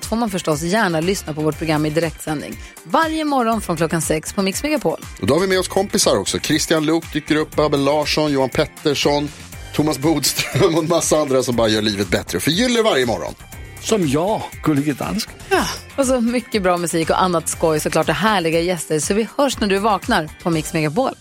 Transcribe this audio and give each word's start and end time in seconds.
allt 0.00 0.06
får 0.06 0.16
man 0.16 0.30
förstås 0.30 0.62
gärna 0.62 1.00
lyssna 1.00 1.34
på 1.34 1.40
vårt 1.40 1.58
program 1.58 1.86
i 1.86 1.90
direktsändning. 1.90 2.56
Varje 2.84 3.24
morgon 3.24 3.60
från 3.60 3.76
klockan 3.76 4.02
sex 4.02 4.32
på 4.32 4.42
Mix 4.42 4.62
Megapol. 4.62 5.00
Och 5.20 5.26
då 5.26 5.34
har 5.34 5.40
vi 5.40 5.46
med 5.46 5.58
oss 5.58 5.68
kompisar 5.68 6.16
också. 6.16 6.38
Christian 6.38 6.86
Luuk 6.86 7.12
dyker 7.12 7.36
upp, 7.36 7.58
Abel 7.58 7.84
Larsson, 7.84 8.32
Johan 8.32 8.48
Pettersson, 8.48 9.28
Thomas 9.74 9.98
Bodström 9.98 10.74
och 10.74 10.82
en 10.82 10.88
massa 10.88 11.16
andra 11.16 11.42
som 11.42 11.56
bara 11.56 11.68
gör 11.68 11.82
livet 11.82 12.08
bättre. 12.08 12.40
Förgyller 12.40 12.82
varje 12.82 13.06
morgon. 13.06 13.34
Som 13.80 14.08
jag, 14.08 14.42
Gullige 14.62 14.92
Dansken. 14.92 15.34
Och 15.96 16.06
så 16.06 16.20
mycket 16.20 16.62
bra 16.62 16.76
musik 16.76 17.10
och 17.10 17.22
annat 17.22 17.48
skoj 17.48 17.80
såklart 17.80 18.08
och 18.08 18.14
härliga 18.14 18.60
gäster. 18.60 18.98
Så 18.98 19.14
vi 19.14 19.28
hörs 19.36 19.60
när 19.60 19.68
du 19.68 19.78
vaknar 19.78 20.30
på 20.42 20.50
Mix 20.50 20.72
Megapol. 20.72 21.14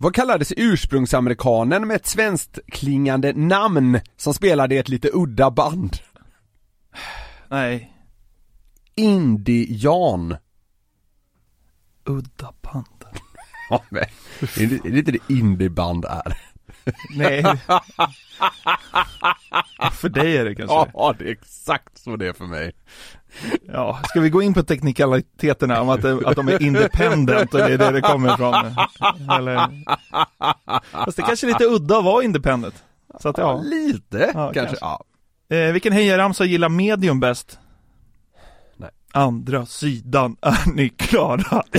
Vad 0.00 0.14
kallades 0.14 0.52
ursprungsamerikanen 0.56 1.86
med 1.86 1.96
ett 1.96 2.06
svenskt 2.06 2.58
klingande 2.72 3.32
namn 3.32 4.00
som 4.16 4.34
spelade 4.34 4.74
i 4.74 4.78
ett 4.78 4.88
lite 4.88 5.10
udda 5.12 5.50
band? 5.50 5.96
Nej, 7.48 7.92
Indian. 8.94 10.36
udda 12.04 12.52
band. 12.62 12.84
Ja, 13.70 13.82
men, 13.88 14.02
är 14.40 14.66
det, 14.90 14.98
inte 14.98 15.12
det 15.12 15.18
indieband 15.32 16.04
är? 16.04 16.38
Nej. 17.16 17.42
för 19.92 20.08
dig 20.08 20.36
är 20.36 20.44
det 20.44 20.54
kanske. 20.54 20.74
Ja, 20.94 21.14
det 21.18 21.24
är 21.24 21.32
exakt 21.32 21.98
så 21.98 22.16
det 22.16 22.26
är 22.28 22.32
för 22.32 22.44
mig. 22.44 22.72
Ja, 23.62 24.00
ska 24.04 24.20
vi 24.20 24.30
gå 24.30 24.42
in 24.42 24.54
på 24.54 24.62
teknikaliteterna 24.62 25.80
om 25.80 25.88
att, 25.88 26.02
det- 26.02 26.26
att 26.28 26.36
de 26.36 26.48
är 26.48 26.62
independent 26.62 27.54
och 27.54 27.60
det 27.60 27.72
är 27.74 27.78
det 27.78 27.90
det 27.90 28.00
kommer 28.00 28.34
ifrån? 28.34 28.54
Eller? 29.30 29.84
Fast 31.04 31.16
det 31.16 31.22
kanske 31.22 31.46
är 31.46 31.48
lite 31.48 31.64
udda 31.64 31.98
att 31.98 32.04
vara 32.04 32.24
independent. 32.24 32.84
Så 33.20 33.28
att 33.28 33.38
ja. 33.38 33.60
Lite, 33.64 34.18
Ja, 34.18 34.32
kanske. 34.32 34.54
kanske. 34.60 34.76
Ja. 34.80 35.04
Eh, 35.50 35.72
vilken 35.72 35.92
hejaramsa 35.92 36.44
gillar 36.44 36.68
medium 36.68 37.20
bäst? 37.20 37.58
Nej. 38.76 38.90
Andra 39.12 39.66
sidan 39.66 40.36
är 40.42 40.72
ni 40.74 40.88
klara. 40.88 41.62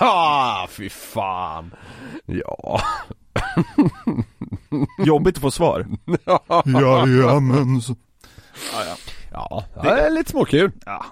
Ah, 0.00 0.66
fy 0.70 0.88
fan. 0.90 1.74
Ja. 2.26 2.80
Jobbigt 5.04 5.36
att 5.36 5.40
få 5.42 5.50
svar. 5.50 5.86
ja, 6.24 6.62
Jajamän. 6.66 7.82
så- 7.82 7.96
ja, 9.32 9.64
det 9.82 9.88
är 9.90 10.10
lite 10.10 10.30
småkul. 10.30 10.72
Ja. 10.86 11.04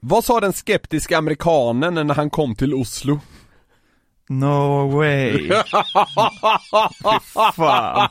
Vad 0.00 0.24
sa 0.24 0.40
den 0.40 0.52
skeptiska 0.52 1.18
amerikanen 1.18 2.06
när 2.06 2.14
han 2.14 2.30
kom 2.30 2.54
till 2.54 2.74
Oslo? 2.74 3.20
No 4.28 4.88
way. 4.96 5.32
Fy 7.02 7.52
fan. 7.54 8.08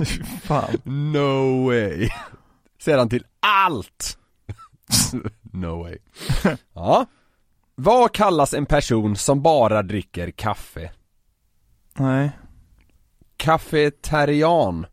Fan. 0.42 0.78
No 0.84 1.64
way. 1.66 2.10
Säger 2.82 2.98
han 2.98 3.08
till 3.08 3.24
allt. 3.40 4.18
no 5.52 5.82
way. 5.82 5.98
Ja. 6.74 7.06
Vad 7.74 8.12
kallas 8.14 8.54
en 8.54 8.66
person 8.66 9.16
som 9.16 9.42
bara 9.42 9.82
dricker 9.82 10.30
kaffe? 10.30 10.90
Nej. 11.94 12.30
Kafeterian. 13.36 14.86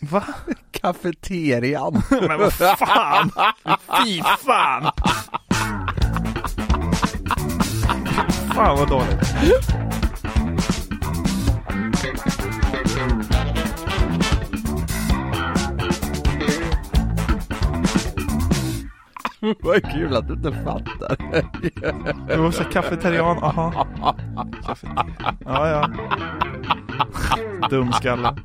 Va? 0.00 0.24
Kafeterian. 0.70 2.02
Men 2.10 2.38
vad 2.40 2.52
fan. 2.52 3.30
Fy 4.04 4.22
fan. 4.22 4.92
Fan 8.54 8.78
vad 8.78 8.88
dåligt. 8.88 9.34
Vad 19.60 19.92
kul 19.92 20.16
att 20.16 20.28
du 20.28 20.34
inte 20.34 20.52
fattar. 20.52 21.16
Det 22.28 22.36
var 22.36 22.50
så 22.50 22.64
kafeterian, 22.64 23.38
aha. 23.38 23.86
Kaffe. 24.66 24.86
Ja, 25.44 25.68
ja. 25.68 25.90
Dumskalle. 27.70 28.36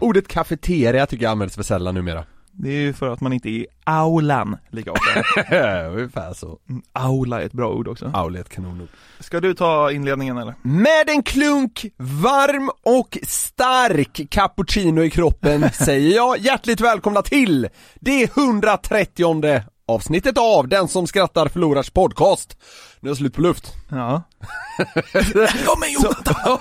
Ordet 0.00 0.28
kafeteria 0.28 1.06
tycker 1.06 1.24
jag 1.24 1.30
används 1.32 1.56
för 1.56 1.62
sällan 1.62 1.94
numera. 1.94 2.24
Det 2.62 2.68
är 2.68 2.80
ju 2.80 2.92
för 2.92 3.08
att 3.08 3.20
man 3.20 3.32
inte 3.32 3.48
är 3.48 3.50
i 3.50 3.66
aulan 3.84 4.56
lika 4.70 4.92
ofta. 4.92 5.10
Ungefär 5.88 6.34
så. 6.34 6.58
Mm, 6.68 6.82
Aula 6.92 7.42
är 7.42 7.46
ett 7.46 7.52
bra 7.52 7.68
ord 7.68 7.88
också. 7.88 8.10
Auli 8.14 8.38
är 8.38 8.40
ett 8.40 8.48
kanonord. 8.48 8.88
Ska 9.20 9.40
du 9.40 9.54
ta 9.54 9.92
inledningen 9.92 10.38
eller? 10.38 10.54
Med 10.62 11.08
en 11.08 11.22
klunk 11.22 11.86
varm 11.96 12.70
och 12.82 13.18
stark 13.22 14.20
cappuccino 14.30 15.02
i 15.02 15.10
kroppen 15.10 15.70
säger 15.72 16.16
jag 16.16 16.38
hjärtligt 16.38 16.80
välkomna 16.80 17.22
till 17.22 17.68
det 18.00 18.22
130 18.36 19.62
avsnittet 19.86 20.38
av 20.38 20.68
Den 20.68 20.88
som 20.88 21.06
skrattar 21.06 21.48
förlorars 21.48 21.90
podcast. 21.90 22.56
Nu 23.02 23.08
är 23.08 23.10
jag 23.10 23.16
slut 23.16 23.34
på 23.34 23.40
luft. 23.40 23.72
Ja. 23.88 24.22
Välkommen 25.34 25.92
Jonathan! 25.92 26.58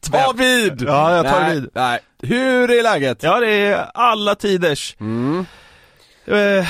Ta 0.10 0.32
vid! 0.32 0.82
Ja, 0.82 1.16
jag 1.16 1.26
tar 1.26 1.40
nej, 1.40 1.54
vid. 1.54 1.68
Nej. 1.74 2.00
Hur 2.22 2.70
är 2.70 2.82
läget? 2.82 3.22
Ja, 3.22 3.40
det 3.40 3.50
är 3.50 3.90
alla 3.94 4.34
tiders. 4.34 4.96
Mm. 5.00 5.46
Eh, 6.24 6.66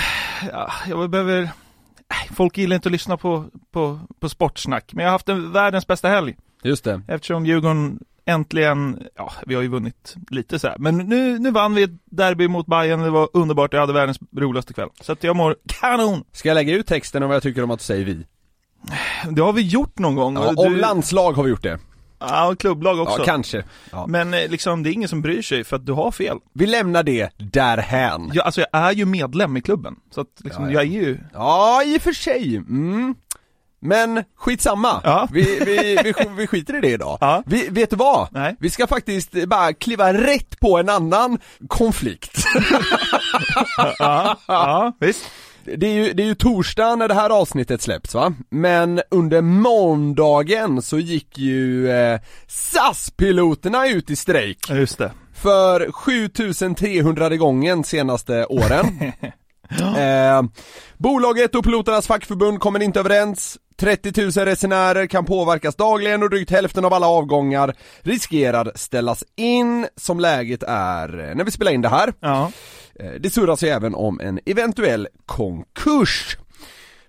ja, 0.53 0.73
jag 0.89 1.11
behöver... 1.11 1.51
Folk 2.35 2.59
gillar 2.59 2.77
inte 2.77 2.89
att 2.89 2.93
lyssna 2.93 3.17
på, 3.17 3.45
på, 3.73 4.01
på 4.21 4.29
sportsnack, 4.29 4.93
men 4.93 5.03
jag 5.03 5.11
har 5.11 5.15
haft 5.15 5.29
en 5.29 5.53
världens 5.53 5.87
bästa 5.87 6.09
helg. 6.09 6.37
Just 6.63 6.85
det. 6.85 7.03
Eftersom 7.09 7.47
Djurgården 7.47 7.99
äntligen, 8.31 9.03
ja, 9.17 9.33
vi 9.47 9.55
har 9.55 9.63
ju 9.63 9.69
vunnit 9.69 10.15
lite 10.31 10.59
så 10.59 10.69
här. 10.69 10.77
men 10.79 10.97
nu, 10.97 11.39
nu 11.39 11.51
vann 11.51 11.75
vi 11.75 11.83
ett 11.83 11.91
derby 12.05 12.49
mot 12.49 12.67
Bayern. 12.67 13.01
det 13.01 13.11
var 13.11 13.29
underbart, 13.33 13.73
jag 13.73 13.81
hade 13.81 13.93
världens 13.93 14.19
roligaste 14.37 14.73
kväll. 14.73 14.89
Så 15.01 15.13
att 15.13 15.25
jag 15.25 15.37
mår 15.37 15.57
kanon! 15.67 16.25
Ska 16.33 16.49
jag 16.49 16.55
lägga 16.55 16.75
ut 16.75 16.87
texten 16.87 17.23
om 17.23 17.29
vad 17.29 17.37
jag 17.37 17.43
tycker 17.43 17.63
om 17.63 17.71
att 17.71 17.79
du 17.79 17.85
säger 17.85 18.05
vi? 18.05 18.27
Det 19.31 19.43
har 19.43 19.53
vi 19.53 19.63
gjort 19.63 19.99
någon 19.99 20.15
gång. 20.15 20.35
Ja, 20.35 20.55
om 20.57 20.77
landslag 20.77 21.33
har 21.33 21.43
vi 21.43 21.51
gjort 21.51 21.63
det. 21.63 21.79
Ja, 22.21 22.49
och 22.49 22.59
klubblag 22.59 23.01
också. 23.01 23.19
Ja, 23.19 23.25
kanske. 23.25 23.65
Ja. 23.93 24.07
Men 24.07 24.35
eh, 24.35 24.49
liksom, 24.49 24.83
det 24.83 24.91
är 24.91 24.93
ingen 24.93 25.09
som 25.09 25.23
bryr 25.23 25.43
sig 25.43 25.65
för 25.65 25.77
att 25.77 25.87
du 25.87 25.93
har 25.93 26.11
fel. 26.11 26.39
Vi 26.53 26.67
lämnar 26.67 27.03
det 27.03 27.31
därhän. 27.37 28.31
Jag, 28.35 28.45
alltså 28.45 28.61
jag 28.61 28.69
är 28.73 28.93
ju 28.93 29.05
medlem 29.05 29.57
i 29.57 29.61
klubben, 29.61 29.97
så 30.11 30.21
att 30.21 30.41
liksom, 30.45 30.65
Ja, 30.65 30.71
ja. 30.71 30.75
jag 30.75 30.83
är 30.83 31.01
ju... 31.01 31.19
Ja, 31.33 31.83
i 31.85 31.99
och 31.99 32.03
för 32.03 32.13
sig. 32.13 32.57
Mm. 32.57 33.15
Men 33.83 34.25
skitsamma. 34.37 35.01
Ja. 35.05 35.29
Vi, 35.33 35.43
vi, 35.65 35.99
vi, 36.05 36.15
vi 36.37 36.47
skiter 36.47 36.77
i 36.77 36.81
det 36.81 36.89
idag. 36.91 37.19
Ja. 37.21 37.43
Vi, 37.47 37.69
vet 37.69 37.91
du 37.91 37.97
vad? 37.97 38.29
Nej. 38.31 38.57
Vi 38.61 38.71
ska 38.71 38.87
faktiskt 38.87 39.45
bara 39.47 39.73
kliva 39.73 40.13
rätt 40.13 40.61
på 40.61 40.79
en 40.79 40.89
annan 40.89 41.39
konflikt. 41.69 42.45
Ja, 43.99 44.37
ja 44.47 44.93
visst. 45.01 45.25
Det 45.77 45.87
är 45.87 45.93
ju, 45.93 46.13
det 46.13 46.23
är 46.23 46.27
ju 46.27 46.35
torsdag 46.35 46.97
när 46.97 47.09
det 47.09 47.15
här 47.15 47.31
avsnittet 47.31 47.83
släpps 47.83 48.15
va? 48.15 48.33
Men 48.51 49.01
under 49.11 49.41
måndagen 49.41 50.83
så 50.83 50.99
gick 50.99 51.39
ju 51.39 51.91
eh, 51.91 52.21
SAS-piloterna 52.49 53.89
ut 53.89 54.11
i 54.11 54.17
strejk 54.17 54.59
Ja, 54.69 54.75
Just 54.75 54.99
det. 54.99 55.13
för 55.35 55.93
7300 55.93 57.37
gången 57.37 57.85
senaste 57.85 58.47
åren. 58.47 58.87
eh, 59.97 60.43
bolaget 60.99 61.55
och 61.55 61.65
piloternas 61.65 62.07
fackförbund 62.07 62.61
kommer 62.61 62.83
inte 62.83 63.01
överens. 63.01 63.59
30 63.81 64.23
000 64.23 64.31
resenärer 64.31 65.07
kan 65.07 65.25
påverkas 65.25 65.77
dagligen 65.77 66.23
och 66.23 66.31
drygt 66.31 66.51
hälften 66.51 66.85
av 66.85 66.95
alla 66.95 67.07
avgångar 67.07 67.75
riskerar 68.01 68.73
ställas 68.75 69.25
in 69.37 69.87
som 69.97 70.21
läget 70.21 70.63
är 70.63 71.35
när 71.35 71.45
vi 71.45 71.51
spelar 71.51 71.73
in 71.73 71.83
det 71.83 71.89
här. 71.89 72.13
Ja. 72.21 72.53
Eh, 73.01 73.11
Det 73.21 73.31
surras 73.31 73.63
ju 73.63 73.69
även 73.69 73.95
om 73.95 74.21
en 74.21 74.41
eventuell 74.47 75.09
konkurs. 75.27 76.37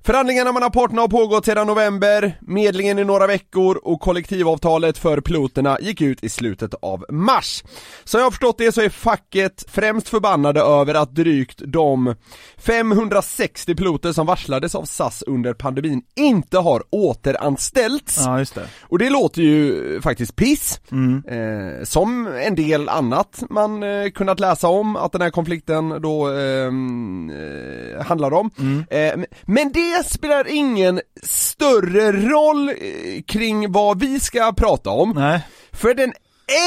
Förhandlingarna 0.03 0.51
mellan 0.51 0.71
parterna 0.71 1.01
har 1.01 1.07
pågått 1.07 1.45
sedan 1.45 1.67
november, 1.67 2.37
medlingen 2.41 2.99
i 2.99 3.03
några 3.03 3.27
veckor 3.27 3.79
och 3.83 3.99
kollektivavtalet 4.01 4.97
för 4.97 5.21
piloterna 5.21 5.77
gick 5.81 6.01
ut 6.01 6.23
i 6.23 6.29
slutet 6.29 6.73
av 6.81 7.05
mars. 7.09 7.63
Så 8.03 8.17
jag 8.17 8.23
har 8.23 8.31
förstått 8.31 8.57
det 8.57 8.71
så 8.71 8.81
är 8.81 8.89
facket 8.89 9.65
främst 9.67 10.09
förbannade 10.09 10.61
över 10.61 10.93
att 10.93 11.15
drygt 11.15 11.61
de 11.65 12.15
560 12.57 13.75
piloter 13.75 14.11
som 14.11 14.25
varslades 14.27 14.75
av 14.75 14.83
SAS 14.85 15.21
under 15.27 15.53
pandemin 15.53 16.01
inte 16.15 16.57
har 16.57 16.83
återanställts. 16.89 18.17
Ja, 18.25 18.39
just 18.39 18.55
det. 18.55 18.67
Och 18.81 18.99
det 18.99 19.09
låter 19.09 19.41
ju 19.41 20.01
faktiskt 20.01 20.35
piss, 20.35 20.79
Mm. 20.91 21.23
eh, 21.27 21.83
som 21.83 22.27
en 22.27 22.55
del 22.55 22.89
annat 22.89 23.43
man 23.49 23.83
eh, 23.83 24.09
kunnat 24.09 24.39
läsa 24.39 24.67
om 24.67 24.95
att 24.95 25.11
den 25.11 25.21
här 25.21 25.29
konflikten 25.29 26.01
då 26.01 26.27
ehm, 26.27 27.29
eh, 27.29 28.05
handlar 28.05 28.33
om. 28.33 28.49
Mm. 28.59 28.83
Eh, 28.89 29.25
men 29.45 29.71
det 29.71 29.90
spelar 30.05 30.47
ingen 30.47 31.01
större 31.23 32.11
roll 32.11 32.69
eh, 32.69 32.75
kring 33.27 33.71
vad 33.71 33.99
vi 33.99 34.19
ska 34.19 34.53
prata 34.53 34.89
om, 34.89 35.11
Nej. 35.15 35.47
för 35.71 35.93
den 35.93 36.13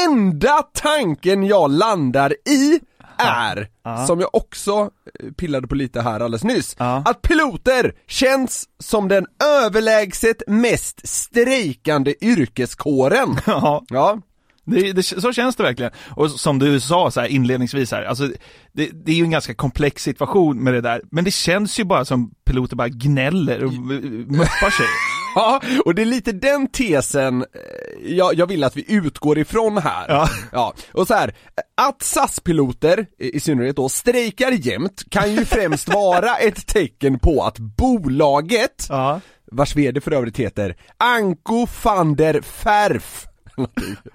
enda 0.05 0.61
tanken 0.73 1.43
jag 1.43 1.71
landar 1.71 2.33
i 2.49 2.79
är, 3.17 3.67
Ja. 3.83 4.07
som 4.07 4.19
jag 4.19 4.29
också 4.35 4.89
eh, 5.19 5.31
pillade 5.31 5.67
på 5.67 5.75
lite 5.75 6.01
här 6.01 6.19
alldeles 6.19 6.43
nyss, 6.43 6.75
Ja. 6.79 7.03
att 7.05 7.21
piloter 7.21 7.93
känns 8.07 8.65
som 8.79 9.07
den 9.07 9.25
överlägset 9.63 10.43
mest 10.47 11.07
strejkande 11.07 12.13
yrkeskåren. 12.21 13.37
Ja, 13.45 13.83
Ja, 13.89 14.19
det, 14.65 14.91
det, 14.93 15.03
så 15.03 15.33
känns 15.33 15.55
det 15.55 15.63
verkligen. 15.63 15.91
Och 16.09 16.31
som 16.31 16.59
du 16.59 16.79
sa 16.79 17.11
så 17.11 17.21
här 17.21 17.27
inledningsvis 17.27 17.91
här, 17.91 18.03
alltså 18.03 18.27
det, 18.73 18.89
det 19.05 19.11
är 19.11 19.15
ju 19.15 19.23
en 19.23 19.31
ganska 19.31 19.53
komplex 19.53 20.03
situation 20.03 20.63
med 20.63 20.73
det 20.73 20.81
där, 20.81 21.01
men 21.11 21.23
det 21.23 21.31
känns 21.31 21.79
ju 21.79 21.83
bara 21.83 22.05
som 22.05 22.31
piloter 22.45 22.75
bara 22.75 22.89
gnäller 22.89 23.63
och 23.63 23.73
muppar 23.73 24.69
sig. 24.69 24.85
Ja, 25.37 25.61
och 25.85 25.95
det 25.95 26.01
är 26.01 26.05
lite 26.05 26.31
den 26.31 26.67
tesen 26.67 27.41
eh, 27.41 28.15
jag, 28.15 28.33
jag 28.33 28.47
vill 28.47 28.63
att 28.63 28.77
vi 28.77 28.85
utgår 28.87 29.37
ifrån 29.39 29.77
här. 29.77 30.05
Ja. 30.09 30.29
ja. 30.51 30.73
Och 30.91 31.07
så 31.07 31.13
här, 31.13 31.35
att 31.77 32.01
SAS-piloter, 32.03 33.05
i 33.19 33.35
i 33.35 33.39
synnerhet 33.39 33.75
då, 33.75 33.89
strejkar 33.89 34.51
jämt 34.51 35.03
kan 35.09 35.31
ju 35.33 35.45
främst 35.45 35.93
vara 35.93 36.35
ett 36.39 36.67
tecken 36.67 37.19
på 37.19 37.43
att 37.43 37.59
bolaget, 37.59 38.85
Ja. 38.89 39.21
vars 39.51 39.75
vd 39.75 40.01
för 40.01 40.11
övrigt 40.11 40.37
heter 40.37 40.75
Anko 40.97 41.67
van 41.83 42.15
der 42.15 42.41
Ferf, 42.41 43.25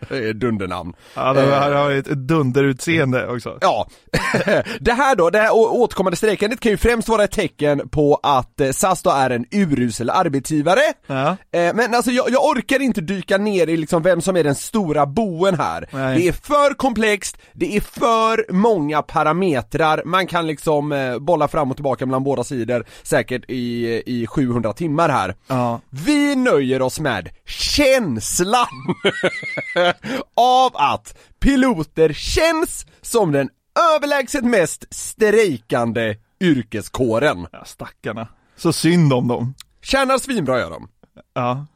det 0.08 0.28
är 0.28 0.32
dundernamn. 0.34 0.92
Ja, 1.14 1.32
det 1.32 1.40
här 1.40 1.72
har 1.72 1.90
ju 1.90 1.98
ett 1.98 2.06
dunderutseende 2.06 3.26
också. 3.26 3.58
Ja, 3.60 3.88
det 4.81 4.92
här 4.92 5.16
då, 5.16 5.31
det 5.31 5.38
här 5.38 5.50
återkommande 5.54 6.16
strejkandet 6.16 6.60
kan 6.60 6.72
ju 6.72 6.76
främst 6.78 7.08
vara 7.08 7.25
ett 7.25 7.31
tecken 7.31 7.88
på 7.88 8.20
att 8.22 8.60
eh, 8.60 8.70
SAS 8.70 9.02
då 9.02 9.10
är 9.10 9.31
en 9.31 9.44
urusel 9.50 10.10
arbetsgivare. 10.10 10.81
Ja. 11.06 11.37
Eh, 11.52 11.75
Men 11.75 11.94
alltså 11.94 12.10
jag, 12.10 12.31
jag 12.31 12.44
orkar 12.44 12.82
inte 12.82 13.00
dyka 13.00 13.38
ner 13.38 13.66
i 13.66 13.76
liksom 13.76 14.02
vem 14.02 14.20
som 14.20 14.37
är 14.37 14.44
den 14.44 14.54
stora 14.54 15.06
boen 15.06 15.54
här. 15.54 15.88
Nej. 15.90 16.19
Det 16.19 16.28
är 16.28 16.32
för 16.32 16.75
komplext, 16.75 17.36
det 17.52 17.76
är 17.76 17.81
för 17.81 18.52
många 18.52 19.02
parametrar, 19.02 20.02
man 20.04 20.26
kan 20.26 20.46
liksom 20.46 20.93
eh, 20.93 21.19
bolla 21.19 21.48
fram 21.48 21.70
och 21.70 21.76
tillbaka 21.76 22.06
mellan 22.06 22.25
båda 22.25 22.44
sidor 22.44 22.84
säkert 23.02 23.44
i, 23.48 23.86
i 24.06 24.26
700 24.26 24.72
timmar 24.72 25.08
här. 25.08 25.34
Ja. 25.46 25.81
Vi 25.90 26.36
nöjer 26.36 26.82
oss 26.82 27.00
med 27.00 27.28
känslan 27.46 28.66
av 30.37 30.77
att 30.77 31.19
piloter 31.41 32.12
känns 32.12 32.87
som 33.03 33.32
den 33.32 33.49
överlägset 33.97 34.44
mest 34.44 34.85
strejkande 34.91 36.17
yrkeskåren. 36.41 37.47
ja, 37.53 37.65
stackarna. 37.65 38.29
Så 38.56 38.73
synd 38.73 39.12
om 39.12 39.29
dem. 39.29 39.55
Tjänar 39.82 40.19
svinbra 40.19 40.59
gör 40.59 40.71
de. 40.71 40.88
Ja. 41.35 41.67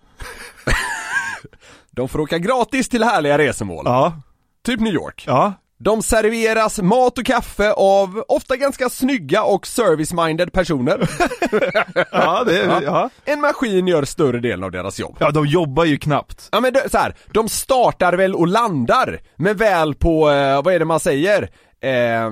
De 1.90 2.08
får 2.08 2.20
åka 2.20 2.38
gratis 2.38 2.88
till 2.88 3.04
härliga 3.04 3.38
resmål. 3.38 3.84
Ja. 3.86 4.20
Typ 4.64 4.80
New 4.80 4.94
York. 4.94 5.24
Ja. 5.26 5.52
De 5.84 6.02
serveras 6.02 6.78
mat 6.82 7.18
och 7.18 7.24
kaffe 7.26 7.72
av 7.72 8.24
ofta 8.28 8.56
ganska 8.56 8.88
snygga 8.90 9.42
och 9.42 9.66
service-minded 9.66 10.50
personer. 10.52 11.10
Ja, 12.12 12.44
det, 12.44 12.80
ja. 12.84 13.10
En 13.24 13.40
maskin 13.40 13.86
gör 13.88 14.04
större 14.04 14.40
delen 14.40 14.64
av 14.64 14.70
deras 14.70 14.98
jobb. 15.00 15.16
Ja, 15.20 15.30
de 15.30 15.46
jobbar 15.46 15.84
ju 15.84 15.96
knappt. 15.98 16.48
Ja 16.52 16.60
men 16.60 16.72
det- 16.72 16.90
så 16.90 16.98
här, 16.98 17.14
de 17.32 17.48
startar 17.48 18.12
väl 18.12 18.34
och 18.34 18.48
landar, 18.48 19.20
men 19.36 19.56
väl 19.56 19.94
på, 19.94 20.30
eh, 20.30 20.62
vad 20.62 20.74
är 20.74 20.78
det 20.78 20.84
man 20.84 21.00
säger? 21.00 21.42
Eh, 21.80 22.30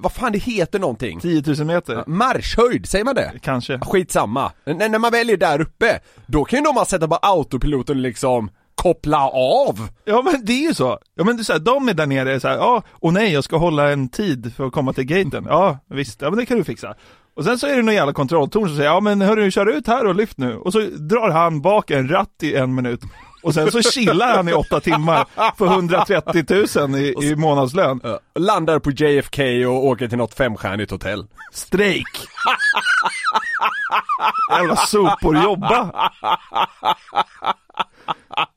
vad 0.00 0.12
fan 0.12 0.32
det 0.32 0.38
heter 0.38 0.78
någonting? 0.78 1.20
10 1.20 1.42
000 1.46 1.64
meter. 1.66 2.04
Marschhöjd, 2.06 2.88
säger 2.88 3.04
man 3.04 3.14
det? 3.14 3.32
Kanske. 3.42 3.78
Skitsamma. 3.78 4.52
N- 4.66 4.76
när 4.78 4.98
man 4.98 5.10
väl 5.12 5.30
är 5.30 5.36
där 5.36 5.60
uppe, 5.60 5.98
då 6.26 6.44
kan 6.44 6.58
ju 6.58 6.64
de 6.64 6.74
bara 6.74 6.84
sätta 6.84 7.08
på 7.08 7.16
autopiloten 7.22 8.02
liksom 8.02 8.50
koppla 8.82 9.28
av. 9.30 9.88
Ja 10.04 10.22
men 10.22 10.44
det 10.44 10.52
är 10.52 10.68
ju 10.68 10.74
så. 10.74 10.98
Ja 11.14 11.24
men 11.24 11.36
det 11.36 11.42
är 11.42 11.44
så 11.44 11.52
här, 11.52 11.60
de 11.60 11.88
är 11.88 11.94
där 11.94 12.06
nere 12.06 12.40
så 12.40 12.48
här, 12.48 12.56
ja, 12.56 12.82
och 12.90 13.12
nej 13.12 13.32
jag 13.32 13.44
ska 13.44 13.56
hålla 13.56 13.90
en 13.90 14.08
tid 14.08 14.52
för 14.56 14.66
att 14.66 14.72
komma 14.72 14.92
till 14.92 15.04
gaten. 15.04 15.46
Ja 15.48 15.78
visst, 15.90 16.22
ja 16.22 16.30
men 16.30 16.38
det 16.38 16.46
kan 16.46 16.58
du 16.58 16.64
fixa. 16.64 16.94
Och 17.36 17.44
sen 17.44 17.58
så 17.58 17.66
är 17.66 17.76
det 17.76 17.82
någon 17.82 17.94
jävla 17.94 18.12
kontrolltorn 18.12 18.66
som 18.68 18.76
säger, 18.76 18.90
ja 18.90 19.00
men 19.00 19.20
hörru 19.20 19.50
kör 19.50 19.66
ut 19.66 19.86
här 19.86 20.06
och 20.06 20.14
lyft 20.14 20.38
nu. 20.38 20.56
Och 20.56 20.72
så 20.72 20.80
drar 20.80 21.30
han 21.30 21.60
bak 21.62 21.90
en 21.90 22.08
ratt 22.08 22.42
i 22.42 22.56
en 22.56 22.74
minut. 22.74 23.00
Och 23.42 23.54
sen 23.54 23.72
så 23.72 23.82
chillar 23.82 24.36
han 24.36 24.48
i 24.48 24.52
åtta 24.52 24.80
timmar 24.80 25.26
för 25.58 25.66
130 25.66 26.44
000 26.88 26.94
i, 26.96 27.14
i 27.22 27.36
månadslön. 27.36 28.00
Landar 28.38 28.78
på 28.78 28.90
JFK 28.90 29.66
och 29.66 29.84
åker 29.86 30.08
till 30.08 30.18
något 30.18 30.34
femstjärnigt 30.34 30.90
hotell. 30.90 31.26
Strejk! 31.52 32.28
Jävla 34.52 34.76
sopor, 34.76 35.42
jobba! 35.44 36.10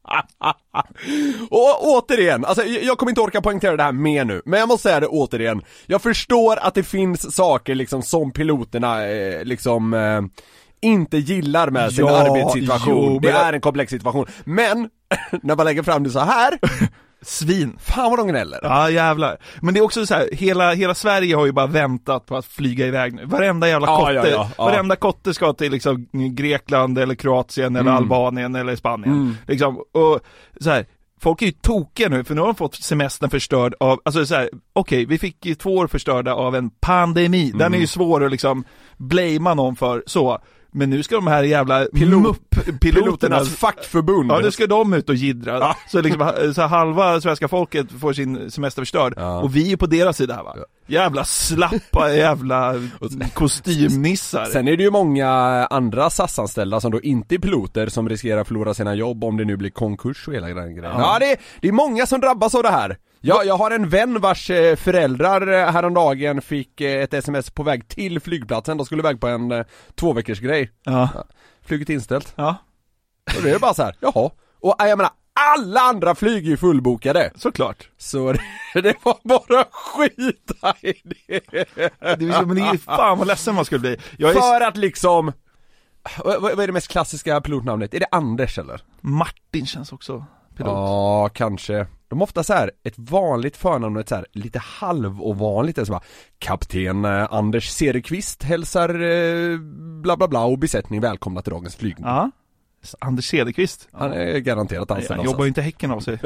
Och 1.50 1.88
återigen, 1.88 2.46
alltså 2.46 2.64
jag 2.64 2.98
kommer 2.98 3.12
inte 3.12 3.22
orka 3.22 3.42
poängtera 3.42 3.78
det 3.78 3.84
här 3.84 3.92
mer 3.92 4.26
nu, 4.26 4.42
men 4.46 4.60
jag 4.60 4.68
måste 4.70 4.84
säga 4.90 5.00
det 5.00 5.08
återigen. 5.08 5.62
Jag 5.86 6.02
förstår 6.02 6.58
att 6.62 6.74
det 6.74 6.84
finns 6.84 7.36
saker 7.36 7.76
liksom 7.76 8.02
som 8.04 8.32
piloterna 8.32 9.08
eh, 9.08 9.44
liksom 9.46 9.94
eh, 9.94 10.22
inte 10.82 11.18
gillar 11.18 11.70
med 11.70 11.94
sin 11.94 12.06
Ja, 12.06 12.18
arbetssituation. 12.18 13.14
jo, 13.14 13.20
det 13.20 13.30
är 13.30 13.54
en 13.54 13.62
komplex 13.62 13.90
situation. 13.90 14.26
Men, 14.44 14.90
när 15.44 15.56
man 15.56 15.66
lägger 15.66 15.84
fram 15.84 16.04
det 16.04 16.10
så 16.10 16.20
här 16.20 16.60
Svin. 17.21 17.77
fan 17.80 18.10
vad 18.10 18.19
de 18.19 18.27
gnäller. 18.27 18.60
Ja 18.63 18.89
jävlar. 18.89 19.38
Men 19.62 19.74
det 19.74 19.80
är 19.80 19.81
också 19.81 20.06
så 20.06 20.13
här, 20.13 20.30
hela, 20.31 20.74
hela 20.74 20.94
Sverige 20.95 21.36
har 21.36 21.45
ju 21.45 21.51
bara 21.51 21.68
väntat 21.68 22.25
på 22.25 22.38
att 22.38 22.45
flyga 22.45 22.88
iväg 22.88 23.13
nu. 23.13 23.25
Varenda 23.25 23.68
jävla 23.68 23.88
Ja, 23.88 23.98
kotte, 24.00 24.13
ja, 24.13 24.27
ja, 24.27 24.50
ja. 24.57 24.66
varenda 24.66 24.95
kotte 24.95 25.33
ska 25.33 25.54
till 25.54 25.71
liksom 25.71 26.07
Grekland 26.12 26.98
eller 27.00 27.16
Kroatien 27.16 27.75
eller 27.75 27.92
Albanien 27.92 28.56
eller 28.56 28.75
Spanien. 28.75 29.13
Mm. 29.13 29.36
Liksom, 29.48 29.77
och 29.77 30.19
så 30.62 30.69
här, 30.69 30.86
folk 31.21 31.42
är 31.42 31.45
ju 31.45 31.51
tokiga 31.51 32.10
nu 32.10 32.24
för 32.24 32.36
nu 32.36 32.42
har 32.42 32.48
de 32.48 32.56
fått 32.56 32.75
semestern 32.75 33.30
förstörd 33.30 33.74
av, 33.80 34.01
alltså 34.06 34.25
så 34.25 34.36
här, 34.36 34.50
okej 34.74 35.06
vi 35.06 35.18
fick 35.18 35.45
ju 35.45 35.56
två 35.56 35.75
år 35.75 35.88
förstörda 35.88 36.33
av 36.33 36.56
en 36.56 36.69
pandemi. 36.69 37.51
Den 37.51 37.62
är 37.62 37.65
Mm. 37.68 37.80
ju 37.80 37.88
svår 37.88 38.25
att 38.25 38.31
liksom 38.31 38.63
blamea 38.98 39.54
någon 39.54 39.75
för, 39.75 40.04
så. 40.06 40.39
Men 40.71 40.89
nu 40.89 41.04
ska 41.04 41.16
de 41.16 41.27
här 41.27 41.44
jävla 41.44 41.86
Pilot- 41.86 42.21
mupp-piloterna 42.21 42.80
Piloternas 42.80 43.50
fackförbund. 43.56 44.31
Ja, 44.31 44.39
nu 44.44 44.51
ska 44.51 44.68
de 44.68 44.94
ut 44.94 45.10
och 45.10 45.16
jiddra. 45.16 45.60
Ja. 45.60 45.75
Så, 45.88 46.01
liksom, 46.01 46.31
så 46.56 46.62
halva 46.62 47.21
svenska 47.21 47.48
folket 47.48 47.91
får 48.01 48.13
sin 48.13 48.51
semester 48.51 48.82
förstörd. 48.82 49.13
Ja. 49.17 49.39
Och 49.41 49.55
vi 49.55 49.72
är 49.72 49.77
på 49.77 49.86
deras 49.86 50.17
sida 50.17 50.36
här 50.36 50.44
va. 50.44 50.55
Jävla 50.88 51.24
slappa 51.25 52.12
jävla 52.13 52.75
kostymnissar. 53.34 54.46
Sen 54.46 54.67
är 54.67 54.77
det 54.77 54.84
ju 54.84 54.91
många 54.91 55.29
andra 55.70 56.10
SAS-anställda 56.10 56.82
som 56.82 56.91
då 56.91 57.01
inte 57.01 57.36
är 57.36 57.39
piloter 57.39 57.88
som 57.88 58.10
riskerar 58.10 58.41
att 58.41 58.48
förlora 58.48 58.74
sina 58.74 58.96
jobb 58.96 59.24
om 59.24 59.38
det 59.38 59.46
nu 59.46 59.58
blir 59.58 59.70
konkurs 59.70 60.27
och 60.27 60.34
hela 60.34 60.48
den 60.48 60.75
grejen. 60.75 60.94
Ja, 60.98 61.17
det, 61.20 61.32
är, 61.32 61.38
det 61.62 61.67
är 61.67 61.72
många 61.72 62.05
som 62.05 62.22
drabbas 62.22 62.55
av 62.55 62.63
det 62.63 62.70
här. 62.70 62.98
Ja, 63.22 63.44
jag 63.44 63.58
har 63.58 63.72
en 63.72 63.90
vän 63.90 64.22
vars 64.22 64.50
eh, 64.50 64.76
föräldrar 64.76 65.48
eh, 65.48 65.72
häromdagen 65.72 66.42
fick 66.42 66.82
eh, 66.82 67.04
ett 67.04 67.14
sms 67.14 67.50
på 67.50 67.64
väg 67.64 67.88
till 67.88 68.20
flygplatsen, 68.20 68.78
de 68.78 68.86
skulle 68.86 69.02
iväg 69.02 69.20
på 69.22 69.28
en 69.28 69.66
två 69.96 70.14
veckors 70.14 70.40
grej. 70.40 70.72
Ja. 70.84 71.10
Flyget 71.62 71.90
inställt. 71.90 72.34
ja, 72.36 72.56
Och 73.38 73.44
det 73.44 73.52
är 73.52 73.60
bara 73.60 73.74
så 73.74 73.84
här, 73.84 73.96
jaha. 74.00 74.30
Och 74.60 74.76
jag 74.80 74.98
menar, 74.98 75.12
alla 75.54 75.82
andra 75.82 76.16
flyg 76.16 76.46
är 76.46 76.50
ju 76.50 76.58
fullbokade. 76.58 77.32
såklart. 77.36 77.90
Så 77.98 78.32
det, 78.32 78.42
det 78.82 78.96
var 79.04 79.18
bara 79.24 79.66
skita 79.72 80.74
i 80.82 80.94
det. 81.04 81.42
Det 82.00 82.26
är, 82.26 82.46
men 82.46 82.56
det 82.56 82.62
är 82.62 82.78
fan 82.78 83.18
vad 83.18 83.28
ledsen 83.28 83.56
man 83.56 83.66
skulle 83.66 83.80
bli. 83.80 83.98
Jag 84.18 84.30
är 84.32 84.34
För 84.34 84.62
att 84.62 84.78
liksom, 84.78 85.32
vad, 86.24 86.42
vad 86.42 86.60
är 86.60 86.68
det 86.68 86.74
mest 86.74 86.88
klassiska 86.88 87.42
pilotnamnet? 87.42 87.94
Är 87.94 88.00
det 88.00 88.08
Anders 88.12 88.58
eller? 88.60 88.82
Martin 89.02 89.66
känns 89.66 89.92
också 89.92 90.26
pilot. 90.56 90.72
Ja, 90.72 91.30
kanske. 91.34 91.88
De 92.10 92.20
har 92.20 92.24
ofta 92.24 92.44
så 92.44 92.54
här 92.54 92.72
ett 92.84 92.94
vanligt 92.98 93.58
förnamn 93.58 93.96
och 93.96 94.01
ett 94.01 94.10
så 94.10 94.16
här 94.16 94.25
lite 94.32 94.60
halvovanligt, 94.60 95.75
det 95.75 95.82
är 95.82 95.86
så 95.86 95.92
bara 95.92 96.04
Kapten 96.39 97.06
eh, 97.06 97.34
Anders 97.34 97.70
Cederqvist 97.70 98.44
hälsar 98.44 98.89
eh, 99.01 99.58
bla 100.01 100.18
bla 100.18 100.28
bla 100.28 100.46
och 100.46 100.60
besättning 100.60 101.01
välkomna 101.01 101.42
till 101.42 101.54
dagens 101.54 101.75
flygning. 101.75 102.08
Ja. 102.08 102.32
Anders 103.00 103.25
Cederqvist. 103.25 103.88
Han 103.92 104.13
är 104.13 104.38
garanterat 104.38 104.92
anställd 104.92 105.20
Han 105.20 105.25
jobbar 105.25 105.44
ju 105.44 105.48
inte 105.48 105.62
häcken 105.62 105.92
av 105.92 106.00
sig. 106.00 106.20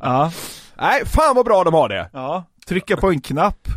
ja. 0.00 0.32
Nej, 0.76 1.06
fan 1.06 1.36
vad 1.36 1.44
bra 1.44 1.64
de 1.64 1.74
har 1.74 1.88
det! 1.88 2.10
ja. 2.12 2.44
Trycka 2.68 2.96
på 2.96 3.10
en 3.10 3.20
knapp. 3.20 3.68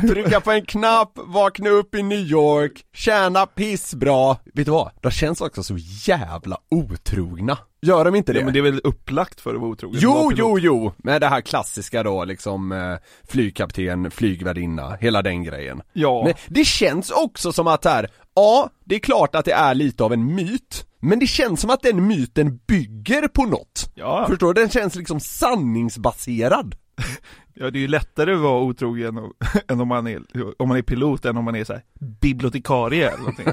Trycka 0.08 0.40
på 0.40 0.50
en 0.50 0.66
knapp, 0.66 1.18
vakna 1.24 1.70
upp 1.70 1.94
i 1.94 2.02
New 2.02 2.18
York, 2.18 2.84
tjäna 2.94 3.46
pissbra. 3.46 4.36
Vet 4.54 4.66
du 4.66 4.72
vad? 4.72 4.90
De 5.00 5.10
känns 5.10 5.40
också 5.40 5.62
så 5.62 5.76
jävla 6.06 6.58
otrogna. 6.70 7.58
Gör 7.82 8.04
de 8.04 8.14
inte 8.14 8.32
det? 8.32 8.38
Ja, 8.38 8.44
men 8.44 8.54
det 8.54 8.60
är 8.60 8.62
väl 8.62 8.80
upplagt 8.84 9.40
för 9.40 9.54
att 9.54 9.60
vara 9.60 9.70
otrogen? 9.70 10.00
Jo, 10.02 10.32
jo, 10.34 10.58
jo, 10.58 10.92
med 10.96 11.20
det 11.20 11.28
här 11.28 11.40
klassiska 11.40 12.02
då 12.02 12.24
liksom 12.24 12.72
eh, 12.72 12.96
flygkapten, 13.28 14.10
flygvärdinna, 14.10 14.96
hela 15.00 15.22
den 15.22 15.44
grejen. 15.44 15.82
Ja. 15.92 16.22
Men 16.24 16.34
det 16.46 16.64
känns 16.64 17.10
också 17.10 17.52
som 17.52 17.66
att 17.66 17.84
här, 17.84 18.10
ja, 18.34 18.70
det 18.84 18.94
är 18.94 19.00
klart 19.00 19.34
att 19.34 19.44
det 19.44 19.52
är 19.52 19.74
lite 19.74 20.04
av 20.04 20.12
en 20.12 20.34
myt, 20.34 20.86
men 21.00 21.18
det 21.18 21.26
känns 21.26 21.60
som 21.60 21.70
att 21.70 21.82
den 21.82 22.06
myten 22.06 22.60
bygger 22.66 23.28
på 23.28 23.44
något. 23.44 23.90
Ja. 23.94 24.26
Förstår 24.28 24.54
du? 24.54 24.60
Den 24.60 24.70
känns 24.70 24.94
liksom 24.94 25.20
sanningsbaserad. 25.20 26.74
Ja, 27.58 27.70
det 27.70 27.78
är 27.78 27.80
ju 27.80 27.88
lättare 27.88 28.32
att 28.34 28.40
vara 28.40 28.60
otrogen 28.60 29.18
och, 29.18 29.32
än 29.68 29.80
om 29.80 29.88
man 29.88 30.06
är, 30.06 30.22
om 30.58 30.68
man 30.68 30.78
är 30.78 30.82
pilot 30.82 31.24
än 31.24 31.36
om 31.36 31.44
man 31.44 31.56
är 31.56 31.64
så 31.64 31.72
här, 31.72 31.82
bibliotekarie 32.20 33.08
eller 33.08 33.18
någonting. 33.18 33.46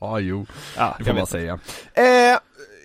ja, 0.00 0.20
jo. 0.20 0.46
Ja, 0.76 0.96
Det 0.98 1.04
får 1.04 1.14
man 1.14 1.26
säga. 1.26 1.58
Eh, 1.94 2.38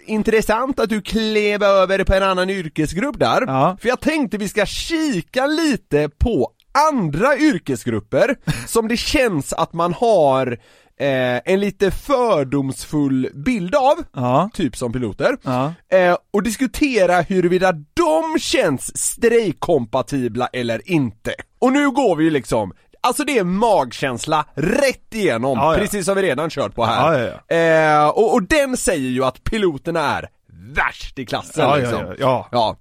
intressant 0.05 0.79
att 0.79 0.89
du 0.89 1.01
klev 1.01 1.63
över 1.63 2.03
på 2.03 2.13
en 2.13 2.23
annan 2.23 2.49
yrkesgrupp 2.49 3.19
där. 3.19 3.43
Ja. 3.47 3.77
För 3.81 3.89
jag 3.89 3.99
tänkte 3.99 4.37
vi 4.37 4.49
ska 4.49 4.65
kika 4.65 5.47
lite 5.47 6.09
på 6.09 6.51
andra 6.91 7.37
yrkesgrupper 7.37 8.35
som 8.67 8.87
det 8.87 8.97
känns 8.97 9.53
att 9.53 9.73
man 9.73 9.93
har 9.93 10.57
eh, 11.01 11.41
en 11.53 11.59
lite 11.59 11.91
fördomsfull 11.91 13.29
bild 13.33 13.75
av, 13.75 13.95
Ja. 14.13 14.49
typ 14.53 14.77
som 14.77 14.93
piloter. 14.93 15.37
Ja. 15.43 15.73
Eh, 15.97 16.17
och 16.33 16.43
diskutera 16.43 17.21
huruvida 17.21 17.71
de 17.93 18.39
känns 18.39 18.97
strejkkompatibla 18.97 20.47
eller 20.53 20.81
inte. 20.91 21.33
Och 21.59 21.71
nu 21.73 21.91
går 21.91 22.15
vi 22.15 22.29
liksom 22.29 22.73
Alltså 23.03 23.23
det 23.23 23.37
är 23.37 23.43
magkänsla 23.43 24.45
rätt 24.53 25.13
igenom, 25.13 25.57
Ja, 25.57 25.75
precis 25.77 26.05
som 26.05 26.15
vi 26.15 26.21
redan 26.21 26.49
kört 26.49 26.75
på 26.75 26.85
här. 26.85 27.41
Eh, 27.47 28.07
och, 28.07 28.33
och 28.33 28.43
den 28.43 28.77
säger 28.77 29.09
ju 29.09 29.23
att 29.25 29.43
piloterna 29.43 29.99
är 30.17 30.29
värst 30.75 31.19
i 31.19 31.25
klassen 31.25 31.79
liksom. 31.79 32.15
ja. 32.19 32.47
Ja. 32.51 32.77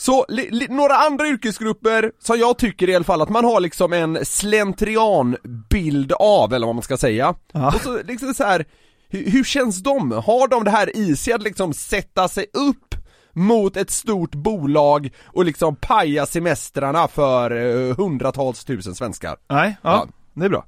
Så, 0.00 0.26
li, 0.28 0.48
li, 0.50 0.66
några 0.70 0.94
andra 0.96 1.28
yrkesgrupper 1.28 2.12
som 2.18 2.38
jag 2.38 2.58
tycker 2.58 2.88
i 2.88 2.94
alla 2.94 3.04
fall 3.04 3.22
att 3.22 3.28
man 3.28 3.44
har 3.44 3.60
liksom 3.60 3.92
en 3.92 4.18
slentrianbild 4.24 6.12
av, 6.12 6.54
eller 6.54 6.66
vad 6.66 6.74
man 6.76 6.82
ska 6.82 6.96
säga. 6.96 7.34
Ja. 7.52 7.68
Och 7.74 7.80
så 7.80 8.02
liksom 8.02 8.34
så 8.34 8.44
här, 8.44 8.64
hur, 9.08 9.30
hur 9.30 9.44
känns 9.44 9.82
de? 9.82 10.12
Har 10.12 10.48
de 10.48 10.64
det 10.64 10.70
här 10.70 10.96
i 10.96 11.16
sig 11.16 11.32
att 11.32 11.42
liksom 11.42 11.72
sätta 11.74 12.28
sig 12.28 12.46
upp 12.52 12.94
mot 13.32 13.76
ett 13.76 13.90
stort 13.90 14.34
bolag 14.34 15.10
och 15.26 15.44
liksom 15.44 15.76
paja 15.76 16.26
semestrarna 16.26 17.08
för 17.08 17.50
eh, 17.50 17.96
hundratals 17.96 18.64
tusen 18.64 18.94
svenskar? 18.94 19.36
Nej, 19.48 19.76
ja, 19.82 19.90
Ja. 19.90 20.06
det 20.34 20.44
är 20.44 20.48
bra. 20.48 20.66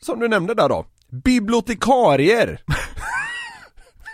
Som 0.00 0.20
du 0.20 0.28
nämnde 0.28 0.54
där 0.54 0.68
då, 0.68 0.86
bibliotekarier. 1.24 2.60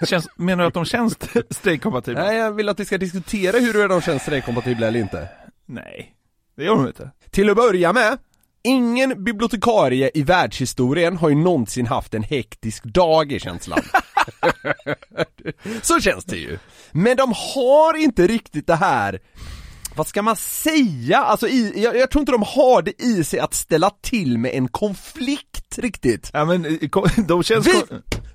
Känns, 0.07 0.29
menar 0.37 0.65
du 0.65 0.69
att 0.69 0.75
de 0.75 0.85
känns 0.85 1.19
strejkkompatibla? 1.51 2.23
Nej, 2.23 2.37
jag 2.37 2.53
vill 2.53 2.69
att 2.69 2.81
vi 2.81 2.85
ska 2.85 2.99
diskutera 2.99 3.59
hur 3.59 3.89
de 3.89 4.01
känns 4.01 4.23
strejkkompatibla 4.23 4.87
eller 4.87 5.01
inte. 5.01 5.29
Nej, 5.67 6.15
det 6.57 6.65
gör 6.65 6.77
de 6.77 6.87
inte. 6.87 7.11
Till 7.31 7.51
att 7.51 7.57
börja 7.57 7.93
med, 7.93 8.19
ingen 8.63 9.25
bibliotekarie 9.25 10.11
i 10.15 10.23
världshistorien 10.23 11.17
har 11.17 11.29
ju 11.29 11.35
någonsin 11.35 11.87
haft 11.87 12.15
en 12.15 12.23
hektisk 12.23 12.85
dag 12.85 13.33
i 13.33 13.41
känslan. 13.41 13.81
Så 15.83 16.01
känns 16.01 16.25
det 16.25 16.37
ju. 16.37 16.59
Men 16.93 17.17
de 17.17 17.33
har 17.55 17.97
inte 17.97 18.27
riktigt 18.27 18.67
det 18.67 18.75
här 18.75 19.21
vad 19.97 20.07
ska 20.07 20.23
man 20.23 20.37
säga? 20.37 21.19
Alltså 21.19 21.49
i, 21.49 21.83
jag, 21.83 21.97
jag 21.97 22.11
tror 22.11 22.21
inte 22.21 22.33
de 22.33 22.43
har 22.43 22.83
det 22.83 23.03
i 23.03 23.25
sig 23.25 23.41
att 23.41 23.55
ställa 23.55 23.91
till 23.91 24.39
med 24.39 24.55
en 24.55 24.69
konflikt 24.69 25.79
riktigt. 25.79 26.31
Ja 26.33 26.45
men 26.45 26.65
eh, 26.65 26.73
de 27.27 27.43
känns... 27.43 27.67
Vi, 27.67 27.83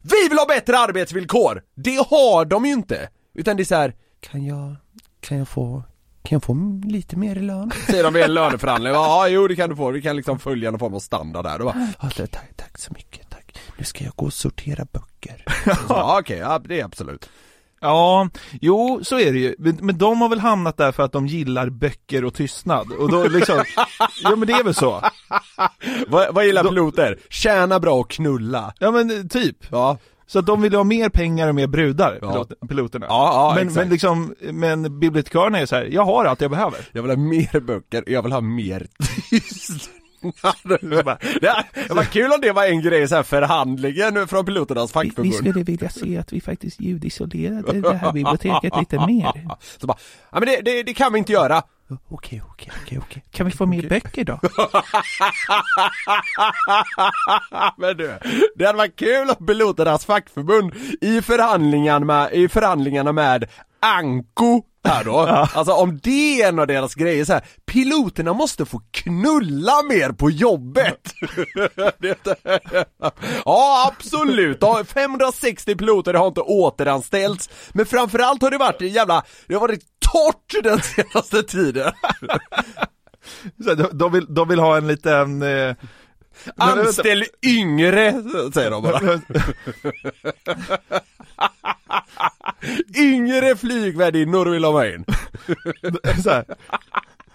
vi 0.01 0.29
vill 0.29 0.37
ha 0.37 0.45
bättre 0.45 0.77
arbetsvillkor! 0.77 1.61
Det 1.75 2.07
har 2.09 2.45
de 2.45 2.65
ju 2.65 2.73
inte! 2.73 3.09
Utan 3.35 3.57
det 3.57 3.63
är 3.63 3.65
så 3.65 3.75
här, 3.75 3.95
kan 4.19 4.45
jag, 4.45 4.75
kan 5.19 5.37
jag 5.37 5.47
få, 5.47 5.83
kan 6.23 6.35
jag 6.35 6.43
få 6.43 6.81
lite 6.85 7.15
mer 7.17 7.35
i 7.35 7.41
lön? 7.41 7.71
Säger 7.87 8.03
de 8.03 8.13
vid 8.13 8.23
en 8.23 8.33
löneförhandling, 8.33 8.93
ja 8.93 9.27
jo 9.27 9.47
det 9.47 9.55
kan 9.55 9.69
du 9.69 9.75
få, 9.75 9.91
vi 9.91 10.01
kan 10.01 10.15
liksom 10.15 10.39
följa 10.39 10.71
någon 10.71 10.79
form 10.79 10.93
av 10.93 10.99
standard 10.99 11.45
där 11.45 11.59
bara, 11.59 11.93
ja, 12.01 12.09
tack, 12.09 12.55
tack 12.55 12.77
så 12.77 12.93
mycket, 12.93 13.29
tack. 13.29 13.57
Nu 13.77 13.83
ska 13.83 14.03
jag 14.03 14.13
gå 14.15 14.25
och 14.25 14.33
sortera 14.33 14.85
böcker. 14.91 15.45
Ja 15.89 16.19
okej, 16.19 16.37
ja 16.37 16.59
det 16.59 16.79
är 16.79 16.85
absolut. 16.85 17.29
Ja, 17.81 18.29
jo 18.61 18.99
så 19.03 19.19
är 19.19 19.33
det 19.33 19.39
ju. 19.39 19.55
Men, 19.59 19.77
men 19.81 19.97
de 19.97 20.21
har 20.21 20.29
väl 20.29 20.39
hamnat 20.39 20.77
där 20.77 20.91
för 20.91 21.03
att 21.03 21.11
de 21.11 21.27
gillar 21.27 21.69
böcker 21.69 22.25
och 22.25 22.33
tystnad. 22.33 22.91
Och 22.91 23.11
då 23.11 23.27
liksom, 23.27 23.63
ja 24.23 24.35
men 24.35 24.47
det 24.47 24.53
är 24.53 24.63
väl 24.63 24.73
så. 24.73 25.01
Vad, 26.07 26.33
vad 26.35 26.45
gillar 26.45 26.63
piloter? 26.63 27.17
Tjäna 27.29 27.79
bra 27.79 27.93
och 27.99 28.09
knulla. 28.09 28.73
Ja 28.79 28.91
men 28.91 29.11
eh, 29.19 29.23
typ. 29.27 29.57
Ja, 29.71 29.97
Så 30.27 30.39
att 30.39 30.45
de 30.45 30.61
vill 30.61 30.75
ha 30.75 30.83
mer 30.83 31.09
pengar 31.09 31.47
och 31.47 31.55
mer 31.55 31.67
brudar, 31.67 32.19
Ja. 32.21 32.31
pilot, 32.31 32.69
piloterna. 32.69 33.05
Ja, 33.09 33.31
ja, 33.33 33.53
men, 33.55 33.67
exakt. 33.67 33.75
men 33.83 33.89
liksom, 33.89 34.35
men 34.51 34.99
bibliotekarierna 34.99 35.59
är 35.59 35.65
så 35.65 35.75
här, 35.75 35.85
jag 35.91 36.05
har 36.05 36.25
allt 36.25 36.41
jag 36.41 36.51
behöver. 36.51 36.79
jag 36.91 37.01
vill 37.01 37.11
ha 37.11 37.17
mer 37.17 37.59
böcker, 37.59 38.03
jag 38.07 38.23
vill 38.23 38.31
ha 38.31 38.41
mer 38.41 38.87
tystnad. 39.29 39.79
Det 41.87 41.93
var 41.93 42.03
kul 42.03 42.31
om 42.31 42.41
det 42.41 42.51
var 42.51 42.65
en 42.65 42.81
grej 42.81 43.07
så 43.07 43.15
här 43.15 43.23
förhandlingen 43.23 44.27
från 44.27 44.45
piloternas 44.45 44.91
fackförbund. 44.91 45.25
vilja 45.63 45.89
se 45.89 46.17
att 46.17 46.33
vi 46.33 46.41
faktiskt 46.41 46.81
ljudisolerade 46.81 47.81
det 47.81 47.93
här 47.97 48.11
biblioteket 48.13 48.73
lite 48.79 49.05
mer. 49.05 49.47
Så 49.77 49.87
bara, 49.87 49.97
ja 50.31 50.39
men 50.39 50.45
det, 50.49 50.61
det, 50.61 50.83
det 50.83 50.93
kan 50.93 51.13
vi 51.13 51.19
inte 51.19 51.31
göra. 51.33 51.63
Okej, 51.89 52.41
okej, 52.51 52.71
okej, 52.83 52.99
okej. 52.99 53.23
Kan 53.31 53.45
vi 53.45 53.51
få 53.51 53.65
mer 53.65 53.89
böcker 53.89 54.23
då? 54.23 54.39
Men 57.77 57.97
du, 57.97 58.19
det 58.55 58.65
hade 58.65 58.77
varit 58.77 58.95
kul 58.95 59.29
om 59.39 59.45
piloternas 59.45 60.05
fackförbund 60.05 60.73
i 61.01 61.21
förhandlingarna 61.21 62.05
med, 62.05 62.33
i 62.33 62.49
förhandlingarna 62.49 63.11
med 63.11 63.49
Anko 63.79 64.63
här 64.87 65.03
då, 65.03 65.19
alltså 65.53 65.73
om 65.73 65.99
det 66.03 66.41
är 66.41 66.47
en 66.49 66.59
av 66.59 66.67
deras 66.67 66.95
grejer 66.95 67.25
så 67.25 67.33
här, 67.33 67.45
piloterna 67.65 68.33
måste 68.33 68.65
få 68.65 68.81
knulla 68.91 69.83
mer 69.89 70.09
på 70.09 70.29
jobbet! 70.29 71.01
Ja 73.45 73.93
absolut, 73.93 74.57
Ja, 74.61 74.83
560 74.83 75.75
piloter 75.75 76.13
har 76.13 76.27
inte 76.27 76.41
återanställts, 76.41 77.49
men 77.73 77.85
framförallt 77.85 78.41
har 78.41 78.51
det 78.51 78.57
varit 78.57 78.81
jävla, 78.81 79.23
det 79.47 79.53
har 79.53 79.61
varit 79.61 79.96
torrt 80.11 80.63
den 80.63 80.81
senaste 80.81 81.43
tiden. 81.43 81.93
Så 83.63 83.73
de, 83.75 83.97
de, 83.97 84.11
vill, 84.11 84.33
de 84.33 84.49
vill 84.49 84.59
ha 84.59 84.77
en 84.77 84.87
liten... 84.87 85.41
Eh. 85.41 85.75
Anställ 86.55 87.25
yngre, 87.45 88.23
säger 88.53 88.71
de 88.71 88.83
bara. 88.83 89.21
Yngre 92.97 93.55
flygvärdinnor 93.55 94.45
vill 94.45 94.61
de 94.61 94.73
ha 94.73 94.85
in. 94.85 95.05
så 96.23 96.29
här. 96.29 96.45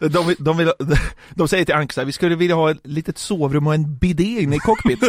De, 0.09 0.35
de, 0.39 0.57
vill, 0.57 0.73
de 1.35 1.49
säger 1.49 1.65
till 1.65 1.75
Anka 1.75 2.05
vi 2.05 2.13
skulle 2.13 2.37
vilja 2.37 2.55
ha 2.57 2.71
ett 2.71 2.81
litet 2.85 3.19
sovrum 3.19 3.67
och 3.67 3.75
en 3.75 3.97
bidé 3.97 4.43
inne 4.43 4.57
i 4.57 4.59
cockpit. 4.59 5.01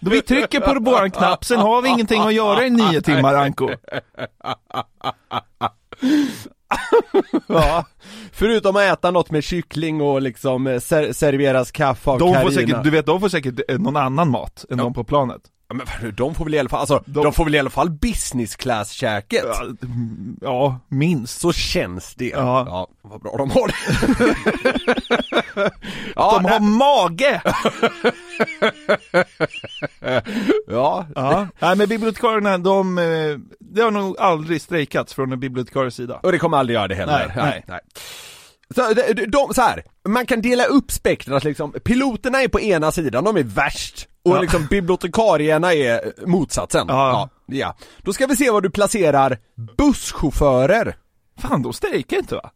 Då 0.00 0.10
vi 0.10 0.22
trycker 0.22 0.60
på 0.60 0.80
våran 0.80 1.10
knapp, 1.10 1.44
sen 1.44 1.58
har 1.58 1.82
vi 1.82 1.88
ingenting 1.88 2.22
att 2.22 2.34
göra 2.34 2.66
i 2.66 2.70
nio 2.70 3.00
timmar 3.00 3.34
Anko. 3.34 3.68
Ja. 7.46 7.84
Förutom 8.32 8.76
att 8.76 8.82
äta 8.82 9.10
något 9.10 9.30
med 9.30 9.44
kyckling 9.44 10.00
och 10.00 10.22
liksom 10.22 10.66
eh, 10.66 10.80
ser 10.80 11.12
serveras 11.12 11.70
kaffe 11.70 12.10
av 12.10 12.18
De 12.18 12.34
får 12.34 12.34
Carina. 12.34 12.50
säkert, 12.50 12.82
du 12.84 12.90
vet, 12.90 13.06
de 13.06 13.20
får 13.20 13.28
säkert 13.28 13.60
någon 13.78 13.96
annan 13.96 14.30
mat 14.30 14.64
än 14.70 14.78
de 14.78 14.94
på 14.94 15.04
planet. 15.04 15.42
Ja, 15.70 15.74
Men 15.76 15.86
vad- 16.02 16.14
de 16.14 16.34
får 16.34 16.44
väl 16.44 16.54
i 16.54 16.58
alla 16.58 16.68
fall, 16.68 16.80
alltså, 16.80 17.02
de, 17.06 17.24
De- 17.24 17.32
får 17.32 17.44
väl 17.44 17.54
i 17.54 17.58
alla 17.58 17.70
fall 17.70 17.90
business 17.90 18.56
class 18.56 18.90
käket. 18.90 19.44
Ja, 19.44 19.64
Ja, 20.40 20.80
minst. 20.88 21.40
Så 21.40 21.52
känns 21.52 22.14
det. 22.14 22.28
Ja. 22.28 22.64
ja 22.66 22.88
vad 23.02 23.20
bra 23.22 23.36
de 23.36 23.50
har 23.50 23.66
det. 23.68 23.74
ja, 26.16 26.38
De 26.42 26.44
har 26.44 26.60
nej, 26.60 26.68
mage! 26.70 27.40
ja, 30.66 31.06
Ja. 31.14 31.46
Nej 31.58 31.76
men 31.76 31.88
bibliotekarierna, 31.88 32.58
de, 32.58 32.98
eh, 32.98 33.04
det 33.60 33.82
har 33.82 33.90
nog 33.90 34.18
aldrig 34.20 34.62
strejkats 34.62 35.14
från 35.14 35.32
en 35.32 35.40
bibliotekaries 35.40 35.94
sida. 35.94 36.20
Och 36.22 36.32
det 36.32 36.38
kommer 36.38 36.56
aldrig 36.58 36.74
göra 36.74 36.88
det 36.88 36.94
heller. 36.94 37.32
Nej, 37.36 37.64
nej. 37.68 37.80
Så, 38.74 38.94
de, 38.94 39.12
de, 39.12 39.26
de, 39.26 39.54
så 39.54 39.62
här, 39.62 39.82
man 40.08 40.26
kan 40.26 40.40
dela 40.42 40.64
upp 40.64 40.90
spektrat 40.90 41.44
liksom, 41.44 41.72
piloterna 41.72 42.42
är 42.42 42.48
på 42.48 42.60
ena 42.60 42.92
sidan, 42.92 43.24
de 43.24 43.36
är 43.36 43.42
värst. 43.42 44.06
Och 44.24 44.36
Ja. 44.36 44.40
liksom 44.40 44.66
bibliotekarierna 44.66 45.74
är 45.74 46.26
motsatsen. 46.26 46.84
Ja. 46.88 47.30
ja. 47.46 47.56
ja. 47.56 47.76
Då 48.02 48.12
ska 48.12 48.26
vi 48.26 48.36
se 48.36 48.50
var 48.50 48.60
du 48.60 48.70
placerar 48.70 49.38
busschaufförer. 49.76 50.96
Fan, 51.38 51.62
de 51.62 51.72
strejkar 51.72 52.16
inte 52.16 52.34
va? 52.34 52.50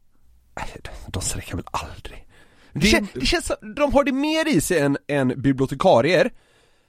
De- 0.83 0.91
De 1.07 1.23
strejkar 1.23 1.57
väl 1.57 1.67
aldrig. 1.71 2.27
Det, 2.73 2.81
Det- 2.81 2.87
kän, 2.87 3.09
det 3.15 3.27
känns 3.27 3.47
som, 3.47 3.75
de 3.75 3.93
har 3.93 4.05
det 4.05 4.13
mer 4.13 4.49
i 4.49 4.61
sig 4.61 4.79
än, 4.81 4.97
än 5.09 5.29
bibliotekarier. 5.43 6.31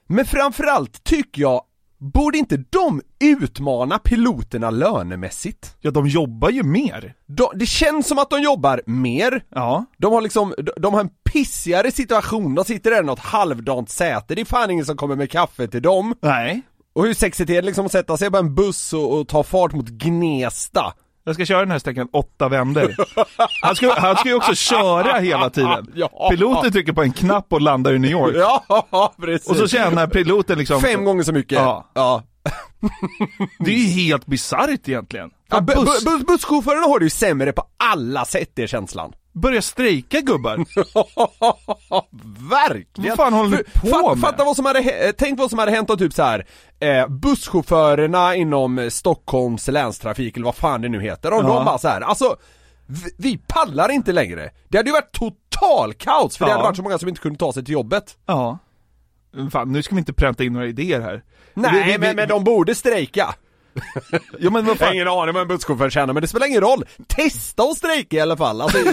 Men 0.06 0.24
framförallt 0.24 1.04
tycker 1.04 1.42
jag 1.42 1.62
borde 1.98 2.38
inte 2.38 2.56
de 2.70 3.00
utmana 3.20 3.98
piloterna 3.98 4.70
lönemässigt? 4.70 5.76
Ja, 5.80 5.90
de 5.90 6.06
jobbar 6.08 6.50
ju 6.50 6.62
mer. 6.62 7.14
De, 7.26 7.46
det 7.54 7.66
känns 7.66 8.06
som 8.06 8.18
att 8.18 8.30
de 8.30 8.42
jobbar 8.42 8.82
mer, 8.86 9.44
Ja. 9.54 9.84
de 9.98 10.12
har 10.12 10.20
liksom, 10.20 10.54
de, 10.56 10.70
de 10.76 10.94
har 10.94 11.00
en 11.00 11.10
pissigare 11.32 11.90
situation, 11.92 12.54
de 12.54 12.64
sitter 12.64 12.90
där 12.90 13.02
i 13.02 13.06
något 13.06 13.18
halvdant 13.18 13.90
säte, 13.90 14.34
det 14.34 14.40
är 14.40 14.44
fan 14.44 14.70
ingen 14.70 14.84
som 14.86 14.96
kommer 14.96 15.16
med 15.16 15.30
kaffe 15.30 15.66
till 15.68 15.82
dem. 15.82 16.14
Nej. 16.22 16.62
Och 16.94 17.04
hur 17.06 17.14
sexigt 17.14 17.50
är 17.50 17.54
det 17.54 17.62
liksom 17.62 17.86
att 17.86 17.92
sätta 17.92 18.16
sig 18.16 18.30
på 18.30 18.36
en 18.36 18.54
buss 18.54 18.92
och, 18.92 19.18
och 19.20 19.28
ta 19.28 19.42
fart 19.42 19.72
mot 19.72 19.88
Gnesta? 19.88 20.92
Jag 21.28 21.34
ska 21.34 21.44
köra 21.44 21.60
den 21.60 21.70
här 21.70 21.78
sträckan 21.78 22.08
åtta 22.12 22.48
vändor. 22.48 22.94
Han 23.62 23.76
ska, 23.76 23.94
han 24.00 24.16
ska 24.16 24.28
ju 24.28 24.34
också 24.34 24.54
köra 24.54 25.18
hela 25.18 25.50
tiden. 25.50 25.86
Ja. 25.94 26.28
Piloten 26.30 26.72
trycker 26.72 26.92
på 26.92 27.02
en 27.02 27.12
knapp 27.12 27.52
och 27.52 27.60
landar 27.60 27.92
i 27.94 27.98
New 27.98 28.10
York. 28.10 28.34
Ja, 28.36 29.12
precis. 29.20 29.50
Och 29.50 29.56
så 29.56 29.68
tjänar 29.68 30.06
piloten 30.06 30.58
liksom... 30.58 30.80
Fem 30.80 31.04
gånger 31.04 31.22
så 31.22 31.32
mycket. 31.32 31.58
Ja. 31.58 31.90
ja. 31.94 32.22
Det 33.58 33.70
är 33.70 33.78
ju 33.78 33.86
helt 33.86 34.26
bisarrt 34.26 34.88
egentligen. 34.88 35.30
Ja, 35.50 35.58
bu- 35.58 35.74
buss, 35.84 36.04
bu- 36.06 36.18
bu- 36.18 36.26
busschaufförerna 36.26 36.86
har 36.86 36.98
det 36.98 37.04
ju 37.04 37.10
sämre 37.10 37.52
på 37.52 37.62
alla 37.76 38.24
sätt, 38.24 38.50
det 38.54 38.62
är 38.62 38.66
känslan. 38.66 39.12
Börja 39.40 39.62
strejka 39.62 40.20
gubbar. 40.20 40.56
Verkligen! 42.50 43.08
Vad 43.10 43.16
fan 43.16 43.32
håller 43.32 43.50
ni 43.56 43.62
på 43.80 43.86
Fa- 43.86 44.14
med? 44.14 44.20
Fatta 44.20 44.44
vad 44.44 44.56
som 44.56 44.64
hade, 44.64 45.12
tänk 45.18 45.38
vad 45.38 45.50
som 45.50 45.58
hade 45.58 45.72
hänt 45.72 45.90
om 45.90 45.98
typ 45.98 46.12
så 46.12 46.22
här. 46.22 46.46
Eh, 46.80 47.08
busschaufförerna 47.08 48.34
inom 48.34 48.78
eh, 48.78 48.88
Stockholms 48.88 49.68
länstrafik 49.68 50.36
eller 50.36 50.44
vad 50.44 50.54
fan 50.56 50.80
det 50.82 50.88
nu 50.88 51.00
heter, 51.00 51.32
om 51.32 51.46
Ja. 51.46 51.54
de 51.54 51.64
bara 51.64 51.78
så 51.78 51.88
här, 51.88 52.00
alltså 52.00 52.36
vi, 52.86 53.10
vi 53.18 53.38
pallar 53.48 53.88
inte 53.90 54.12
längre. 54.12 54.50
Det 54.68 54.76
hade 54.78 54.88
ju 54.90 54.92
varit 54.94 55.12
total 55.12 55.94
kaos 55.94 56.36
för 56.36 56.44
det 56.44 56.50
Ja. 56.50 56.54
hade 56.56 56.64
varit 56.68 56.76
så 56.76 56.82
många 56.82 56.98
som 56.98 57.08
inte 57.08 57.20
kunde 57.20 57.38
ta 57.38 57.52
sig 57.52 57.64
till 57.64 57.72
jobbet. 57.72 58.16
Ja. 58.26 58.58
Fan, 59.52 59.72
nu 59.72 59.82
ska 59.82 59.94
vi 59.94 59.98
inte 59.98 60.12
pränta 60.12 60.44
in 60.44 60.52
några 60.52 60.66
idéer 60.66 61.00
här. 61.00 61.22
Nej 61.54 61.70
Vi- 61.84 61.92
vi- 61.92 61.98
men, 61.98 62.16
men 62.16 62.28
de 62.28 62.44
borde 62.44 62.74
strejka. 62.74 63.34
Ja 64.38 64.50
men 64.50 64.52
vad 64.52 64.64
Jag 64.64 64.68
har 64.68 64.74
fan. 64.74 64.94
ingen 64.94 65.08
aning 65.08 65.34
vad 65.34 65.42
en 65.42 65.48
busschaufför 65.48 65.90
tjänar 65.90 66.14
men 66.14 66.20
det 66.20 66.28
spelar 66.28 66.46
ingen 66.46 66.60
roll. 66.60 66.84
Testa 67.08 67.62
att 67.62 67.76
strejka 67.76 68.16
i 68.16 68.20
alla 68.20 68.36
fall. 68.36 68.60
Alltså, 68.60 68.78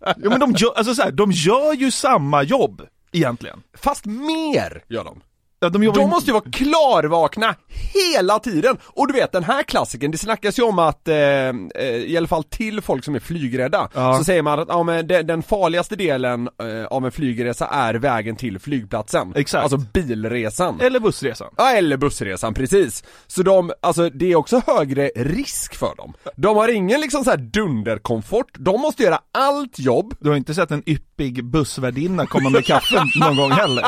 Ja 0.00 0.30
men 0.30 0.40
de 0.40 0.52
gör, 0.56 0.72
alltså 0.76 0.94
så 0.94 1.02
här, 1.02 1.10
de 1.10 1.32
gör 1.32 1.72
ju 1.74 1.90
samma 1.90 2.42
jobb. 2.42 2.82
Egentligen. 3.12 3.62
fast 3.78 4.06
mer 4.06 4.82
gör 4.88 5.04
de. 5.04 5.20
Ja, 5.60 5.68
de 5.68 5.84
De 5.92 6.10
måste 6.10 6.30
ju 6.30 6.32
vara 6.32 6.50
klarvakna 6.52 7.54
hela 7.94 8.38
tiden! 8.38 8.76
Och 8.84 9.06
du 9.06 9.12
vet 9.12 9.32
den 9.32 9.44
här 9.44 9.62
klassiken, 9.62 10.10
det 10.10 10.18
snackas 10.18 10.58
ju 10.58 10.62
om 10.62 10.78
att, 10.78 11.08
eh, 11.08 11.16
eh, 11.16 11.52
i 11.84 12.16
alla 12.16 12.26
fall 12.26 12.44
till 12.44 12.80
folk 12.80 13.04
som 13.04 13.14
är 13.14 13.20
flygrädda, 13.20 13.88
Ja. 13.94 14.18
så 14.18 14.24
säger 14.24 14.42
man 14.42 14.58
att 14.58 14.68
ja, 14.68 14.82
men 14.82 15.06
den, 15.06 15.26
den 15.26 15.42
farligaste 15.42 15.96
delen 15.96 16.48
eh, 16.62 16.84
av 16.86 17.04
en 17.06 17.12
flygresa 17.12 17.66
är 17.66 17.94
vägen 17.94 18.36
till 18.36 18.58
flygplatsen. 18.58 19.32
Exakt. 19.36 19.62
Alltså 19.62 19.78
bilresan. 19.92 20.80
Eller 20.80 21.00
bussresan. 21.00 21.48
Ja, 21.56 21.70
eller 21.70 21.96
bussresan, 21.96 22.54
precis. 22.54 23.04
Så 23.26 23.42
de, 23.42 23.72
alltså 23.82 24.10
det 24.10 24.32
är 24.32 24.36
också 24.36 24.62
högre 24.66 25.10
risk 25.16 25.74
för 25.74 25.96
dem. 25.96 26.14
De 26.36 26.56
har 26.56 26.68
ingen 26.68 27.00
liksom 27.00 27.24
så 27.24 27.30
här 27.30 27.36
dunderkomfort, 27.36 28.46
de 28.58 28.80
måste 28.80 29.02
göra 29.02 29.18
allt 29.38 29.78
jobb 29.78 30.14
Du 30.20 30.28
har 30.28 30.36
inte 30.36 30.54
sett 30.54 30.70
en 30.70 30.82
yppig 30.86 31.44
bussvärdinna 31.44 32.26
komma 32.26 32.50
med 32.50 32.64
kaffe 32.64 33.04
någon 33.20 33.36
gång 33.36 33.50
heller? 33.50 33.82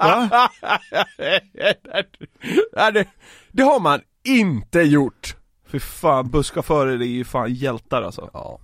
Va? 0.00 0.50
Nej, 2.76 2.92
det, 2.92 3.04
det 3.52 3.62
har 3.62 3.80
man 3.80 4.00
inte 4.24 4.80
gjort. 4.80 5.36
Fy 5.70 5.80
fan, 5.80 6.30
busschaufförer 6.30 7.00
är 7.02 7.06
ju 7.06 7.24
fan 7.24 7.54
hjältar 7.54 8.02
alltså. 8.02 8.30
Ja. 8.32 8.58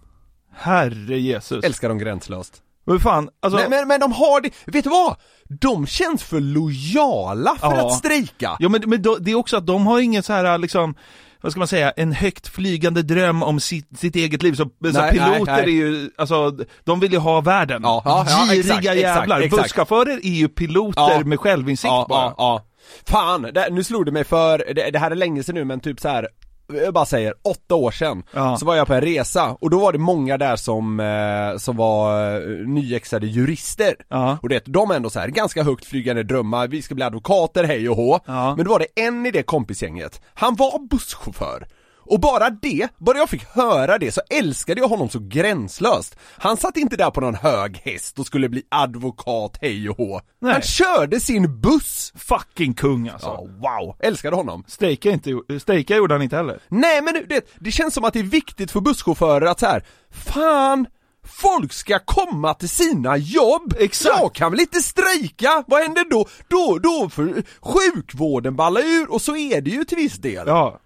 Herre 0.52 1.18
Jesus. 1.18 1.64
Älskar 1.64 1.88
dem 1.88 1.99
gränslöst. 1.99 2.62
Men 2.87 3.00
fan, 3.00 3.28
alltså. 3.42 3.59
Men, 3.61 3.71
men, 3.71 3.88
men 3.88 4.00
de 4.00 4.12
har 4.12 4.40
det, 4.40 4.50
vet 4.66 4.85
du 4.85 4.90
vad? 4.90 5.16
De 5.61 5.87
känns 5.87 6.23
för 6.23 6.40
lojala 6.40 7.56
för 7.56 7.76
Ja. 7.76 7.87
att 7.87 7.99
strejka. 7.99 8.56
Ja 8.59 8.68
men, 8.68 8.83
men 8.87 9.02
då, 9.02 9.16
det 9.16 9.30
är 9.30 9.35
också 9.35 9.56
att 9.56 9.66
de 9.66 9.87
har 9.87 10.00
ingen 10.00 10.23
så 10.23 10.33
här 10.33 10.59
liksom 10.59 10.94
vad 11.44 11.52
ska 11.52 11.58
man 11.58 11.68
säga, 11.68 11.90
en 11.90 12.12
högt 12.12 12.48
flygande 12.48 13.02
dröm 13.02 13.42
om 13.42 13.60
sitt, 13.60 13.98
sitt 13.98 14.16
eget 14.16 14.42
liv. 14.42 14.52
Så, 14.52 14.64
så 14.64 14.70
Nej, 14.80 15.12
piloter 15.12 15.44
nej, 15.44 15.44
nej. 15.46 15.62
är 15.62 15.66
ju, 15.68 16.10
alltså, 16.18 16.58
de 16.84 17.00
vill 17.00 17.12
ju 17.12 17.18
ha 17.18 17.40
världen. 17.40 17.82
Ja, 17.84 18.02
ja, 18.04 18.46
Giriga 18.50 18.76
exakt, 18.76 18.96
jävlar. 18.96 19.40
exakt. 19.40 19.62
Busschaufförer 19.62 20.16
är 20.22 20.28
ju 20.30 20.48
piloter 20.48 21.00
Ja. 21.10 21.22
med 21.24 21.40
självinsikt 21.40 21.88
ja, 21.90 22.06
bara. 22.08 22.60
Fan, 23.06 23.42
det, 23.42 23.68
nu 23.70 23.84
slog 23.84 24.06
det 24.06 24.12
mig 24.12 24.24
för, 24.24 24.58
det, 24.74 24.90
det 24.90 24.98
här 24.98 25.10
är 25.10 25.14
länge 25.14 25.42
sedan 25.42 25.54
nu 25.54 25.64
men 25.64 25.80
typ 25.80 26.00
så 26.00 26.08
här. 26.08 26.28
Jag 26.73 26.94
bara 26.94 27.06
säger, 27.06 27.35
åtta 27.44 27.75
år 27.75 27.90
sedan, 27.90 28.23
Ja. 28.35 28.56
så 28.56 28.66
var 28.66 28.76
jag 28.76 28.87
på 28.87 28.94
en 28.94 29.00
resa 29.00 29.56
och 29.61 29.71
då 29.71 29.78
var 29.78 29.92
det 29.92 29.99
många 29.99 30.38
där 30.38 30.56
som, 30.56 31.00
eh, 31.00 31.59
som 31.59 31.76
var 31.76 32.33
eh, 32.35 32.66
nyexade 32.66 33.26
jurister. 33.26 33.94
Ja. 34.09 34.38
Och 34.42 34.49
det, 34.49 34.62
de 34.66 34.90
är 34.90 34.94
ändå 34.94 35.11
så 35.11 35.21
här 35.21 35.28
ganska 35.28 35.62
högt 35.62 35.85
flygande 35.85 36.23
drömmar, 36.23 36.68
vi 36.68 36.83
ska 36.83 36.94
bli 36.94 37.04
advokater, 37.04 37.64
hej 37.64 37.88
och 37.88 37.97
hå. 37.97 38.21
Ja. 38.26 38.56
Men 38.56 38.64
då 38.64 38.71
var 38.71 38.78
det 38.78 39.02
en 39.06 39.26
i 39.26 39.30
det 39.30 39.42
kompisgänget, 39.42 40.21
han 40.35 40.55
var 40.55 40.87
busschaufför. 40.88 41.66
Och 42.06 42.20
bara 42.20 42.50
det, 42.50 42.88
bara 42.98 43.18
jag 43.18 43.30
fick 43.30 43.44
höra 43.44 43.98
det 43.98 44.12
så 44.12 44.20
älskade 44.30 44.80
jag 44.80 44.88
honom 44.88 45.08
så 45.08 45.18
gränslöst. 45.18 46.16
Han 46.38 46.56
satt 46.56 46.76
inte 46.76 46.96
där 46.96 47.10
på 47.10 47.20
någon 47.20 47.34
hög 47.34 47.76
häst 47.84 48.18
och 48.18 48.26
skulle 48.26 48.48
bli 48.48 48.62
advokat, 48.68 49.58
hej 49.60 49.90
och 49.90 49.96
hå. 49.96 50.20
Nej. 50.40 50.52
Han 50.52 50.62
körde 50.62 51.20
sin 51.20 51.60
buss! 51.60 52.12
Fucking 52.16 52.74
kung 52.74 53.08
alltså. 53.08 53.26
Ja, 53.26 53.46
wow, 53.46 53.96
älskade 54.00 54.36
honom. 54.36 54.64
Strejka, 54.66 55.10
inte, 55.10 55.30
strejka 55.60 55.96
gjorde 55.96 56.14
han 56.14 56.22
inte 56.22 56.36
heller. 56.36 56.60
Nej 56.68 57.02
men 57.02 57.14
det, 57.28 57.54
det 57.60 57.70
känns 57.70 57.94
som 57.94 58.04
att 58.04 58.12
det 58.12 58.18
är 58.18 58.22
viktigt 58.22 58.70
för 58.70 58.80
busschaufförer 58.80 59.46
att 59.46 59.60
så 59.60 59.66
här, 59.66 59.84
fan, 60.10 60.86
folk 61.26 61.72
ska 61.72 61.98
komma 61.98 62.54
till 62.54 62.68
sina 62.68 63.16
jobb! 63.16 63.74
Exakt. 63.78 64.20
Jag 64.20 64.34
kan 64.34 64.50
väl 64.50 64.60
inte 64.60 64.80
strejka? 64.80 65.64
Vad 65.66 65.82
händer 65.82 66.04
då? 66.10 66.26
Då, 66.48 66.78
då, 66.78 67.08
för 67.08 67.42
sjukvården 67.60 68.56
ballar 68.56 68.80
ur 68.80 69.12
och 69.12 69.22
så 69.22 69.36
är 69.36 69.60
det 69.60 69.70
ju 69.70 69.84
till 69.84 69.96
viss 69.96 70.16
del. 70.16 70.44
Ja. 70.46 70.80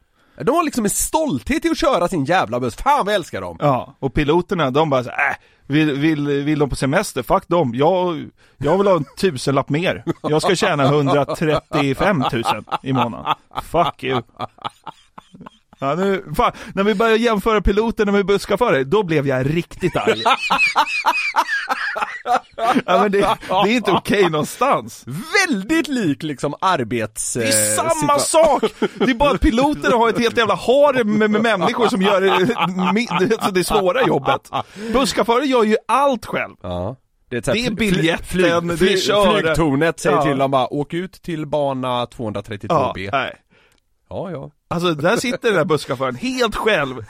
De 0.45 0.57
har 0.57 0.63
liksom 0.65 0.85
en 0.85 0.91
stolthet 0.91 1.65
i 1.65 1.69
att 1.69 1.79
köra 1.79 2.09
sin 2.09 2.25
jävla 2.25 2.61
buss, 2.61 2.77
fan 2.77 3.05
vad 3.05 3.13
jag 3.15 3.19
älskar 3.19 3.41
dem! 3.41 3.57
Ja, 3.61 3.95
och 3.99 4.15
piloterna 4.15 4.71
de 4.71 4.91
bara 4.91 5.05
så, 5.05 5.11
äh, 5.11 5.17
vill, 5.67 5.93
vill, 5.93 6.29
vill 6.29 6.59
de 6.59 6.71
på 6.71 6.77
semester? 6.77 7.23
Fuck 7.23 7.49
dem, 7.49 7.73
jag, 7.75 8.29
jag 8.57 8.79
vill 8.79 8.87
ha 8.87 8.97
en 8.97 9.05
tusenlapp 9.21 9.69
mer. 9.69 10.05
Jag 10.23 10.43
ska 10.43 10.57
tjäna 10.57 10.85
135 10.89 12.25
000 12.33 12.43
i 12.83 12.93
månaden. 12.93 13.35
Fuck 13.63 14.05
you. 14.05 14.23
Ja, 15.79 15.95
nu, 15.95 16.25
fan, 16.37 16.53
när 16.75 16.85
vi 16.85 16.95
började 16.95 17.17
jämföra 17.19 17.61
piloterna 17.61 18.13
med 18.13 18.27
busschaufförer, 18.27 18.85
då 18.85 19.03
blev 19.03 19.27
jag 19.27 19.57
riktigt 19.57 19.97
arg. 19.97 20.23
ja, 22.87 23.03
men 23.03 23.13
det, 23.13 23.19
det 23.19 23.55
är 23.55 23.67
inte 23.77 23.91
okej 23.93 24.31
någonstans. 24.31 25.05
Väldigt 25.49 25.89
lik 25.89 26.23
liksom 26.23 26.55
arbets... 26.61 27.33
Det 27.35 27.43
är 27.45 27.71
eh, 27.71 27.77
samma 27.77 28.15
situa- 28.15 28.19
sak! 28.19 28.63
Det 28.95 29.11
är 29.11 29.15
bara 29.15 29.31
att 29.31 29.41
piloterna 29.41 29.97
har 29.97 30.09
ett 30.09 30.19
helt 30.19 30.37
jävla 30.39 30.55
harem 30.55 31.13
med, 31.19 31.31
med 31.31 31.43
människor 31.43 31.89
som 31.89 32.03
gör 32.03 32.21
det, 32.21 32.31
mi- 32.31 33.19
det, 33.29 33.51
det 33.53 33.65
svåra 33.65 34.07
jobbet. 34.07 34.51
Busschaufförer 34.93 35.45
gör 35.45 35.65
ju 35.65 35.77
allt 35.89 36.27
själv. 36.27 36.55
Ja. 36.63 36.97
Det 37.31 37.49
är, 37.49 37.53
Det 37.53 37.67
är 37.67 37.71
biljetten, 37.71 38.27
flyg, 38.27 38.79
flyg, 38.79 39.03
köra. 39.03 39.41
Flygtornet 39.41 40.01
säger 40.01 40.17
Ja. 40.17 40.23
till 40.25 40.39
dem 40.39 40.51
bara, 40.51 40.67
åk 40.73 40.95
ut 40.95 41.13
till 41.13 41.47
bana 41.47 42.05
232B. 42.05 43.09
nej. 43.13 43.35
Ja, 44.11 44.31
ja. 44.31 44.51
Alltså 44.69 44.95
där 44.95 45.17
sitter 45.17 45.49
den 45.49 45.55
där 45.55 45.65
busschauffören 45.65 46.15
helt 46.15 46.57
själv. 46.57 47.05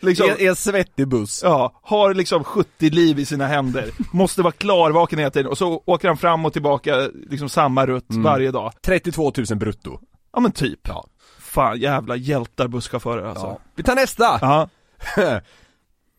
Liksom, 0.00 0.30
I 0.38 0.46
en 0.46 0.56
svettig 0.56 1.08
buss. 1.08 1.40
ja, 1.42 1.80
har 1.82 2.14
liksom 2.14 2.44
70 2.44 2.90
liv 2.90 3.18
i 3.18 3.24
sina 3.26 3.46
händer. 3.46 3.90
Måste 4.12 4.42
vara 4.42 4.52
klarvaken 4.52 5.18
hela 5.18 5.30
tiden 5.30 5.46
och 5.50 5.58
så 5.58 5.82
åker 5.86 6.08
han 6.08 6.16
fram 6.16 6.44
och 6.46 6.52
tillbaka 6.52 7.08
liksom 7.30 7.48
samma 7.48 7.86
rutt 7.86 8.06
varje 8.08 8.50
dag. 8.50 8.72
32 8.84 9.32
000 9.50 9.58
brutto. 9.58 9.98
Ja 10.32 10.40
men 10.40 10.52
typ. 10.52 10.80
Ja. 10.88 11.06
Fan 11.40 11.78
jävla 11.80 12.16
hjältar 12.16 12.68
busschaufförer 12.68 13.24
alltså. 13.24 13.46
Ja. 13.46 13.58
Vi 13.74 13.82
tar 13.82 13.94
nästa! 13.94 14.38
Ja. 14.40 14.68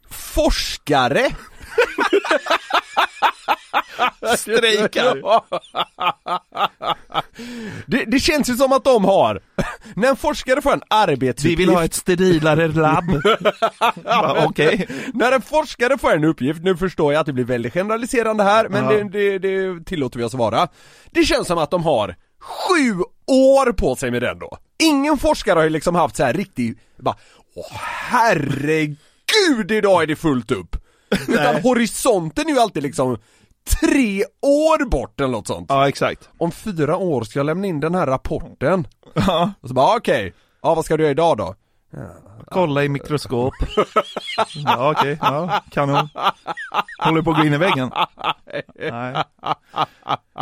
Forskare! 0.10 1.30
Strejkar. 4.38 5.22
det, 7.86 8.06
det 8.08 8.20
känns 8.20 8.50
ju 8.50 8.56
som 8.56 8.72
att 8.72 8.84
de 8.84 9.06
har, 9.06 9.42
när 9.96 10.08
en 10.08 10.16
forskare 10.16 10.62
får 10.62 10.74
en 10.74 10.82
arbetsuppgift 10.88 11.60
Vi 11.60 11.66
vill 11.66 11.76
ha 11.76 11.84
ett 11.84 11.94
sterilare 11.94 12.68
labb. 12.68 13.22
Okej. 14.46 14.88
När 15.14 15.32
en 15.32 15.42
forskare 15.42 15.98
får 15.98 16.12
en 16.12 16.24
uppgift, 16.24 16.64
nu 16.64 16.78
förstår 16.78 17.14
jag 17.14 17.20
att 17.20 17.26
det 17.26 17.34
blir 17.34 17.46
väldigt 17.46 17.74
generaliserande 17.74 18.44
här, 18.44 18.70
men 18.70 18.88
det, 18.88 19.04
det, 19.04 19.40
det 19.40 19.86
tillåter 19.86 20.20
vi 20.20 20.26
oss 20.26 20.34
att 20.34 20.40
vara. 20.40 20.68
Det 21.12 21.24
känns 21.24 21.48
som 21.48 21.58
att 21.58 21.72
de 21.72 21.84
har 21.84 22.16
sju 22.40 23.04
år 23.28 23.72
på 23.72 23.96
sig 23.96 24.12
med 24.12 24.22
den 24.22 24.40
då. 24.40 24.58
Ingen 24.84 25.18
forskare 25.18 25.60
har 25.60 25.64
ju 25.64 25.70
liksom 25.70 25.96
haft 25.96 26.16
så 26.16 26.24
här 26.24 26.34
riktig, 26.34 26.78
bara, 26.98 27.16
åh 27.56 27.78
herregud 28.10 29.72
idag 29.72 30.04
är 30.04 30.08
det 30.08 30.16
fullt 30.16 30.52
upp! 30.52 30.76
Utan 31.28 31.62
horisonten 31.62 32.48
är 32.48 32.54
ju 32.54 32.60
alltid 32.60 32.84
liksom 32.84 33.18
tre 33.82 34.24
år 34.42 34.86
bort 34.90 35.20
eller 35.22 35.32
något 35.32 35.48
sånt. 35.48 35.66
Ja 35.70 35.88
exakt. 35.88 36.30
Om 36.38 36.52
fyra 36.52 36.98
år 36.98 37.22
ska 37.24 37.40
jag 37.40 37.46
lämna 37.46 37.68
in 37.68 37.80
den 37.80 37.96
här 37.96 38.06
rapporten. 38.08 38.88
Ja. 39.14 39.52
Och 39.62 39.68
så 39.68 39.74
bara 39.74 39.98
okej, 39.98 40.34
ja 40.62 40.76
vad 40.76 40.86
ska 40.86 40.98
du 40.98 41.04
göra 41.04 41.12
idag 41.12 41.38
då? 41.38 41.56
Kolla 42.52 42.84
i 42.84 42.90
mikroskop. 42.90 43.54
Ja 44.66 44.92
okej, 44.92 45.18
ja, 45.22 45.62
kanon. 45.72 46.10
Håller 47.00 47.22
på 47.22 47.32
att 47.32 47.38
gå 47.40 47.46
in 47.46 47.54
i 47.54 47.58
väggen. 47.58 47.92
Nej, 48.92 49.24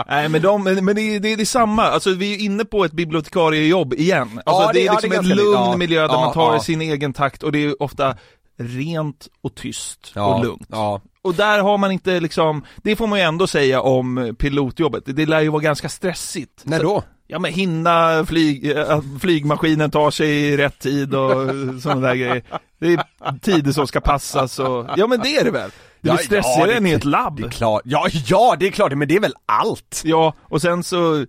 Nej 0.07 0.29
men, 0.29 0.41
de, 0.41 0.63
men 0.63 0.86
det, 0.95 1.01
är- 1.01 1.19
det, 1.19 1.36
det 1.36 1.41
är 1.43 1.45
samma, 1.45 1.84
alltså 1.84 2.10
vi 2.13 2.34
är 2.36 2.45
inne 2.45 2.65
på 2.65 2.86
ett 2.86 2.91
bibliotekariejobb 2.91 3.93
igen. 3.93 4.41
Alltså, 4.45 4.62
Ja, 4.63 4.67
det- 4.67 4.73
det 4.73 4.81
är 4.81 4.86
ja, 4.86 4.93
liksom 4.93 5.10
det 5.10 5.15
är 5.15 5.19
en 5.19 5.27
lugn. 5.27 5.51
Ja. 5.53 5.77
miljö 5.77 6.01
där 6.01 6.13
Ja, 6.13 6.19
man 6.21 6.34
tar 6.34 6.53
ja. 6.53 6.60
sin 6.60 6.81
egen 6.81 7.13
takt 7.13 7.43
och 7.43 7.51
det 7.51 7.63
är 7.65 7.84
ofta 7.84 8.15
rent 8.63 9.28
och 9.41 9.56
tyst 9.56 10.13
och 10.15 10.43
lugnt. 10.45 10.67
Ja. 10.71 11.02
Och 11.21 11.34
där 11.36 11.60
har 11.60 11.78
man 11.78 11.91
inte 11.91 12.19
liksom, 12.19 12.65
det 12.78 12.95
får 12.95 13.08
man 13.08 13.19
ju 13.19 13.26
ändå 13.26 13.47
säga 13.47 13.82
om 13.82 14.36
pilotjobbet, 14.39 15.04
det 15.06 15.26
lär 15.26 15.41
ju 15.41 15.50
vara 15.50 15.62
ganska 15.62 15.89
stressigt. 15.89 16.62
När 16.63 16.80
då? 16.84 17.04
Ja 17.28 17.39
men 17.39 17.54
hinna 17.54 18.26
flyg, 18.26 18.71
äh, 18.71 18.89
att 18.89 19.04
flygmaskinen 19.21 19.91
tar 19.91 20.12
sig 20.12 20.30
i 20.30 20.58
rätt 20.58 20.80
tid 20.80 21.15
och 21.15 21.32
sådana 21.82 22.02
där 22.08 22.15
grejer. 22.15 22.43
Det 22.80 22.93
är 22.93 23.06
tider 23.39 23.71
som 23.71 23.88
ska 23.88 24.00
passas 24.02 24.60
och, 24.60 24.88
ja 24.97 25.08
men 25.08 25.19
det 25.19 25.38
är 25.38 25.43
det 25.43 25.52
väl? 25.52 25.69
Det 26.02 26.10
är 26.10 26.13
Ja, 26.13 26.17
stressigare 26.17 26.60
ja, 26.60 26.65
det- 26.67 26.74
än 26.78 26.86
i 26.88 26.91
ett 26.91 27.06
labb? 27.06 27.38
Det 27.41 27.47
är 27.47 27.50
klart, 27.52 27.82
ja, 27.86 28.08
ja 28.28 28.56
det 28.60 28.67
är 28.67 28.71
klart, 28.71 28.93
men 28.97 29.08
det 29.08 29.15
är 29.15 29.19
väl 29.19 29.34
allt? 29.45 30.02
Ja, 30.06 30.34
och 30.41 30.62
sen 30.62 30.84
så, 30.84 31.26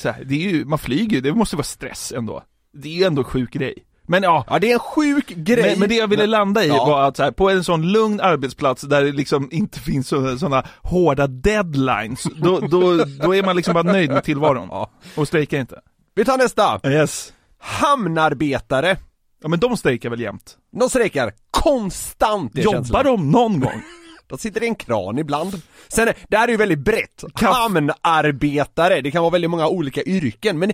så 0.00 0.08
här, 0.08 0.24
det 0.24 0.34
är 0.34 0.50
ju, 0.50 0.64
man 0.64 0.78
flyger 0.78 1.20
det 1.20 1.32
måste 1.34 1.56
vara 1.56 1.64
stress 1.64 2.12
ändå. 2.16 2.42
Det 2.72 2.88
är 2.88 2.92
ju 2.92 3.04
ändå 3.04 3.20
en 3.22 3.24
sjuk 3.28 3.50
grej. 3.52 3.74
Men 4.06 4.22
ja, 4.22 4.44
Ja 4.48 4.58
det 4.58 4.70
är 4.70 4.74
en 4.74 4.78
sjuk 4.78 5.28
grej. 5.28 5.70
men, 5.70 5.78
men 5.78 5.88
det 5.88 5.94
jag 5.94 6.08
ville 6.08 6.26
landa 6.26 6.64
i 6.64 6.68
Ja. 6.68 6.84
var 6.84 7.02
att 7.08 7.16
så 7.16 7.22
här, 7.22 7.30
på 7.30 7.50
en 7.50 7.64
sån 7.64 7.92
lugn 7.92 8.20
arbetsplats 8.20 8.82
där 8.82 9.04
det 9.04 9.12
liksom 9.12 9.48
inte 9.52 9.80
finns 9.80 10.08
sådana 10.08 10.64
hårda 10.82 11.26
deadlines, 11.26 12.22
då, 12.36 12.60
då, 12.60 13.04
då 13.22 13.34
är 13.34 13.42
man 13.42 13.56
liksom 13.56 13.74
bara 13.74 13.82
nöjd 13.92 14.10
med 14.10 14.24
tillvaron. 14.24 14.68
Ja. 14.70 14.90
Och 15.16 15.28
strejkar 15.28 15.58
inte. 15.58 15.80
Vi 16.14 16.24
tar 16.24 16.38
nästa. 16.38 16.80
Yes. 16.86 17.32
Hamnarbetare. 17.58 18.96
Ja 19.42 19.48
men 19.48 19.60
de 19.60 19.76
strejkar 19.76 20.10
väl 20.10 20.20
jämt? 20.20 20.56
De 20.80 20.90
strejkar 20.90 21.32
konstant 21.50 22.56
Jobbar 22.58 22.72
känslan. 22.72 23.04
de 23.04 23.30
någon 23.30 23.60
gång? 23.60 23.82
De 24.28 24.38
sitter 24.38 24.62
i 24.62 24.66
en 24.66 24.74
kran 24.74 25.18
ibland. 25.18 25.62
Sen, 25.88 26.08
det 26.28 26.36
här 26.36 26.48
är 26.48 26.52
ju 26.52 26.56
väldigt 26.56 26.78
brett. 26.78 27.24
Hamnarbetare, 27.34 29.00
det 29.00 29.10
kan 29.10 29.22
vara 29.22 29.30
väldigt 29.32 29.50
många 29.50 29.68
olika 29.68 30.02
yrken, 30.02 30.58
men 30.58 30.72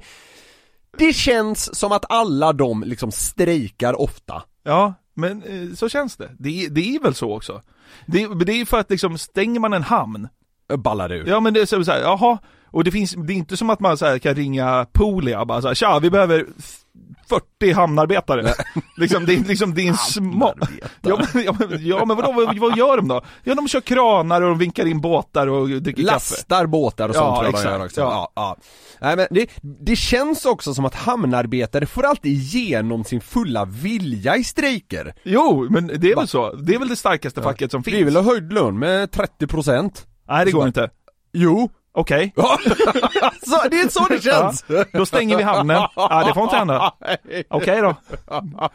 det 0.98 1.12
känns 1.12 1.76
som 1.78 1.92
att 1.92 2.04
alla 2.08 2.52
de 2.52 2.82
liksom 2.82 3.12
strejkar 3.12 4.00
ofta. 4.00 4.42
Ja, 4.62 4.94
men 5.14 5.42
eh, 5.42 5.74
så 5.76 5.88
känns 5.88 6.16
det. 6.16 6.30
Det, 6.38 6.64
är- 6.64 6.70
det 6.70 6.94
är 6.94 7.00
väl 7.02 7.14
så 7.14 7.36
också. 7.36 7.62
Det, 8.06 8.44
det 8.44 8.52
är 8.60 8.64
för 8.64 8.80
att 8.80 8.90
liksom, 8.90 9.18
stänger 9.18 9.60
man 9.60 9.72
en 9.72 9.82
hamn, 9.82 10.28
Ballar 10.78 11.12
ur. 11.12 11.26
ja 11.28 11.40
men 11.40 11.54
det 11.54 11.60
är 11.60 11.66
så 11.66 11.84
så 11.84 11.90
här, 11.92 12.00
jaha, 12.00 12.38
och 12.66 12.84
det 12.84 12.90
finns, 12.90 13.12
det 13.12 13.32
är 13.32 13.36
inte 13.36 13.56
som 13.56 13.70
att 13.70 13.80
man 13.80 13.98
så 13.98 14.06
här, 14.06 14.18
kan 14.18 14.34
ringa 14.34 14.86
Poolia 14.92 15.40
och 15.40 15.46
bara 15.46 15.62
så 15.62 15.68
här, 15.68 15.74
tja 15.74 15.98
vi 15.98 16.10
behöver 16.10 16.46
40 17.30 17.72
hamnarbetare. 17.72 18.54
liksom, 18.96 19.26
det 19.26 19.34
är 19.34 19.38
liksom, 19.44 19.74
det 19.74 19.82
är 19.82 19.88
en 19.88 19.96
små... 19.96 20.54
Ja 21.02 21.18
men, 21.34 21.44
ja, 21.44 21.56
men, 21.58 21.86
ja, 21.86 22.04
men 22.04 22.16
vadå, 22.16 22.32
vad, 22.32 22.58
vad 22.58 22.76
gör 22.76 22.96
de 22.96 23.08
då? 23.08 23.22
Ja 23.44 23.54
de 23.54 23.68
kör 23.68 23.80
kranar 23.80 24.42
och 24.42 24.48
de 24.48 24.58
vinkar 24.58 24.86
in 24.86 25.00
båtar 25.00 25.46
och 25.46 25.68
dricker 25.68 26.02
kaffe. 26.02 26.12
Lastar 26.12 26.66
båtar 26.66 27.08
och 27.08 27.14
Ja, 27.16 27.20
sånt 27.20 27.34
tror 27.34 27.44
jag 27.44 27.52
de 27.52 27.56
exakt. 27.56 27.64
gör 27.78 27.84
också. 27.84 28.00
Ja. 28.00 28.32
Ja. 28.34 28.56
Ja, 28.56 28.56
Nej, 29.00 29.16
men 29.16 29.26
det, 29.30 29.50
det 29.80 29.96
känns 29.96 30.44
också 30.44 30.74
som 30.74 30.84
att 30.84 30.94
hamnarbetare 30.94 31.86
får 31.86 32.02
alltid 32.06 32.32
igenom 32.32 33.04
sin 33.04 33.20
fulla 33.20 33.64
vilja 33.64 34.36
i 34.36 34.44
strejker. 34.44 35.14
Jo, 35.24 35.66
men 35.70 35.86
det 35.86 36.10
är 36.10 36.14
Va? 36.14 36.20
väl 36.20 36.28
så. 36.28 36.52
Det 36.52 36.74
är 36.74 36.78
väl 36.78 36.88
det 36.88 36.96
starkaste 36.96 37.42
facket 37.42 37.70
som 37.70 37.82
finns. 37.82 37.96
Vi 37.96 38.02
vill 38.02 38.16
ha 38.16 38.22
höjd 38.22 38.52
lön 38.52 38.78
med 38.78 39.08
30% 39.10 39.90
Nej 40.28 40.44
det 40.44 40.50
går 40.52 40.66
inte. 40.66 40.90
Jo. 41.32 41.70
Okej. 41.92 42.32
Ja, 42.36 42.58
så, 43.42 43.68
det 43.70 43.80
är 43.80 43.88
så 43.88 44.06
det 44.08 44.22
känns. 44.22 44.64
Ja, 44.68 44.84
då 44.92 45.06
stänger 45.06 45.36
vi 45.36 45.42
hamnen. 45.42 45.76
Ja, 45.96 46.24
det 46.26 46.34
får 46.34 46.42
inte 46.42 46.56
hända. 46.56 46.94
Okej 47.50 47.80
då. 47.80 47.96
Ja, 48.26 48.70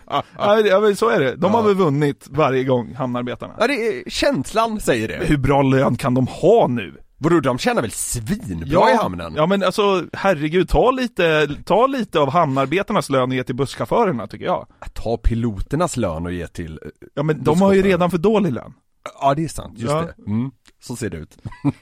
ja, 0.65 0.79
men 0.79 0.95
så 0.95 1.09
är 1.09 1.19
det. 1.19 1.35
De 1.35 1.53
har 1.53 1.63
väl 1.63 1.75
vunnit 1.75 2.27
varje 2.29 2.63
gång, 2.63 2.93
hamnarbetarna. 2.95 3.53
Ja, 3.59 3.67
det 3.67 3.73
är, 3.73 4.09
känslan 4.09 4.79
säger 4.79 5.07
det. 5.07 5.25
Hur 5.25 5.37
bra 5.37 5.61
lön 5.61 5.95
kan 5.95 6.13
de 6.13 6.27
ha 6.27 6.67
nu? 6.67 6.93
Vadå, 7.17 7.39
de 7.39 7.57
tjänar 7.57 7.81
väl 7.81 7.91
svinbra 7.91 8.91
i 8.91 8.95
hamnen? 8.95 9.33
Ja 9.35 9.45
men 9.45 9.63
alltså, 9.63 10.03
herregud, 10.13 10.69
ta 10.69 10.91
lite, 10.91 11.49
ta 11.65 11.87
lite 11.87 12.19
av 12.19 12.31
hamnarbetarnas 12.31 13.09
lön 13.09 13.29
och 13.29 13.35
ge 13.35 13.43
till 13.43 13.55
busschaufförerna 13.55 14.27
tycker 14.27 14.45
jag. 14.45 14.67
Ta 14.93 15.17
piloternas 15.17 15.97
lön 15.97 16.25
och 16.25 16.33
ge 16.33 16.47
till... 16.47 16.79
Ja 17.13 17.23
men 17.23 17.43
de 17.43 17.61
har 17.61 17.73
ju 17.73 17.81
redan 17.81 18.11
för 18.11 18.17
dålig 18.17 18.53
lön. 18.53 18.73
Ja 19.21 19.33
det 19.33 19.43
är 19.43 19.47
sant, 19.47 19.79
just 19.79 19.91
Ja. 19.91 20.01
det. 20.01 20.23
Mm, 20.31 20.51
så 20.83 20.95
ser 20.95 21.09
det 21.09 21.17
ut. 21.17 21.37
Nej 21.63 21.73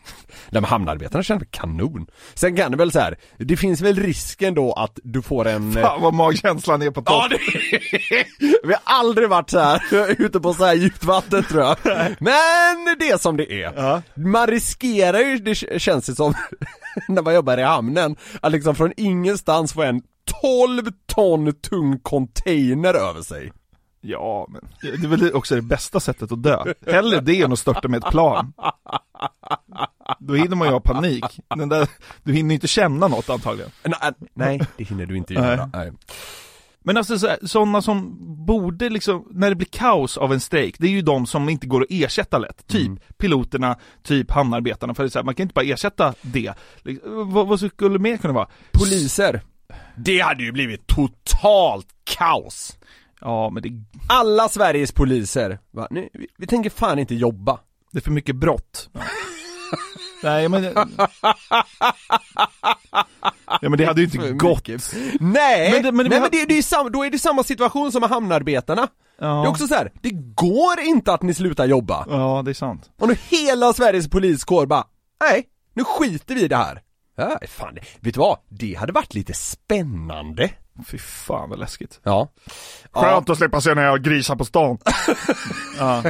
men 0.50 0.64
hamnarbetarna 0.64 1.24
känner 1.24 1.46
kanon. 1.46 2.08
Sen 2.34 2.56
kan 2.56 2.72
det 2.72 2.78
väl 2.78 2.92
så 2.92 3.00
här. 3.00 3.18
det 3.38 3.58
finns 3.58 3.82
väl 3.82 3.96
risken 3.96 4.54
då 4.54 4.74
att 4.74 5.00
du 5.04 5.22
får 5.22 5.48
en... 5.48 5.74
Fan 5.74 6.02
vad 6.02 6.14
magkänslan 6.14 6.82
är 6.82 6.92
på 6.92 7.02
topp. 7.02 7.08
Ja, 7.08 7.28
det... 7.30 7.38
Vi 8.68 8.74
har 8.74 8.82
aldrig 8.84 9.30
varit 9.30 9.50
så 9.50 9.60
här 9.60 9.82
ute 10.22 10.40
på 10.40 10.54
så 10.54 10.66
här 10.66 10.74
djupt 10.74 11.04
vatten 11.04 11.44
tror 11.44 11.62
jag. 11.64 11.78
Men 12.20 12.96
det 13.00 13.10
är 13.10 13.18
som 13.18 13.38
det 13.38 13.52
är. 13.64 13.74
Ja. 13.76 14.02
Man 14.16 14.48
riskerar 14.48 15.20
ju, 15.20 15.38
det 15.38 15.56
känns 15.82 16.06
det 16.06 16.16
som, 16.16 16.34
när 17.08 17.22
man 17.22 17.34
jobbar 17.36 17.58
i 17.58 17.64
hamnen, 17.64 18.16
att 18.42 18.52
liksom 18.52 18.76
från 18.76 18.92
ingenstans 18.98 19.74
få 19.74 19.84
en 19.84 20.02
12 20.42 20.82
ton 21.08 21.54
tung 21.70 22.00
container 22.00 22.94
över 22.94 23.22
sig. 23.22 23.52
Ja, 24.06 24.48
men 24.50 24.62
det 24.82 24.88
är 25.04 25.08
väl 25.08 25.34
också 25.34 25.56
det 25.56 25.62
bästa 25.62 26.00
sättet 26.00 26.32
att 26.32 26.44
dö. 26.44 26.74
Hellre 26.88 27.22
det 27.22 27.42
än 27.42 27.52
att 27.54 27.60
störta 27.60 27.88
med 27.88 28.04
ett 28.04 28.12
plan. 28.12 28.54
Då 30.20 30.34
hinner 30.34 30.56
man 30.56 30.68
ju 30.68 30.74
ha 30.74 30.80
panik. 30.80 31.26
Den 31.56 31.70
där, 31.70 31.88
du 32.24 32.34
hinner 32.34 32.50
ju 32.50 32.56
inte 32.56 32.68
känna 32.68 33.08
något 33.08 33.30
antagligen. 33.30 33.72
Nej, 33.84 34.12
nej 34.34 34.62
det 34.78 34.84
hinner 34.84 35.06
du 35.06 35.18
inte 35.18 35.34
göra. 35.34 35.70
Nej. 35.74 35.92
Men 36.86 36.98
alltså 36.98 37.20
så- 37.20 37.36
sådana 37.44 37.82
som 37.82 38.18
borde 38.46 38.90
liksom, 38.90 39.28
när 39.32 39.50
det 39.50 39.56
blir 39.56 39.68
kaos 39.72 40.18
av 40.18 40.34
en 40.34 40.40
strejk, 40.40 40.76
det 40.80 40.88
är 40.88 40.92
ju 40.92 41.02
de 41.02 41.26
som 41.26 41.50
inte 41.50 41.68
går 41.68 41.82
att 41.82 41.88
ersätta 41.90 42.38
lätt. 42.38 42.68
Typ 42.68 43.18
piloterna, 43.18 43.78
typ 44.04 44.32
hamnarbetarna, 44.32 44.94
för 44.94 45.04
det 45.04 45.08
är 45.08 45.10
så 45.10 45.20
här, 45.20 45.24
man 45.26 45.36
kan 45.36 45.44
inte 45.44 45.54
bara 45.54 45.66
ersätta 45.66 46.14
det. 46.22 46.54
Liksom, 46.82 47.32
Vad, 47.32 47.48
vad 47.48 47.60
skulle 47.60 48.00
mer 48.00 48.18
kunna 48.18 48.34
vara? 48.34 48.48
Poliser. 48.72 49.42
Det 49.96 50.20
hade 50.20 50.44
ju 50.44 50.52
blivit 50.52 50.88
totalt 50.88 51.88
kaos. 52.04 52.78
Ja, 53.24 53.50
men 53.50 53.64
det, 53.64 53.70
Alla 54.10 54.50
Sveriges 54.50 54.92
poliser, 54.92 55.60
va? 55.72 55.88
Nu, 55.92 56.10
vi, 56.14 56.28
vi 56.38 56.48
tänker 56.48 56.70
fan 56.70 57.00
inte 57.00 57.16
jobba. 57.16 57.60
det 57.92 58.00
är 58.00 58.02
för 58.02 58.12
mycket 58.12 58.36
brott. 58.36 58.90
Nej 60.24 60.50
men... 60.50 60.64
Ja 63.62 63.70
men 63.70 63.78
det 63.78 63.86
hade 63.86 64.02
ju 64.02 64.06
inte 64.06 64.32
gått. 64.32 64.68
Nej, 65.20 65.72
Men 65.72 65.84
det- 65.84 65.92
men 65.92 66.06
det- 66.06 66.10
nej 66.10 66.20
men 66.22 66.30
det, 66.32 66.46
det 66.46 66.58
är 66.58 66.62
samma, 66.62 66.90
då 66.90 67.04
är 67.06 67.10
det 67.10 67.20
samma 67.20 67.44
situation 67.44 67.92
som 67.92 68.00
med 68.02 68.10
hamnarbetarna. 68.10 68.88
Ja. 69.20 69.26
Det 69.28 69.48
är 69.48 69.48
också 69.48 69.68
så 69.68 69.74
här, 69.76 69.92
det 70.02 70.10
går 70.36 70.80
inte 70.80 71.14
att 71.14 71.22
ni 71.22 71.34
slutar 71.34 71.66
jobba. 71.66 72.06
Ja, 72.10 72.42
det 72.46 72.52
är 72.52 72.56
sant. 72.56 72.90
Och 73.00 73.08
nu 73.08 73.16
hela 73.30 73.74
Sveriges 73.74 74.10
poliskår 74.10 74.66
bara, 74.66 74.84
nej, 75.30 75.46
nu 75.74 75.84
skiter 75.84 76.36
vi 76.36 76.42
i 76.44 76.48
det 76.48 76.56
här. 76.56 76.82
Ja, 77.16 77.40
fan, 77.48 77.76
vet 78.00 78.14
du 78.14 78.20
vad? 78.20 78.38
Det 78.50 78.74
hade 78.76 78.94
varit 78.94 79.14
lite 79.14 79.34
spännande. 79.34 80.50
Fy 80.88 80.98
fan 80.98 81.50
vad 81.50 81.60
läskigt. 81.60 82.00
Ja. 82.04 82.28
Skönt 82.92 83.30
att 83.30 83.38
slippa 83.38 83.62
se 83.62 83.74
när 83.76 83.84
jag 83.84 84.04
grisar 84.04 84.36
på 84.36 84.46
stan. 84.46 84.78
ja. 85.80 86.04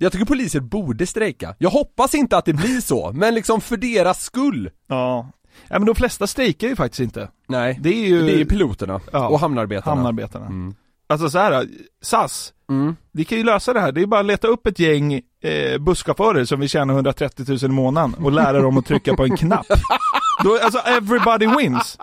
Jag 0.00 0.12
tycker 0.12 0.24
poliser 0.24 0.60
borde 0.60 1.06
strejka. 1.06 1.54
Jag 1.58 1.70
hoppas 1.70 2.14
inte 2.14 2.36
att 2.36 2.44
det 2.44 2.52
blir 2.52 2.80
så, 2.80 3.12
men 3.14 3.34
liksom 3.34 3.60
för 3.60 3.76
deras 3.76 4.22
skull. 4.22 4.70
ja. 4.86 5.28
Ja 5.68 5.78
men 5.78 5.86
de 5.86 5.94
flesta 5.94 6.26
strejkar 6.26 6.68
ju 6.68 6.76
faktiskt 6.76 7.00
inte. 7.00 7.28
Nej, 7.48 7.78
Det 7.82 7.88
är 7.88 8.06
ju 8.08 8.22
det 8.22 8.40
är 8.40 8.44
piloterna 8.44 9.00
Ja. 9.12 9.28
och 9.28 9.40
hamnarbetarna. 9.40 9.94
hamnarbetarna. 9.96 10.46
Mm. 10.46 10.74
Alltså 11.08 11.30
så 11.30 11.38
här, 11.38 11.66
SAS, 12.02 12.52
Mm. 12.70 12.96
vi 13.12 13.24
kan 13.24 13.38
ju 13.38 13.44
lösa 13.44 13.72
det 13.72 13.80
här. 13.80 13.92
Det 13.92 14.02
är 14.02 14.06
bara 14.06 14.20
att 14.20 14.26
leta 14.26 14.48
upp 14.48 14.66
ett 14.66 14.78
gäng 14.78 15.14
eh, 15.42 15.78
busschaufförer 15.78 16.44
som 16.44 16.60
vill 16.60 16.68
tjäna 16.68 16.92
130 16.92 17.44
000 17.48 17.58
i 17.64 17.68
månaden 17.68 18.14
och 18.14 18.32
lära 18.32 18.60
dem 18.62 18.78
att 18.78 18.86
trycka 18.86 19.14
på 19.16 19.24
en 19.24 19.36
knapp. 19.36 19.66
Då, 20.44 20.58
alltså 20.62 20.78
everybody 20.78 21.46
wins. 21.46 21.98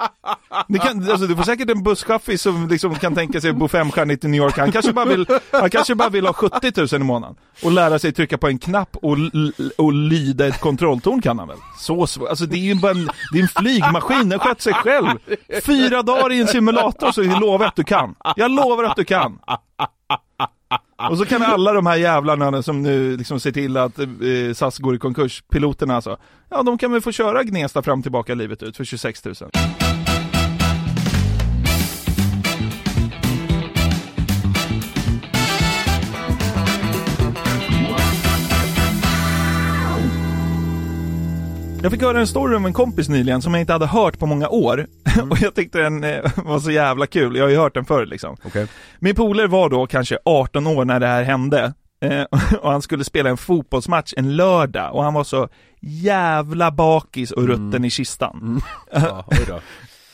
Ni 0.68 0.80
kan, 0.80 1.10
alltså, 1.12 1.28
du 1.28 1.36
får 1.36 1.44
säkert 1.44 1.70
en 1.70 1.84
busschaffis 1.84 2.42
som 2.42 2.68
liksom 2.68 2.96
kan 2.96 3.16
tänka 3.16 3.42
sig 3.42 3.50
att 3.50 3.56
bo 3.56 3.68
femstjärnigt 3.68 4.24
i 4.24 4.28
New 4.28 4.42
York. 4.42 4.58
Han 4.58 4.72
kanske, 4.72 4.94
bara 4.94 5.06
vill, 5.06 5.28
han 5.52 5.70
kanske 5.70 5.96
bara 5.96 6.10
vill 6.10 6.26
ha 6.26 6.34
70 6.34 6.72
000 6.76 7.02
i 7.02 7.06
månaden. 7.06 7.36
Och 7.64 7.72
lära 7.72 8.00
sig 8.00 8.12
trycka 8.12 8.38
på 8.38 8.48
en 8.48 8.60
knapp 8.60 8.96
och, 8.96 9.18
och 9.78 9.94
lyda 9.94 10.48
ett 10.48 10.60
kontrolltorn 10.60 11.22
kan 11.22 11.40
han 11.40 11.48
väl? 11.48 11.58
Så 11.78 12.08
svårt. 12.08 12.30
Alltså 12.30 12.46
det 12.46 12.58
är 12.58 12.60
ju 12.60 12.76
bara 12.76 12.92
en, 12.92 13.10
det 13.34 13.40
är 13.40 13.44
en 13.44 13.48
flygmaskin, 13.48 14.30
den 14.30 14.40
sköter 14.40 14.62
sig 14.62 14.74
själv. 14.74 15.08
Fyra 15.64 16.02
dagar 16.02 16.32
i 16.32 16.42
en 16.42 16.48
simulator 16.48 17.12
så 17.12 17.24
jag 17.24 17.42
lovar 17.42 17.66
att 17.66 17.76
du 17.76 17.84
kan. 17.84 18.16
Jag 18.36 18.52
lovar 18.52 18.84
att 18.84 18.96
du 18.96 19.04
kan. 19.04 19.40
Och 21.10 21.18
så 21.18 21.26
kan 21.26 21.42
alla 21.42 21.74
de 21.74 21.86
här 21.86 21.96
jävlarna 21.96 22.62
som 22.64 22.82
nu 22.82 23.18
liksom 23.18 23.40
ser 23.40 23.52
till 23.52 23.78
att 23.78 24.00
eh, 24.00 24.08
SAS 24.56 24.78
går 24.78 24.96
i 24.96 24.98
konkurs, 24.98 25.44
piloterna 25.52 25.96
alltså. 25.96 26.18
Ja, 26.50 26.64
de 26.64 26.78
kan 26.78 26.92
väl 26.92 27.02
få 27.02 27.12
köra 27.12 27.44
Gnesta 27.44 27.82
fram 27.82 28.00
och 28.00 28.04
tillbaka 28.04 28.36
livet 28.36 28.64
ut 28.64 28.78
för 28.78 28.84
26 28.84 29.26
000. 29.26 29.36
Jag 41.82 41.92
fick 41.92 42.02
höra 42.02 42.20
en 42.20 42.28
story 42.28 42.56
om 42.56 42.66
en 42.66 42.74
kompis 42.74 43.10
nyligen 43.10 43.42
som 43.42 43.54
jag 43.54 43.62
inte 43.62 43.74
hade 43.74 43.86
hört 43.86 44.20
på 44.20 44.26
många 44.26 44.50
år. 44.50 44.88
och 45.30 45.38
jag 45.42 45.56
tyckte 45.56 45.78
den 45.80 46.04
eh, 46.04 46.32
var 46.36 46.60
så 46.60 46.72
jävla 46.72 47.08
kul, 47.08 47.36
jag 47.36 47.44
har 47.44 47.50
ju 47.50 47.58
hört 47.58 47.74
den 47.74 47.86
förr 47.86 48.06
liksom. 48.06 48.38
Okej. 48.44 48.68
Min 49.00 49.16
polare 49.16 49.48
var 49.48 49.70
då 49.70 49.88
kanske 49.88 50.18
18 50.26 50.68
år 50.68 50.86
när 50.86 51.00
det 51.00 51.08
här 51.08 51.24
hände. 51.24 51.74
Eh, 52.02 52.22
och 52.62 52.72
han 52.72 52.82
skulle 52.82 53.04
spela 53.04 53.30
en 53.30 53.38
fotbollsmatch 53.38 54.14
en 54.18 54.36
lördag 54.36 54.96
och 54.96 55.04
han 55.04 55.14
var 55.14 55.24
så 55.24 55.50
jävla 55.82 56.72
bakis 56.72 57.32
och 57.32 57.48
rutten 57.48 57.86
i 57.86 57.90
kistan. 57.90 58.62
Ja, 58.92 59.26
oj 59.28 59.46
då. 59.48 59.60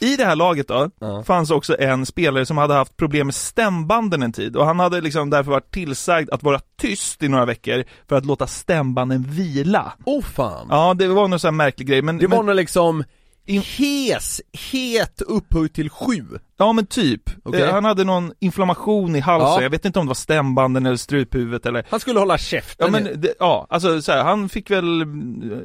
I 0.06 0.16
det 0.18 0.26
här 0.26 0.36
laget 0.36 0.68
då, 0.68 0.90
Ja. 1.00 1.24
fanns 1.24 1.52
också 1.52 1.78
en 1.80 2.06
spelare 2.06 2.46
som 2.46 2.58
hade 2.58 2.74
haft 2.74 2.98
problem 2.98 3.28
med 3.28 3.36
stämbanden 3.36 4.24
en 4.24 4.32
tid 4.34 4.56
och 4.56 4.66
han 4.66 4.80
hade 4.80 5.02
liksom 5.02 5.30
därför 5.30 5.52
varit 5.52 5.72
tillsagd 5.72 6.30
att 6.30 6.44
vara 6.44 6.60
tyst 6.78 7.24
i 7.24 7.28
några 7.28 7.46
veckor 7.46 7.84
för 8.10 8.16
att 8.16 8.26
låta 8.26 8.48
stämbanden 8.48 9.24
vila. 9.24 9.94
Oh 10.06 10.24
fan. 10.24 10.68
Ja, 10.70 10.94
det 10.94 11.08
var 11.08 11.28
någon 11.28 11.40
sån 11.40 11.48
här 11.48 11.52
märklig 11.66 11.88
grej 11.88 12.02
men, 12.02 12.18
Det 12.18 12.28
var 12.28 12.38
men 12.38 12.46
nog 12.46 12.56
liksom 12.56 13.04
hes, 13.48 14.42
het 14.72 15.22
upphöjt 15.22 15.74
till 15.74 15.90
sju. 15.90 16.24
Ja 16.58 16.74
men 16.74 16.86
typ. 16.86 17.22
Okej. 17.44 17.62
Eh, 17.62 17.72
Han 17.74 17.86
hade 17.86 18.04
någon 18.04 18.32
inflammation 18.40 19.16
i 19.16 19.20
halsen, 19.20 19.50
Ja. 19.50 19.62
jag 19.62 19.70
vet 19.70 19.86
inte 19.86 20.00
om 20.00 20.06
det 20.06 20.10
var 20.10 20.16
stämbanden 20.16 20.86
eller 20.86 20.98
struphuvudet 20.98 21.66
eller 21.66 21.86
Han 21.90 22.00
skulle 22.00 22.20
hålla 22.20 22.38
käften. 22.38 22.86
Ja 22.86 22.92
men, 22.92 23.22
det, 23.22 23.34
ja, 23.40 23.68
alltså 23.70 24.02
så 24.02 24.12
här, 24.12 24.24
han 24.24 24.50
fick 24.50 24.72
väl, 24.72 25.06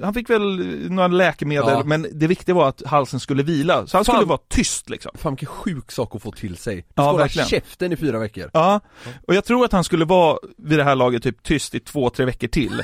han 0.02 0.14
fick 0.14 0.30
väl 0.30 0.56
några 0.90 1.08
läkemedel, 1.08 1.68
Ja. 1.68 1.82
men 1.84 2.06
det 2.12 2.26
viktiga 2.26 2.54
var 2.54 2.68
att 2.68 2.82
halsen 2.86 3.20
skulle 3.20 3.42
vila, 3.42 3.86
så 3.86 3.96
han 3.96 4.04
Fan. 4.04 4.14
skulle 4.14 4.28
vara 4.28 4.40
tyst 4.48 4.90
liksom. 4.90 5.12
Fan 5.14 5.32
vilken 5.32 5.48
sjuk 5.48 5.90
sak 5.92 6.14
att 6.14 6.22
få 6.22 6.32
till 6.32 6.56
sig. 6.56 6.76
Du 6.76 6.82
Ja, 6.94 7.02
ska 7.02 7.10
hålla 7.10 7.28
käften 7.28 7.92
i 7.92 7.96
fyra 7.96 8.18
veckor. 8.18 8.50
Ja, 8.52 8.80
och 9.28 9.34
jag 9.34 9.44
tror 9.44 9.64
att 9.64 9.72
han 9.72 9.84
skulle 9.84 10.04
vara 10.04 10.38
vid 10.58 10.78
det 10.78 10.84
här 10.84 10.94
laget 10.96 11.22
typ 11.22 11.42
tyst 11.42 11.74
i 11.74 11.80
två, 11.80 12.10
tre 12.10 12.24
veckor 12.24 12.48
till. 12.48 12.82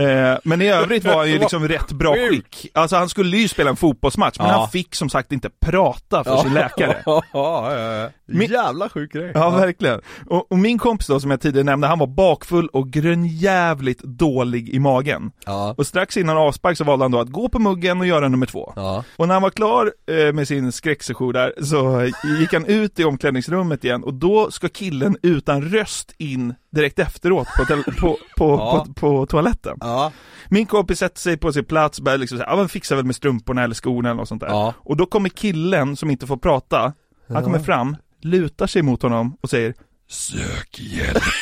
Eh, 0.00 0.38
men 0.44 0.60
i 0.62 0.68
övrigt 0.68 1.04
var 1.04 1.16
han 1.16 1.30
ju 1.30 1.38
liksom 1.38 1.68
rätt 1.68 1.92
bra 1.92 2.14
skick. 2.14 2.66
Alltså 2.74 2.96
han 2.96 3.08
skulle 3.08 3.36
ju 3.36 3.48
spela 3.48 3.70
en 3.70 3.76
fotbollsmatch, 3.76 4.38
men 4.38 4.48
Ja. 4.48 4.52
han 4.58 4.68
fick 4.70 4.94
som 4.94 5.08
sagt 5.10 5.32
inte 5.32 5.50
prata 5.60 6.24
för 6.24 6.36
sin 6.36 6.54
läkare. 6.54 7.02
Ja, 7.06 7.22
ja, 7.32 7.72
ja. 7.74 8.08
Min- 8.26 8.50
Jävla 8.50 8.88
sjuk 8.88 9.12
grej. 9.12 9.32
Ja, 9.34 9.50
verkligen. 9.50 10.00
Och, 10.26 10.52
och 10.52 10.58
min 10.58 10.78
kompis 10.78 11.06
då, 11.06 11.20
som 11.20 11.30
jag 11.30 11.40
tidigare 11.40 11.64
nämnde, 11.64 11.86
han 11.86 11.98
var 11.98 12.06
bakfull 12.06 12.66
och 12.68 12.90
grönjävligt 12.90 14.02
dålig 14.02 14.68
i 14.68 14.78
magen. 14.78 15.30
Och 15.76 15.86
strax 15.86 16.16
innan 16.16 16.36
avspark 16.36 16.76
så 16.76 16.84
valde 16.84 17.04
han 17.04 17.10
då 17.10 17.20
att 17.20 17.28
gå 17.28 17.48
på 17.48 17.58
muggen 17.58 18.00
och 18.00 18.06
göra 18.06 18.28
nummer 18.28 18.46
två. 18.46 18.72
Och 19.16 19.26
när 19.28 19.34
han 19.34 19.42
var 19.42 19.50
klar 19.50 19.92
eh, 20.10 20.32
med 20.32 20.48
sin 20.48 20.72
skräcksession 20.72 21.32
där 21.32 21.52
så 21.64 22.10
gick 22.40 22.52
han 22.52 22.66
ut 22.66 22.98
i 23.00 23.04
omklädningsrummet 23.04 23.84
igen 23.84 24.04
och 24.04 24.14
då 24.14 24.50
ska 24.50 24.68
killen 24.68 25.16
utan 25.22 25.62
röst 25.62 26.14
in 26.18 26.54
direkt 26.70 26.98
efteråt 26.98 27.48
på, 27.56 27.64
tel- 27.64 27.84
på, 27.84 28.18
på, 28.36 28.50
Ja. 28.58 28.84
på, 28.88 28.92
på 28.94 29.26
toaletten. 29.26 29.76
Ja. 29.80 30.12
Min 30.48 30.66
kompis 30.66 30.98
sätter 30.98 31.20
sig 31.20 31.36
på 31.36 31.52
sin 31.52 31.64
plats 31.64 31.98
och 31.98 32.04
börjar 32.04 32.18
liksom 32.18 32.38
säga, 32.38 32.50
ja 32.50 32.56
men 32.56 32.68
fixa 32.68 32.96
väl 32.96 33.04
med 33.04 33.16
strumporna 33.16 33.62
eller 33.64 33.74
skorna 33.74 34.08
eller 34.08 34.16
något 34.16 34.28
sånt 34.28 34.40
där. 34.40 34.48
Ja. 34.48 34.74
Och 34.78 34.96
då 34.96 35.06
kommer 35.06 35.28
killen 35.28 35.96
som 35.96 36.10
inte 36.10 36.26
får 36.26 36.36
prata, 36.36 36.92
han 37.28 37.44
kommer 37.44 37.58
fram, 37.58 37.96
lutar 38.22 38.66
sig 38.66 38.82
mot 38.82 39.02
honom 39.02 39.36
och 39.40 39.50
säger 39.50 39.74
Sök 40.08 40.78
hjälp. 40.80 41.22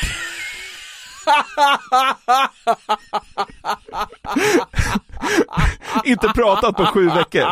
inte 6.05 6.27
pratat 6.27 6.75
på 6.77 6.85
sju 6.85 7.09
veckor. 7.09 7.43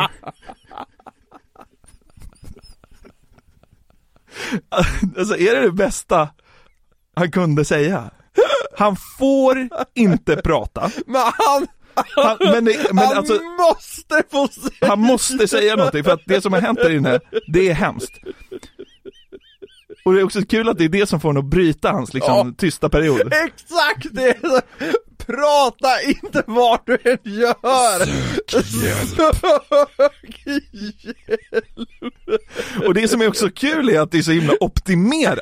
Alltså 5.18 5.36
är 5.36 5.54
det 5.54 5.60
det 5.60 5.72
bästa 5.72 6.28
han 7.18 7.30
kunde 7.30 7.64
säga? 7.64 8.10
Han 8.78 8.96
får 9.18 9.68
inte 9.94 10.36
prata. 10.36 10.90
Men 11.06 11.20
han, 11.22 11.66
Han, 12.16 12.36
men 12.40 12.64
det, 12.64 12.92
men 12.92 13.04
han 13.06 13.16
alltså, 13.16 13.38
måste 13.58 14.22
få 14.30 14.48
säga 14.48 14.88
han 14.88 15.00
måste 15.00 15.48
säga 15.48 15.76
någonting 15.76 16.04
för 16.04 16.10
att 16.10 16.22
det 16.26 16.40
som 16.40 16.52
har 16.52 16.60
hänt 16.60 16.78
där 16.78 16.90
inne, 16.96 17.20
det 17.52 17.68
är 17.70 17.74
hemskt. 17.74 18.12
Och 20.04 20.12
det 20.14 20.20
är 20.20 20.24
också 20.24 20.42
kul 20.42 20.68
att 20.68 20.78
det 20.78 20.84
är 20.84 20.88
det 20.88 21.06
som 21.08 21.20
får 21.20 21.28
honom 21.28 21.44
att 21.44 21.50
bryta 21.50 21.90
hans 21.90 22.14
liksom, 22.14 22.48
Ja. 22.48 22.54
tysta 22.58 22.88
period. 22.88 23.32
Exakt 23.34 24.06
det! 24.12 24.28
är 24.28 24.40
så- 24.48 24.60
Prata 25.26 26.02
inte 26.02 26.42
vad 26.46 26.80
du 26.86 26.98
än 27.04 27.18
gör! 27.22 28.06
Sök 28.50 28.66
hjälp! 28.84 29.18
Och 32.86 32.94
det 32.94 33.08
som 33.08 33.20
är 33.22 33.28
också 33.28 33.50
kul 33.54 33.88
är 33.88 34.00
att 34.00 34.10
det 34.10 34.18
är 34.18 34.22
så 34.22 34.30
himla 34.32 34.52
optimerat. 34.60 35.38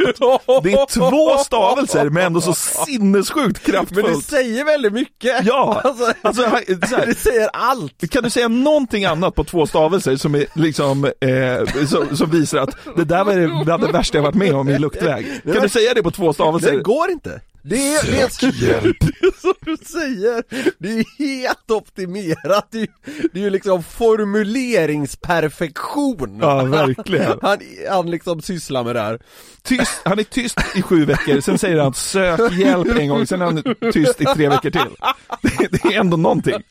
Det 0.62 0.72
är 0.72 0.86
två 0.94 1.38
stavelser 1.44 2.10
men 2.10 2.22
ändå 2.26 2.40
så 2.40 2.52
sinnessjukt 2.54 3.36
Men 3.38 3.52
det 3.52 3.60
kraftfullt. 3.72 4.24
säger 4.24 4.64
väldigt 4.64 4.92
mycket! 4.92 5.44
Ja, 5.44 5.80
Alltså, 5.84 6.12
alltså, 6.22 6.42
här, 6.42 6.64
det 7.06 7.14
säger 7.18 7.48
allt! 7.52 8.10
Kan 8.10 8.22
du 8.22 8.30
säga 8.30 8.48
någonting 8.48 9.04
annat 9.04 9.34
på 9.34 9.44
två 9.44 9.66
stavelser 9.66 10.16
som 10.16 10.34
är 10.34 10.46
liksom, 10.54 11.04
eh, 11.04 11.84
som, 11.86 12.16
som 12.16 12.30
visar 12.30 12.58
att 12.58 12.76
det 12.96 13.04
där 13.04 13.24
var 13.24 13.34
det, 13.34 13.64
bland 13.64 13.82
det 13.82 13.92
värsta 13.92 14.18
jag 14.18 14.22
varit 14.22 14.34
med 14.34 14.54
om 14.54 14.68
i 14.68 14.78
luktväg? 14.78 15.26
Kan 15.52 15.62
du 15.62 15.68
säga 15.68 15.94
det 15.94 16.02
på 16.02 16.10
två 16.10 16.28
Det 16.28 16.34
stavelser? 16.34 16.80
går 16.80 17.10
inte! 17.10 17.40
Det 17.68 17.94
är, 17.94 18.10
det 18.10 18.16
hjälp! 18.56 18.96
det 19.00 19.26
är 19.26 19.40
som 19.40 19.54
du 19.60 19.76
säger, 19.76 20.44
det 20.78 20.88
är 20.88 21.04
helt 21.18 21.70
optimerat, 21.70 22.68
det 22.70 22.80
är, 22.80 22.88
det 23.32 23.40
är 23.40 23.44
ju 23.44 23.50
liksom 23.50 23.82
formuleringsperfektion! 23.82 26.38
Ja, 26.42 26.64
verkligen. 26.64 27.38
Han, 27.42 27.58
han 27.90 28.10
liksom 28.10 28.42
sysslar 28.42 28.84
med 28.84 28.96
det 28.96 29.00
här. 29.00 29.18
Tyst, 29.62 30.00
han 30.04 30.18
är 30.18 30.22
tyst 30.22 30.58
i 30.74 30.82
sju 30.82 31.04
veckor, 31.04 31.40
sen 31.40 31.58
säger 31.58 31.78
han 31.78 31.94
sök 31.94 32.52
hjälp 32.52 32.98
en 32.98 33.08
gång, 33.08 33.26
sen 33.26 33.42
är 33.42 33.46
han 33.46 33.62
tyst 33.92 34.20
i 34.20 34.24
tre 34.24 34.48
veckor 34.48 34.70
till. 34.70 34.96
Det, 35.42 35.68
det 35.70 35.84
är 35.94 36.00
ändå 36.00 36.16
någonting. 36.16 36.62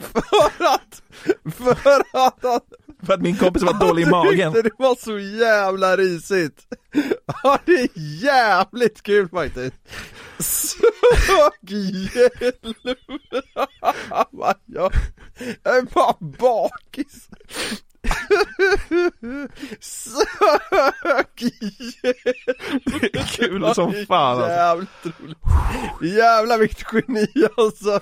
För 0.00 0.64
att, 0.64 1.02
för 1.54 2.02
att 2.12 2.38
han 2.42 2.60
För 3.06 3.14
att 3.14 3.20
min 3.20 3.36
kompis 3.36 3.62
var 3.62 3.72
dålig 3.80 4.02
i 4.02 4.10
magen. 4.10 4.52
det 4.52 4.70
var 4.78 4.94
så 5.04 5.18
jävla 5.18 5.96
risigt. 5.96 6.66
Ja, 7.42 7.58
det 7.64 7.72
är 7.72 7.88
jävligt 8.22 9.02
kul 9.02 9.28
faktiskt. 9.28 9.74
Sök 10.38 11.70
hjälp! 11.70 12.74
Jag, 14.66 14.92
jag 15.62 15.76
är 15.76 15.82
bara 15.94 16.16
bakis. 16.20 17.28
Sök 19.80 21.42
hjälp! 21.42 22.16
Det 23.00 23.18
är 23.18 23.26
kul 23.36 23.74
som 23.74 23.92
fan 24.08 24.36
alltså. 24.38 24.50
Jävligt 24.50 24.88
roligt. 25.20 25.38
Jävla 26.16 26.56
vilket 26.56 26.86
geni 26.92 27.28
alltså. 27.56 28.00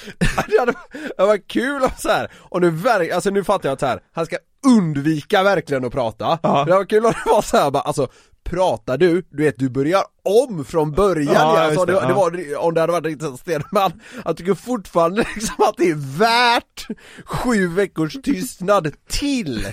Det 0.48 0.58
hade 0.58 0.72
det 1.16 1.24
var 1.24 1.48
kul 1.48 1.82
om 1.82 1.90
så 1.98 2.08
här, 2.08 2.30
och 2.38 2.60
nu 2.60 2.70
verk, 2.70 3.10
alltså 3.10 3.30
nu 3.30 3.44
fattar 3.44 3.68
jag 3.68 3.74
att 3.74 3.80
så 3.80 3.86
här, 3.86 4.00
han 4.12 4.26
ska 4.26 4.36
undvika 4.66 5.42
verkligen 5.42 5.84
att 5.84 5.92
prata. 5.92 6.38
Ja. 6.42 6.64
Det 6.64 6.72
var 6.72 6.84
kul 6.84 7.06
om 7.06 7.12
det 7.24 7.30
var 7.30 7.42
så 7.42 7.56
här, 7.56 7.70
bara, 7.70 7.82
alltså 7.82 8.08
pratar 8.44 8.98
du, 8.98 9.22
du 9.30 9.42
vet 9.42 9.58
du 9.58 9.68
börjar 9.68 10.02
om 10.24 10.64
från 10.64 10.92
början 10.92 11.34
Ja, 11.34 11.60
alltså, 11.60 11.84
det, 11.84 11.92
det, 11.92 12.06
det 12.06 12.12
var, 12.12 12.56
om 12.58 12.74
det 12.74 12.80
hade 12.80 12.92
varit 12.92 13.06
riktigt 13.06 13.40
sten, 13.40 13.62
men 13.70 13.92
jag 14.24 14.36
tycker 14.36 14.54
fortfarande 14.54 15.24
liksom 15.34 15.64
att 15.64 15.76
det 15.76 15.90
är 15.90 16.18
värt 16.18 16.86
sju 17.24 17.68
veckors 17.68 18.16
tystnad 18.22 18.92
till. 19.08 19.66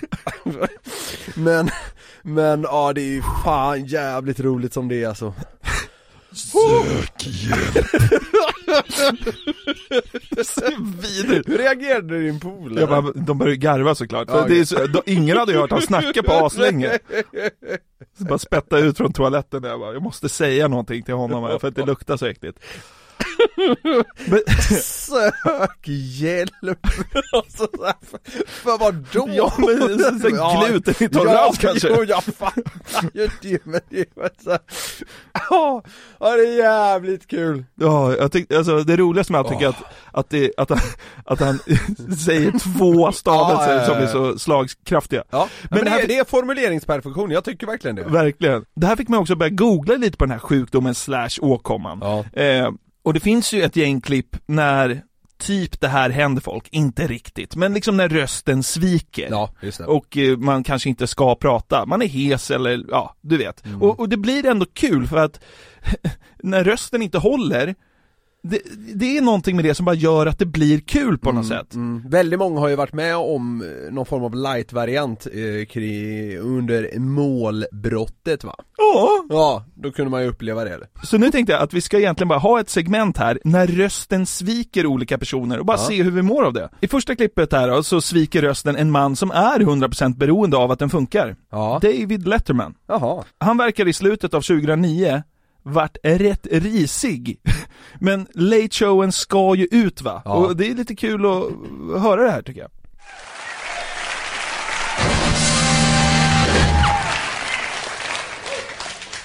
men, 1.35 1.69
men 2.21 2.61
ja 2.61 2.93
det 2.93 3.01
är 3.01 3.11
ju 3.11 3.21
fan 3.43 3.85
jävligt 3.85 4.39
roligt 4.39 4.73
som 4.73 4.87
det 4.87 5.03
är 5.03 5.07
alltså. 5.07 5.33
Sök 6.31 7.25
hjälp. 7.25 8.23
Hur 11.45 11.57
reagerade 11.57 12.19
din 12.19 12.39
polare? 12.39 12.79
Jag 12.79 12.89
bara, 12.89 13.11
de 13.15 13.37
började 13.37 13.57
garva 13.57 13.95
såklart. 13.95 14.29
För 14.29 14.49
det 14.49 14.59
är 14.59 14.65
så, 14.65 14.87
de, 14.87 15.01
ingen 15.05 15.37
hade 15.37 15.53
hört 15.53 15.71
han 15.71 15.81
snacka 15.81 16.23
på 16.23 16.31
aslänge. 16.31 16.99
Så 18.17 18.23
bara 18.23 18.39
spätta 18.39 18.77
ut 18.77 18.97
från 18.97 19.13
toaletten 19.13 19.63
och 19.63 19.69
jag 19.69 19.79
bara, 19.79 19.93
jag 19.93 20.01
måste 20.03 20.29
säga 20.29 20.67
någonting 20.67 21.03
till 21.03 21.13
honom 21.13 21.43
här 21.43 21.59
för 21.59 21.67
att 21.67 21.75
det 21.75 21.85
luktar 21.85 22.17
så 22.17 22.25
äckligt. 22.25 22.59
Men, 24.25 24.39
Sök 24.81 25.87
hjälp! 25.87 26.51
alltså, 27.33 27.67
för, 27.77 28.19
för 28.45 28.77
vad 28.77 28.95
då? 29.13 29.29
Ja, 29.31 29.53
men 29.57 30.19
så 30.19 30.27
glutenintolerans 30.29 31.63
ja, 31.63 31.69
kanske. 31.69 31.87
Jo, 31.89 32.03
jag 32.03 32.23
fattar 32.23 32.63
ju 33.13 33.29
det, 33.41 33.65
men 33.65 33.81
det 33.89 34.05
var 34.15 34.29
så 34.43 34.57
ja, 35.49 35.81
det 36.19 36.27
är 36.27 36.57
jävligt 36.57 37.27
kul. 37.27 37.65
ja, 37.75 38.15
jag 38.15 38.31
tyckte, 38.31 38.57
alltså 38.57 38.83
det 38.83 38.97
roligaste 38.97 39.31
med 39.33 39.39
allt 39.39 39.49
tycker 39.49 39.63
jag 39.63 39.69
att, 39.69 39.83
att, 40.11 40.29
det, 40.29 40.51
att, 40.57 40.69
han, 40.69 40.79
att 41.25 41.39
han 41.39 41.59
säger 42.25 42.77
två 42.77 43.11
stavelser 43.11 43.75
Ja, 43.75 43.85
som 43.85 43.97
är 43.97 44.07
så 44.07 44.39
slagkraftiga. 44.39 45.23
Ja, 45.29 45.49
men, 45.63 45.69
Men 45.77 45.83
det 45.85 45.89
här- 45.91 45.99
är, 46.03 46.07
det 46.07 46.17
är 46.17 46.23
formuleringsperfektion, 46.25 47.31
jag 47.31 47.43
tycker 47.43 47.67
verkligen 47.67 47.95
det. 47.95 48.03
Verkligen. 48.03 48.65
Det 48.75 48.87
här 48.87 48.95
fick 48.95 49.09
mig 49.09 49.19
också 49.19 49.35
börja 49.35 49.49
googla 49.49 49.95
lite 49.95 50.17
på 50.17 50.25
den 50.25 50.31
här 50.31 50.39
sjukdomen 50.39 50.95
slash 50.95 51.29
åkomman. 51.41 51.99
Ja. 52.01 52.41
Eh, 52.41 52.69
och 53.09 53.13
det 53.13 53.19
finns 53.19 53.53
ju 53.53 53.61
ett 53.61 53.75
gäng 53.75 54.01
klipp 54.01 54.35
när 54.45 55.01
typ 55.37 55.79
det 55.79 55.87
här 55.87 56.09
händer 56.09 56.41
folk, 56.41 56.67
inte 56.71 57.07
riktigt, 57.07 57.55
men 57.55 57.73
liksom 57.73 57.97
när 57.97 58.09
rösten 58.09 58.63
sviker. 58.63 59.27
Ja. 59.31 59.53
Och 59.87 60.17
eh, 60.17 60.37
man 60.37 60.63
kanske 60.63 60.89
inte 60.89 61.07
ska 61.07 61.35
prata, 61.35 61.85
man 61.85 62.01
är 62.01 62.05
hes 62.07 62.51
eller 62.51 62.85
ja, 62.89 63.15
du 63.21 63.37
vet. 63.37 63.65
Mm. 63.65 63.81
Och, 63.81 63.99
och 63.99 64.09
det 64.09 64.17
blir 64.17 64.45
ändå 64.45 64.65
kul 64.73 65.07
för 65.07 65.17
att 65.17 65.39
när 66.43 66.63
rösten 66.63 67.01
inte 67.01 67.17
håller 67.17 67.75
det, 68.43 68.59
det 68.95 69.17
är 69.17 69.21
någonting 69.21 69.55
med 69.55 69.65
det 69.65 69.75
som 69.75 69.85
bara 69.85 69.95
gör 69.95 70.25
att 70.25 70.39
det 70.39 70.45
blir 70.45 70.79
kul 70.79 71.17
på 71.17 71.31
något 71.31 71.47
sätt. 71.47 71.73
Mm. 71.73 72.09
Väldigt 72.09 72.39
många 72.39 72.59
har 72.59 72.67
ju 72.67 72.75
varit 72.75 72.93
med 72.93 73.15
om 73.17 73.61
eh, 73.61 73.93
någon 73.93 74.05
form 74.05 74.23
av 74.23 74.35
light-variant 74.35 75.27
eh, 75.27 75.65
kring, 75.65 76.37
under 76.37 76.99
målbrottet 76.99 78.43
va? 78.43 78.55
Ja. 78.77 79.09
Ja, 79.29 79.65
då 79.75 79.91
kunde 79.91 80.11
man 80.11 80.21
ju 80.21 80.27
uppleva 80.29 80.63
det. 80.63 80.79
Så 81.03 81.17
nu 81.17 81.31
tänkte 81.31 81.53
jag 81.53 81.61
att 81.61 81.73
vi 81.73 81.81
ska 81.81 81.97
egentligen 81.99 82.27
bara 82.27 82.39
ha 82.39 82.59
ett 82.59 82.69
segment 82.69 83.17
här 83.17 83.39
när 83.43 83.67
rösten 83.67 84.25
sviker 84.25 84.85
olika 84.85 85.17
personer 85.17 85.59
och 85.59 85.65
bara 85.65 85.77
Ja. 85.77 85.83
se 85.87 86.03
hur 86.03 86.11
vi 86.11 86.21
mår 86.21 86.43
av 86.43 86.53
det. 86.53 86.69
I 86.81 86.87
första 86.87 87.15
klippet 87.15 87.51
här 87.53 87.67
då, 87.67 87.83
så 87.83 88.01
sviker 88.01 88.41
rösten 88.41 88.75
en 88.75 88.91
man 88.91 89.15
som 89.15 89.31
är 89.31 89.59
100% 89.59 90.17
beroende 90.17 90.57
av 90.57 90.71
att 90.71 90.79
den 90.79 90.89
funkar. 90.89 91.35
Ja. 91.51 91.79
David 91.81 92.27
Letterman. 92.27 92.73
Jaha. 92.87 93.23
Han 93.37 93.57
verkar 93.57 93.87
i 93.87 93.93
slutet 93.93 94.33
av 94.33 94.41
2009 94.41 95.23
vart 95.69 95.97
rätt 96.03 96.47
risig. 96.51 97.39
Men 97.99 98.27
Late 98.33 98.69
Showen 98.71 99.11
ska 99.11 99.55
ju 99.55 99.67
ut 99.71 100.01
va? 100.01 100.21
Ja. 100.25 100.31
Och 100.31 100.55
det 100.55 100.71
är 100.71 100.75
lite 100.75 100.95
kul 100.95 101.25
att 101.25 102.01
höra 102.01 102.23
det 102.23 102.31
här 102.31 102.41
tycker 102.41 102.61
jag. 102.61 102.69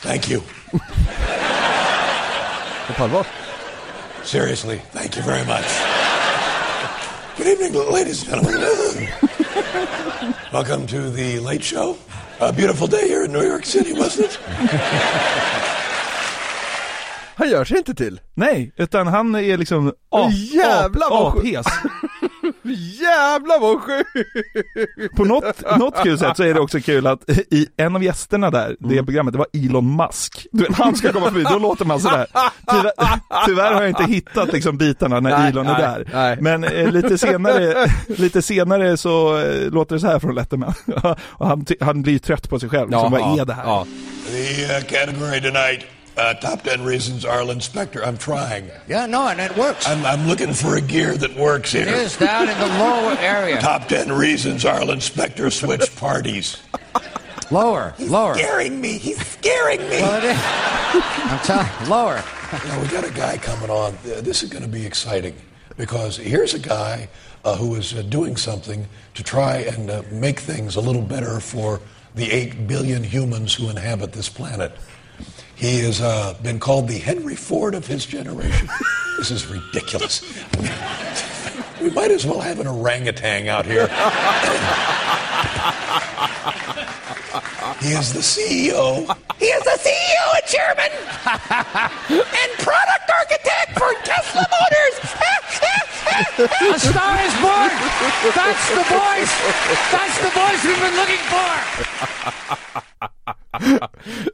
Thank 0.03 0.31
you. 0.31 0.41
På 2.97 3.03
allvar? 3.05 3.27
Seriously, 4.25 4.79
thank 4.93 5.17
you 5.17 5.27
very 5.27 5.45
much. 5.47 5.65
Good 7.37 7.47
evening, 7.47 7.73
ladies 7.73 8.29
and 8.29 8.43
gentlemen. 8.43 9.09
Welcome 10.53 10.87
to 10.87 11.11
the 11.11 11.41
Late 11.41 11.65
Show. 11.65 11.97
A 12.41 12.53
beautiful 12.53 12.87
day 12.87 13.09
here 13.09 13.25
in 13.25 13.33
New 13.33 13.43
York 13.43 13.65
City, 13.65 13.93
wasn't 13.93 14.27
it? 14.27 14.39
Han 17.37 17.49
gör 17.51 17.65
sig 17.65 17.79
inte 17.79 17.95
till. 17.95 18.21
Nej, 18.35 18.73
utan 18.77 19.07
han 19.07 19.35
är 19.35 19.57
liksom 19.57 19.93
ap, 20.11 20.33
Jävlar 20.33 21.11
vad 21.11 21.27
ap, 21.27 21.39
apes. 21.39 21.67
Jävlar 23.01 23.61
vad 23.61 23.81
sjukt! 23.83 25.17
På 25.17 25.25
något, 25.25 25.79
något 25.79 26.03
kul 26.03 26.19
sätt 26.19 26.37
så 26.37 26.43
är 26.43 26.55
det 26.55 26.61
också 26.61 26.81
kul 26.81 27.07
att 27.07 27.31
i 27.51 27.67
en 27.77 27.97
av 27.97 28.03
gästerna 28.03 28.51
där, 28.51 28.77
det 28.81 28.93
Mm. 28.95 29.05
programmet, 29.07 29.33
det 29.33 29.39
var 29.39 29.47
Elon 29.53 29.97
Musk. 29.97 30.47
Du 30.53 30.63
vet, 30.65 30.77
han 30.77 30.97
ska 30.97 31.13
komma 31.13 31.27
förbi, 31.27 31.43
då 31.51 31.59
låter 31.59 31.85
man 31.85 32.01
sådär. 32.01 32.27
Tyvärr, 32.71 32.93
tyvärr 33.47 33.75
har 33.75 33.81
jag 33.83 33.91
inte 33.91 34.05
hittat 34.05 34.53
liksom 34.53 34.79
bitarna 34.79 35.21
när 35.21 35.31
Nej, 35.39 35.49
Elon 35.49 35.67
är 35.67 35.73
nej, 35.73 35.83
där. 35.83 36.09
nej. 36.13 36.37
Men 36.41 36.65
eh, 36.65 36.91
lite 36.93 37.19
senare, 37.19 37.91
lite 38.07 38.43
senare 38.43 38.97
så 38.97 39.39
eh, 39.39 39.71
låter 39.71 39.95
det 39.95 40.01
så 40.01 40.07
här 40.07 40.19
från 40.19 40.35
Letterman. 40.35 40.75
Och 41.19 41.47
han, 41.47 41.67
han 41.81 42.03
blir 42.03 42.19
trött 42.19 42.49
på 42.51 42.59
sig 42.61 42.69
själv, 42.69 42.91
liksom, 42.91 43.13
vad 43.13 43.39
är 43.41 43.45
det 43.45 43.55
här? 43.55 43.65
Ja. 43.65 43.87
The 44.31 44.65
uh, 44.65 44.83
category 44.85 45.41
tonight, 45.41 45.81
uh, 46.17 46.35
top 46.35 46.63
10 46.63 46.83
reasons 46.85 47.25
Arlen 47.25 47.61
Specter. 47.61 48.05
I'm 48.05 48.17
trying. 48.19 48.71
Yeah, 48.89 49.07
no, 49.07 49.27
and 49.29 49.41
it 49.41 49.57
works. 49.57 49.87
I'm, 49.87 50.05
I'm 50.05 50.27
looking 50.27 50.53
for 50.53 50.77
a 50.77 50.81
gear 50.81 51.17
that 51.17 51.35
works 51.37 51.75
It 51.75 51.87
here. 51.89 51.97
is 51.97 52.17
down 52.17 52.49
in 52.49 52.59
the 52.59 52.67
lower 52.67 53.17
area. 53.19 53.61
Top 53.61 53.89
10 53.89 54.13
reasons 54.13 54.65
Arlen 54.65 55.01
Specter 55.01 55.51
switched 55.51 55.97
parties. 55.97 56.59
Lower, 57.51 57.95
lower. 57.99 58.35
He's 58.35 58.45
scaring 58.45 58.81
me. 58.81 58.99
He's 58.99 59.27
scaring 59.27 59.81
me. 59.81 60.01
Well, 60.01 60.19
it 60.19 60.25
is. 60.25 60.39
I'm 61.25 61.39
telling 61.41 61.91
lower. 61.91 62.23
Now, 62.67 62.81
we 62.81 62.89
got 62.89 63.05
a 63.05 63.13
guy 63.13 63.37
coming 63.37 63.71
on. 63.71 63.95
Uh, 63.95 64.21
This 64.23 64.43
is 64.43 64.49
going 64.51 64.63
to 64.63 64.69
be 64.69 64.87
exciting 64.87 65.35
because 65.77 66.17
here's 66.17 66.55
a 66.55 66.59
guy 66.59 67.09
uh, 67.45 67.57
who 67.57 67.75
is 67.75 67.93
uh, 67.95 68.03
doing 68.03 68.37
something 68.37 68.87
to 69.15 69.23
try 69.23 69.57
and 69.59 69.91
uh, 69.91 70.03
make 70.11 70.41
things 70.41 70.77
a 70.77 70.81
little 70.81 71.03
better 71.03 71.39
for 71.41 71.81
the 72.15 72.31
8 72.31 72.67
billion 72.67 73.03
humans 73.05 73.55
who 73.55 73.69
inhabit 73.69 74.13
this 74.13 74.29
planet. 74.29 74.73
He 75.57 75.81
has 75.81 76.01
uh, 76.01 76.35
been 76.43 76.59
called 76.59 76.89
the 76.89 76.99
Henry 76.99 77.37
Ford 77.37 77.75
of 77.75 77.87
his 77.87 78.07
generation. 78.07 78.69
this 79.19 79.31
is 79.31 79.47
ridiculous. 79.47 80.23
we 81.81 81.91
might 81.91 82.11
as 82.11 82.27
well 82.27 82.41
have 82.41 82.59
an 82.61 82.67
orangutan 82.67 83.47
out 83.49 83.65
here. 83.65 83.87
he 87.81 87.93
is 87.93 88.13
the 88.13 88.21
CEO. 88.21 89.07
He 89.39 89.47
is 89.47 89.65
the 89.65 89.79
CEO 89.79 90.35
and 90.35 90.45
chairman 90.47 90.91
and 92.11 92.53
product 92.59 93.11
architect 93.21 93.79
for 93.79 93.95
Tesla 94.03 94.45
Motors. 94.51 95.01
A 96.37 96.79
star 96.79 97.19
is 97.23 97.33
born. 97.41 97.71
That's 98.35 98.69
the 98.71 98.83
voice. 98.91 99.33
That's 99.93 100.19
the 100.19 100.31
voice 100.31 100.65
we've 100.65 100.81
been 100.81 100.97
looking 100.97 101.23
for. 104.29 104.34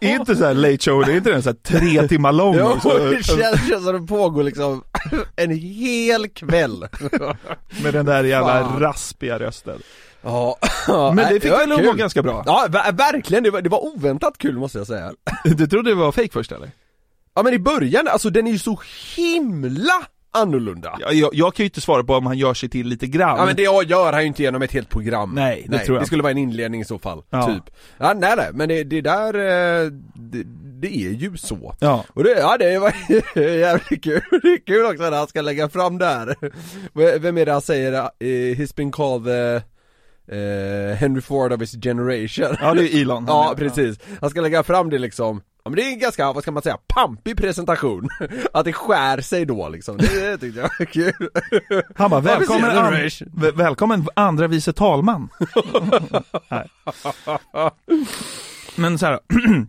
Är 0.00 0.14
inte 0.14 0.36
så 0.36 0.44
här 0.44 0.54
late 0.54 0.78
show, 0.78 1.04
det 1.06 1.12
är 1.12 1.16
inte 1.16 1.30
den 1.30 1.42
så 1.42 1.48
här 1.48 1.56
tre 1.56 2.08
timmar 2.08 2.32
lång 2.32 2.56
Jo, 2.58 2.78
det 2.84 3.24
känns, 3.24 3.68
känns 3.68 3.84
som 3.84 4.00
det 4.00 4.06
pågår 4.06 4.42
liksom 4.42 4.84
en 5.36 5.50
hel 5.50 6.28
kväll. 6.28 6.86
med 7.82 7.94
den 7.94 8.06
där 8.06 8.24
jävla 8.24 8.64
Fan. 8.64 8.80
raspiga 8.80 9.38
rösten. 9.38 9.78
Ja, 10.22 10.56
Men 11.14 11.16
det 11.34 11.40
fick 11.40 11.50
var 11.52 11.58
väl 11.66 11.84
vara 11.84 11.94
ganska 11.96 12.22
bra? 12.22 12.42
Ja, 12.46 12.66
ver- 12.68 12.92
verkligen, 12.92 13.42
det 13.44 13.50
var, 13.50 13.60
det 13.62 13.68
var 13.68 13.84
oväntat 13.84 14.38
kul 14.38 14.58
måste 14.58 14.78
jag 14.78 14.86
säga. 14.86 15.12
Du 15.44 15.66
trodde 15.66 15.90
det 15.90 15.94
var 15.94 16.12
fake 16.12 16.32
först 16.32 16.52
eller? 16.52 16.70
Ja 17.34 17.42
men 17.42 17.54
i 17.54 17.58
början, 17.58 18.08
alltså 18.08 18.30
den 18.30 18.46
är 18.46 18.50
ju 18.52 18.58
så 18.58 18.80
himla 19.16 20.02
annorlunda. 20.32 20.96
Ja, 21.00 21.12
jag, 21.12 21.30
jag 21.32 21.54
kan 21.54 21.64
ju 21.64 21.68
inte 21.68 21.80
svara 21.80 22.04
på 22.04 22.14
om 22.14 22.26
han 22.26 22.38
gör 22.38 22.54
sig 22.54 22.68
till 22.68 22.86
lite 22.88 23.06
grann. 23.06 23.38
Ja 23.38 23.46
men 23.46 23.56
det 23.56 23.62
gör 23.62 24.12
han 24.12 24.20
ju 24.22 24.26
inte 24.26 24.42
genom 24.42 24.62
ett 24.62 24.72
helt 24.72 24.88
program 24.88 25.34
Nej, 25.34 25.66
det 25.68 25.78
tror 25.78 25.96
jag 25.96 26.02
Det 26.02 26.06
skulle 26.06 26.22
vara 26.22 26.30
en 26.30 26.38
inledning 26.38 26.80
i 26.80 26.84
så 26.84 26.98
fall, 26.98 27.22
Ja. 27.30 27.46
typ 27.46 27.74
ja, 27.98 28.12
Nej 28.14 28.34
nej, 28.36 28.48
men 28.52 28.68
det, 28.68 28.84
det 28.84 29.00
där, 29.00 29.34
eh, 29.34 29.90
det, 30.14 30.42
det 30.80 30.96
är 30.96 31.10
ju 31.10 31.36
så 31.36 31.74
Ja. 31.80 32.04
Och 32.14 32.24
det, 32.24 32.30
ja 32.30 32.56
det 32.58 32.78
var 32.78 32.92
jävligt 33.58 34.04
kul, 34.04 34.22
det 34.42 34.48
är 34.48 34.66
kul 34.66 34.84
också 34.86 35.02
när 35.10 35.16
han 35.18 35.28
ska 35.28 35.40
lägga 35.40 35.68
fram 35.68 35.98
det 35.98 36.06
här 36.06 36.36
Vem 37.18 37.38
är 37.38 37.46
det 37.46 37.52
han 37.52 37.62
säger, 37.62 37.92
eh, 37.92 38.08
he's 38.56 38.76
been 38.76 38.92
called 38.92 39.24
the 39.24 39.62
eh, 40.36 40.96
Henry 40.96 41.20
Ford 41.20 41.52
of 41.52 41.60
his 41.60 41.72
generation 41.82 42.56
Ja, 42.60 42.74
det 42.74 42.94
är 42.94 43.02
Elon. 43.02 43.24
Ja 43.28 43.54
precis, 43.56 43.98
han 44.20 44.30
ska 44.30 44.40
lägga 44.40 44.62
fram 44.62 44.90
det 44.90 44.98
liksom 44.98 45.42
Ja 45.64 45.70
men 45.70 45.76
det 45.76 45.82
är 45.82 45.92
en 45.92 45.98
ganska, 45.98 46.32
vad 46.32 46.42
ska 46.42 46.52
man 46.52 46.62
säga, 46.62 46.78
pampig 46.86 47.36
presentation 47.36 48.08
Att 48.52 48.64
det 48.64 48.72
skär 48.72 49.20
sig 49.20 49.44
då 49.44 49.68
liksom, 49.68 49.96
det 49.96 50.38
tyckte 50.38 50.60
jag 50.60 50.70
var 50.78 50.84
kul 50.86 51.28
Han 51.96 52.10
bara, 52.10 52.20
välkommen, 52.20 52.70
an- 52.70 52.76
generation." 52.92 53.28
väl- 53.36 53.54
välkommen 53.54 54.06
andra 54.16 54.46
vice 54.48 54.72
talman. 54.72 55.28
Men 58.76 58.98
så 58.98 59.06
här. 59.06 59.18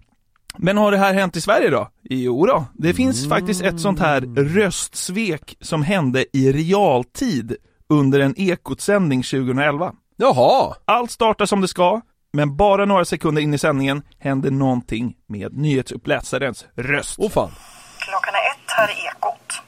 Men 0.57 0.77
har 0.77 0.91
det 0.91 0.97
här 0.97 1.13
hänt 1.13 1.35
i 1.35 1.41
Sverige 1.41 1.69
då? 1.69 1.89
Jo 2.03 2.45
då. 2.45 2.65
det 2.73 2.93
finns 2.93 3.29
faktiskt 3.29 3.61
ett 3.61 3.79
sånt 3.79 3.99
här 3.99 4.21
röstsvek 4.35 5.57
som 5.61 5.83
hände 5.83 6.25
i 6.37 6.51
realtid 6.51 7.55
under 7.89 8.19
en 8.19 8.33
Ekot-sändning 8.37 9.23
2011. 9.23 9.93
Jaha! 10.17 10.75
Allt 10.85 11.11
startar 11.11 11.45
som 11.45 11.61
det 11.61 11.67
ska, 11.67 12.01
men 12.33 12.57
bara 12.57 12.85
några 12.85 13.05
sekunder 13.05 13.41
in 13.41 13.53
i 13.53 13.57
sändningen 13.57 14.03
händer 14.19 14.51
någonting 14.51 15.15
med 15.27 15.57
nyhetsuppläsarens 15.57 16.65
röst. 16.75 17.15
Åh 17.19 17.31
fan 17.31 17.51
Klockan 17.99 18.35
är 18.35 18.45
ett 18.51 18.71
här 18.77 18.89
i 18.91 19.05
Ekot. 19.07 19.61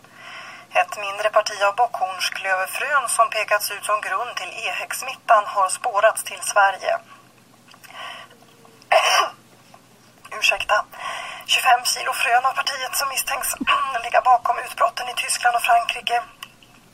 Ett 0.82 0.94
mindre 1.06 1.30
parti 1.38 1.58
av 1.70 1.76
bockhornsklöverfrön 1.76 3.06
som 3.18 3.30
pekats 3.30 3.72
ut 3.72 3.86
som 3.90 3.98
grund 4.08 4.32
till 4.40 4.52
EHEC-smittan 4.66 5.44
har 5.56 5.70
spårats 5.70 6.24
till 6.24 6.42
Sverige. 6.52 6.94
Ursäkta. 10.40 10.78
25 11.46 11.86
kilo 11.94 12.12
frön 12.24 12.46
av 12.50 12.54
partiet 12.60 12.94
som 13.00 13.08
misstänks 13.14 13.50
ligga 14.06 14.22
bakom 14.32 14.56
utbrotten 14.66 15.10
i 15.12 15.16
Tyskland 15.24 15.56
och 15.56 15.66
Frankrike 15.70 16.18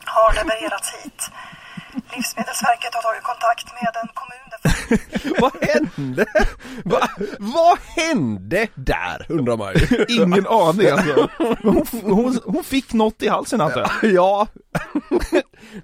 har 0.04 0.30
levererats 0.38 0.88
hit. 0.94 1.20
Livsmedelsverket 2.16 2.94
har 2.94 3.02
tagit 3.02 3.22
kontakt 3.22 3.66
med 3.82 3.92
en 4.02 4.08
kommun 4.14 4.46
där 4.50 5.40
Vad 5.40 5.52
hände? 5.68 6.26
Va, 6.84 7.08
vad 7.38 7.78
hände 7.78 8.66
där 8.74 9.26
undrar 9.28 9.56
man 9.56 9.72
ju 9.74 10.04
Ingen 10.08 10.46
aning 10.46 10.86
alltså. 10.88 11.28
Hon, 11.62 11.86
hon, 12.02 12.38
hon 12.44 12.64
fick 12.64 12.92
något 12.92 13.22
i 13.22 13.28
halsen 13.28 13.60
antar 13.60 13.80
jag. 14.02 14.12
Ja 14.14 14.46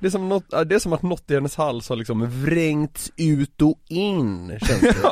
det 0.00 0.06
är, 0.06 0.10
som 0.10 0.28
något, 0.28 0.50
det 0.50 0.74
är 0.74 0.78
som 0.78 0.92
att 0.92 1.02
något 1.02 1.30
i 1.30 1.34
hennes 1.34 1.56
hals 1.56 1.88
har 1.88 1.96
liksom 1.96 2.44
vrängts 2.44 3.10
ut 3.16 3.62
och 3.62 3.74
in 3.88 4.58
känns 4.62 4.80
det 4.80 5.04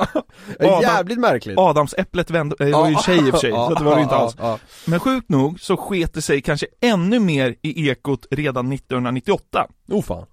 Adam- 0.60 0.82
Jävligt 0.82 1.18
märkligt 1.18 1.58
Adamsäpplet 1.58 2.30
vände, 2.30 2.56
det 2.58 2.72
var 2.72 2.88
ju 2.88 2.94
en 2.94 3.00
tjej 3.00 3.16
i 3.18 3.20
och 3.20 3.26
för 3.30 3.38
sig, 3.38 3.50
så 3.50 3.74
det 3.74 3.84
var 3.84 3.96
det 3.96 4.02
inte 4.02 4.14
alls. 4.16 4.36
Men 4.86 5.00
sjukt 5.00 5.28
nog 5.28 5.60
så 5.60 5.76
sket 5.76 6.14
det 6.14 6.22
sig 6.22 6.42
kanske 6.42 6.66
ännu 6.80 7.18
mer 7.20 7.54
i 7.62 7.88
Ekot 7.88 8.26
redan 8.30 8.72
1998. 8.72 9.66
ja. 9.86 9.94
Oh 9.96 10.02
fan 10.02 10.26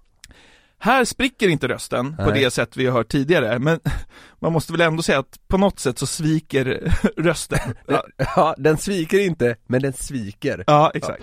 Här 0.84 1.04
spricker 1.04 1.48
inte 1.48 1.68
rösten 1.68 2.16
på 2.16 2.30
Nej. 2.30 2.42
det 2.42 2.50
sätt 2.50 2.76
vi 2.76 2.86
har 2.86 2.92
hört 2.92 3.08
tidigare, 3.08 3.58
men 3.58 3.80
man 4.40 4.52
måste 4.52 4.72
väl 4.72 4.80
ändå 4.80 5.02
säga 5.02 5.18
att 5.18 5.38
på 5.48 5.58
något 5.58 5.78
sätt 5.78 5.98
så 5.98 6.06
sviker 6.06 6.92
rösten. 7.16 7.74
Ja, 7.86 8.04
Ja, 8.36 8.54
den 8.58 8.76
sviker 8.76 9.18
inte, 9.18 9.56
men 9.66 9.82
den 9.82 9.92
sviker 9.92 10.64
ja 10.66 10.90
exakt. 10.94 11.22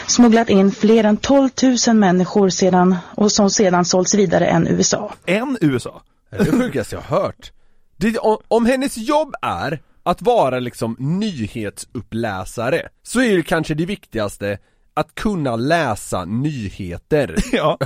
smugglat 0.08 0.50
in 0.50 0.72
fler 0.72 1.04
än 1.04 1.18
12 1.18 1.50
000 1.88 1.96
människor 1.96 2.50
sedan, 2.50 2.96
och 3.16 3.32
som 3.32 3.50
sedan 3.50 3.86
sålts 3.86 4.16
vidare 4.16 4.48
än 4.48 4.68
USA. 4.68 5.14
En 5.26 5.58
USA? 5.62 6.02
Det 6.30 6.38
är 6.38 6.44
det 6.44 6.52
sjukaste 6.52 6.96
jag 6.96 7.02
har 7.02 7.22
hört 7.22 7.52
det, 8.00 8.18
om, 8.18 8.38
om 8.48 8.66
hennes 8.66 8.98
jobb 8.98 9.36
är 9.42 9.80
att 10.04 10.22
vara 10.22 10.60
liksom 10.60 10.96
nyhetsuppläsare 11.00 12.90
Så 13.04 13.22
är 13.22 13.38
det 13.38 13.44
kanske 13.44 13.74
det 13.74 13.86
viktigaste 13.86 14.58
att 14.94 15.16
kunna 15.16 15.56
läsa 15.56 16.26
nyheter 16.26 17.36
Ja. 17.52 17.78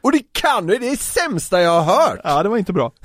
Och 0.00 0.12
det 0.12 0.22
kan 0.32 0.66
du, 0.66 0.78
det 0.78 0.86
är 0.86 0.90
det 0.90 0.96
sämsta 0.96 1.60
jag 1.60 1.80
har 1.80 2.08
hört! 2.08 2.20
Ja, 2.24 2.42
det 2.42 2.48
var 2.48 2.56
inte 2.58 2.72
bra. 2.72 2.92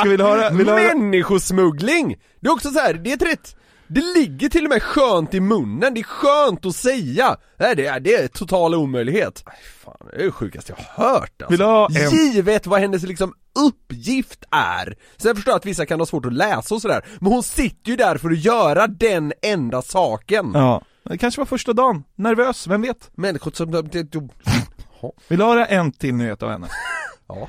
Ska 0.00 0.08
vi 0.08 0.16
höra, 0.16 0.50
vill 0.50 0.68
höra? 0.68 0.94
Människosmuggling! 0.94 2.16
Det 2.40 2.48
är 2.48 2.52
också 2.52 2.70
så 2.70 2.78
här, 2.78 2.94
det 2.94 3.10
är 3.10 3.14
ett 3.14 3.22
rätt 3.22 3.56
det 3.88 4.00
ligger 4.00 4.48
till 4.48 4.64
och 4.64 4.70
med 4.70 4.82
skönt 4.82 5.34
i 5.34 5.40
munnen, 5.40 5.94
det 5.94 6.00
är 6.00 6.04
skönt 6.04 6.66
att 6.66 6.76
säga! 6.76 7.36
Nej 7.56 7.76
det 7.76 7.86
är, 7.86 8.00
det 8.00 8.14
är 8.14 8.28
total 8.28 8.74
omöjlighet. 8.74 9.42
Aj, 9.46 9.54
fan, 9.84 9.96
det 10.12 10.16
är 10.20 10.24
det 10.24 10.30
sjukaste 10.32 10.72
jag 10.76 11.04
har 11.04 11.10
hört 11.14 11.42
alltså. 11.42 11.50
Vill 11.50 11.60
ha 11.60 11.88
en- 11.88 12.10
Givet 12.10 12.66
vad 12.66 12.80
hennes 12.80 13.02
liksom 13.02 13.34
uppgift 13.68 14.44
är. 14.50 14.96
Sen 15.16 15.34
förstår 15.36 15.52
jag 15.52 15.56
att 15.58 15.66
vissa 15.66 15.86
kan 15.86 15.98
ha 16.00 16.06
svårt 16.06 16.26
att 16.26 16.32
läsa 16.32 16.74
och 16.74 16.82
sådär, 16.82 17.04
men 17.20 17.32
hon 17.32 17.42
sitter 17.42 17.90
ju 17.90 17.96
där 17.96 18.18
för 18.18 18.30
att 18.30 18.44
göra 18.44 18.86
den 18.86 19.32
enda 19.42 19.82
saken. 19.82 20.50
Ja, 20.54 20.82
det 21.04 21.18
kanske 21.18 21.40
var 21.40 21.46
första 21.46 21.72
dagen. 21.72 22.04
Nervös, 22.16 22.66
vem 22.66 22.82
vet? 22.82 23.10
Människor 23.16 23.50
som... 23.50 23.70
Vill 25.28 25.38
du 25.38 25.44
höra 25.44 25.66
en 25.66 25.92
till 25.92 26.14
nyhet 26.14 26.42
av 26.42 26.50
henne? 26.50 26.66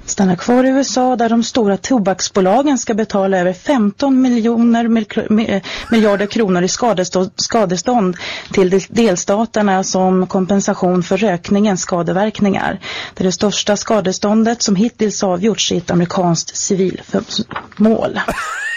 Stannar 0.05 0.35
kvar 0.35 0.63
i 0.63 0.67
USA 0.69 1.15
där 1.15 1.29
de 1.29 1.43
stora 1.43 1.77
tobaksbolagen 1.77 2.77
ska 2.77 2.93
betala 2.93 3.37
över 3.37 3.53
15 3.53 4.21
miljoner 4.21 4.87
mil- 4.87 5.27
mi- 5.29 5.61
miljarder 5.91 6.25
kronor 6.25 6.63
i 6.63 6.67
skadestånd, 6.67 7.31
skadestånd 7.35 8.17
till 8.53 8.69
del- 8.69 8.81
delstaterna 8.89 9.83
som 9.83 10.27
kompensation 10.27 11.03
för 11.03 11.17
rökningens 11.17 11.81
skadeverkningar. 11.81 12.79
Det 13.13 13.21
är 13.21 13.25
det 13.25 13.31
största 13.31 13.77
skadeståndet 13.77 14.61
som 14.61 14.75
hittills 14.75 15.23
avgjorts 15.23 15.71
i 15.71 15.77
ett 15.77 15.91
amerikanskt 15.91 16.57
civilmål. 16.57 18.19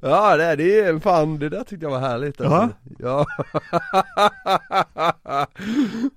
ja 0.00 0.36
det, 0.36 0.56
det 0.56 0.80
är 0.80 0.98
fan, 0.98 1.38
det 1.38 1.48
där 1.48 1.64
tyckte 1.64 1.86
jag 1.86 1.90
var 1.90 2.00
härligt 2.00 2.40
alltså. 2.40 2.76
Ja. 2.98 3.26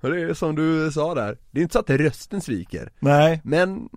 Det 0.00 0.22
är 0.22 0.34
som 0.34 0.54
du 0.54 0.92
sa 0.92 1.14
där, 1.14 1.36
det 1.50 1.60
är 1.60 1.62
inte 1.62 1.72
så 1.72 1.78
att 1.78 1.90
rösten 1.90 2.40
sviker. 2.40 2.90
Nej. 2.98 3.40
Men 3.44 3.88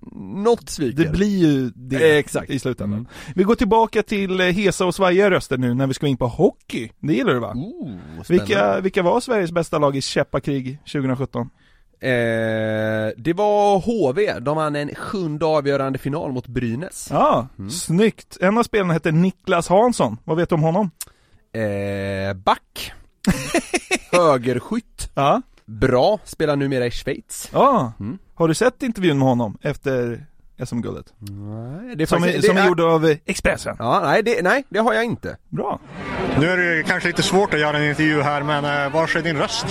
något 0.43 0.69
sviker. 0.69 1.03
Det 1.03 1.09
blir 1.09 1.37
ju 1.37 1.71
det 1.75 2.19
Exakt. 2.19 2.49
i 2.49 2.59
slutändan. 2.59 3.07
Vi 3.35 3.43
går 3.43 3.55
tillbaka 3.55 4.03
till 4.03 4.39
eh, 4.39 4.45
hesa 4.45 4.85
och 4.85 4.95
svajiga 4.95 5.31
röster 5.31 5.57
nu 5.57 5.73
när 5.73 5.87
vi 5.87 5.93
ska 5.93 6.07
in 6.07 6.17
på 6.17 6.27
hockey. 6.27 6.91
Det 6.99 7.13
gillar 7.13 7.33
du 7.33 7.39
va? 7.39 7.53
Oh, 7.55 7.91
vilka, 8.29 8.79
vilka 8.79 9.03
var 9.03 9.19
Sveriges 9.19 9.51
bästa 9.51 9.77
lag 9.77 9.95
i 9.95 10.01
käppakrig 10.01 10.79
2017? 10.91 11.49
Eh, 11.99 13.11
det 13.17 13.33
var 13.33 13.79
HV, 13.79 14.39
de 14.39 14.55
vann 14.55 14.75
en 14.75 14.95
sjunde 14.95 15.45
avgörande 15.45 15.99
final 15.99 16.31
mot 16.31 16.47
Brynäs. 16.47 17.07
Ja, 17.11 17.47
snyggt. 17.69 18.37
En 18.41 18.57
av 18.57 18.63
spelarna 18.63 18.93
heter 18.93 19.11
Niklas 19.11 19.67
Hansson. 19.67 20.17
Vad 20.23 20.37
vet 20.37 20.49
du 20.49 20.55
om 20.55 20.63
honom? 20.63 20.91
Eh, 21.53 22.33
back. 22.33 22.93
Högerskytt. 24.11 25.11
Ja. 25.13 25.41
Bra, 25.65 26.19
spelar 26.23 26.55
numera 26.55 26.85
i 26.85 26.91
Schweiz. 26.91 27.49
Ja. 27.53 27.93
Har 28.35 28.47
du 28.47 28.53
sett 28.53 28.83
intervjun 28.83 29.17
med 29.17 29.27
honom 29.27 29.57
efter 29.61 30.25
SM-guldet? 30.65 31.13
Nej, 31.19 31.95
det 31.95 32.03
är 32.03 32.05
Som, 32.07 32.23
är, 32.23 32.27
faktiskt- 32.27 32.45
som 32.47 32.55
det 32.55 32.61
är 32.61 32.65
är- 32.65 32.67
gjord 32.67 32.79
av 32.81 33.15
Expressen. 33.25 33.75
Ja, 33.79 33.99
nej 34.03 34.23
det, 34.23 34.41
nej, 34.41 34.63
det 34.69 34.79
har 34.79 34.93
jag 34.93 35.03
inte. 35.03 35.37
Bra. 35.49 35.79
Nu 36.39 36.49
är 36.49 36.57
det 36.57 36.83
kanske 36.83 37.07
lite 37.09 37.23
svårt 37.23 37.53
att 37.53 37.59
göra 37.59 37.77
en 37.77 37.89
intervju 37.89 38.21
här, 38.21 38.43
men 38.43 38.65
eh, 38.65 38.93
var 38.93 39.17
är 39.17 39.21
din 39.21 39.37
röst? 39.37 39.65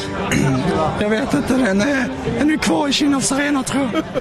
Jag 1.01 1.11
vet 1.11 1.35
inte, 1.35 1.55
den 1.59 1.81
är, 1.81 2.09
den 2.39 2.51
är 2.51 2.57
kvar 2.57 2.89
i 2.89 2.93
Kinnarps 2.93 3.33
arena 3.33 3.63
tror 3.63 3.89
jag. 3.93 4.03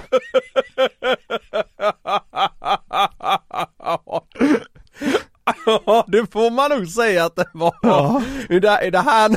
Ja, 5.86 6.05
det 6.16 6.32
får 6.32 6.51
man 6.51 6.72
nog 6.72 6.88
säga 6.88 7.26
att 7.26 7.36
det 7.36 7.45
var. 7.53 7.76
Är, 8.49 8.59
det, 8.59 8.68
är, 8.70 8.91
det 8.91 8.99
här, 8.99 9.30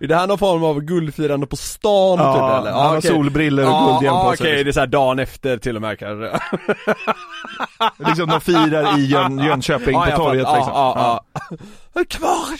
är 0.00 0.06
det 0.06 0.16
här 0.16 0.26
någon 0.26 0.38
form 0.38 0.64
av 0.64 0.80
guldfirande 0.80 1.46
på 1.46 1.56
stan 1.56 2.18
Ja, 2.18 2.32
typ 2.32 2.42
eller? 2.60 2.72
han 2.72 2.86
har 2.90 2.98
okej. 2.98 3.10
solbriller 3.10 3.62
och 3.62 3.68
ja, 3.68 3.88
guldhjälm 3.90 4.16
ja, 4.16 4.30
på 4.30 4.36
sig. 4.36 4.46
Okej, 4.52 4.64
det 4.64 4.70
är 4.70 4.72
så 4.72 4.80
här 4.80 4.86
dagen 4.86 5.18
efter 5.18 5.56
till 5.56 5.76
och 5.76 5.82
med 5.82 5.98
kanske. 5.98 6.40
Liksom 8.08 8.28
de 8.28 8.40
firar 8.40 8.98
i 8.98 9.06
Jön, 9.06 9.38
Jönköping 9.38 9.94
Ja, 9.94 10.06
på 10.10 10.16
torget 10.16 10.46
liksom. 10.54 10.72
Ja, 10.74 11.24
ja, 11.94 12.04
Kvar 12.08 12.56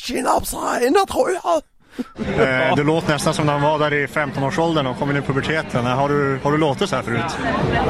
i 0.83 0.91
tror 1.07 1.31
jag. 1.43 1.63
Eh, 2.39 2.77
Du 2.77 2.85
låter 2.85 3.09
nästan 3.13 3.35
som 3.35 3.47
när 3.47 3.53
han 3.53 3.63
var 3.63 3.79
där 3.79 3.95
i 3.95 4.07
15-årsåldern 4.07 4.87
och 4.87 4.99
kom 4.99 5.11
in 5.11 5.17
i 5.17 5.21
puberteten. 5.23 5.85
Har 5.87 6.09
du, 6.09 6.39
har 6.43 6.53
du 6.53 6.59
låtit 6.59 6.89
så 6.89 6.97
här 6.97 7.03
förut? 7.03 7.23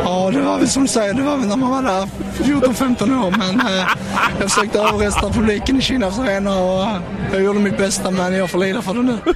Ja, 0.05 0.31
det 0.33 0.41
var 0.41 0.59
väl 0.59 0.69
som 0.69 0.83
du 0.83 0.89
säger, 0.89 1.15
det 1.15 1.23
var 1.23 1.37
väl 1.37 1.49
när 1.49 1.57
man 1.57 1.71
var 1.71 1.83
där 1.83 2.07
14-15 2.45 3.25
år. 3.27 3.31
Men 3.31 3.61
eh, 3.67 3.87
jag 4.41 4.51
försökte 4.53 4.79
överrösta 4.79 5.31
publiken 5.31 5.79
i 5.79 5.81
Kinnarps 5.81 6.19
arena 6.19 6.51
och 6.61 6.83
eh, 6.83 7.01
jag 7.33 7.43
gjorde 7.43 7.59
mitt 7.61 7.79
bästa 7.79 8.11
men 8.11 8.35
jag 8.35 8.51
får 8.51 8.59
lida 8.59 8.83
för 8.83 8.95
det 8.95 9.03
nu. 9.03 9.19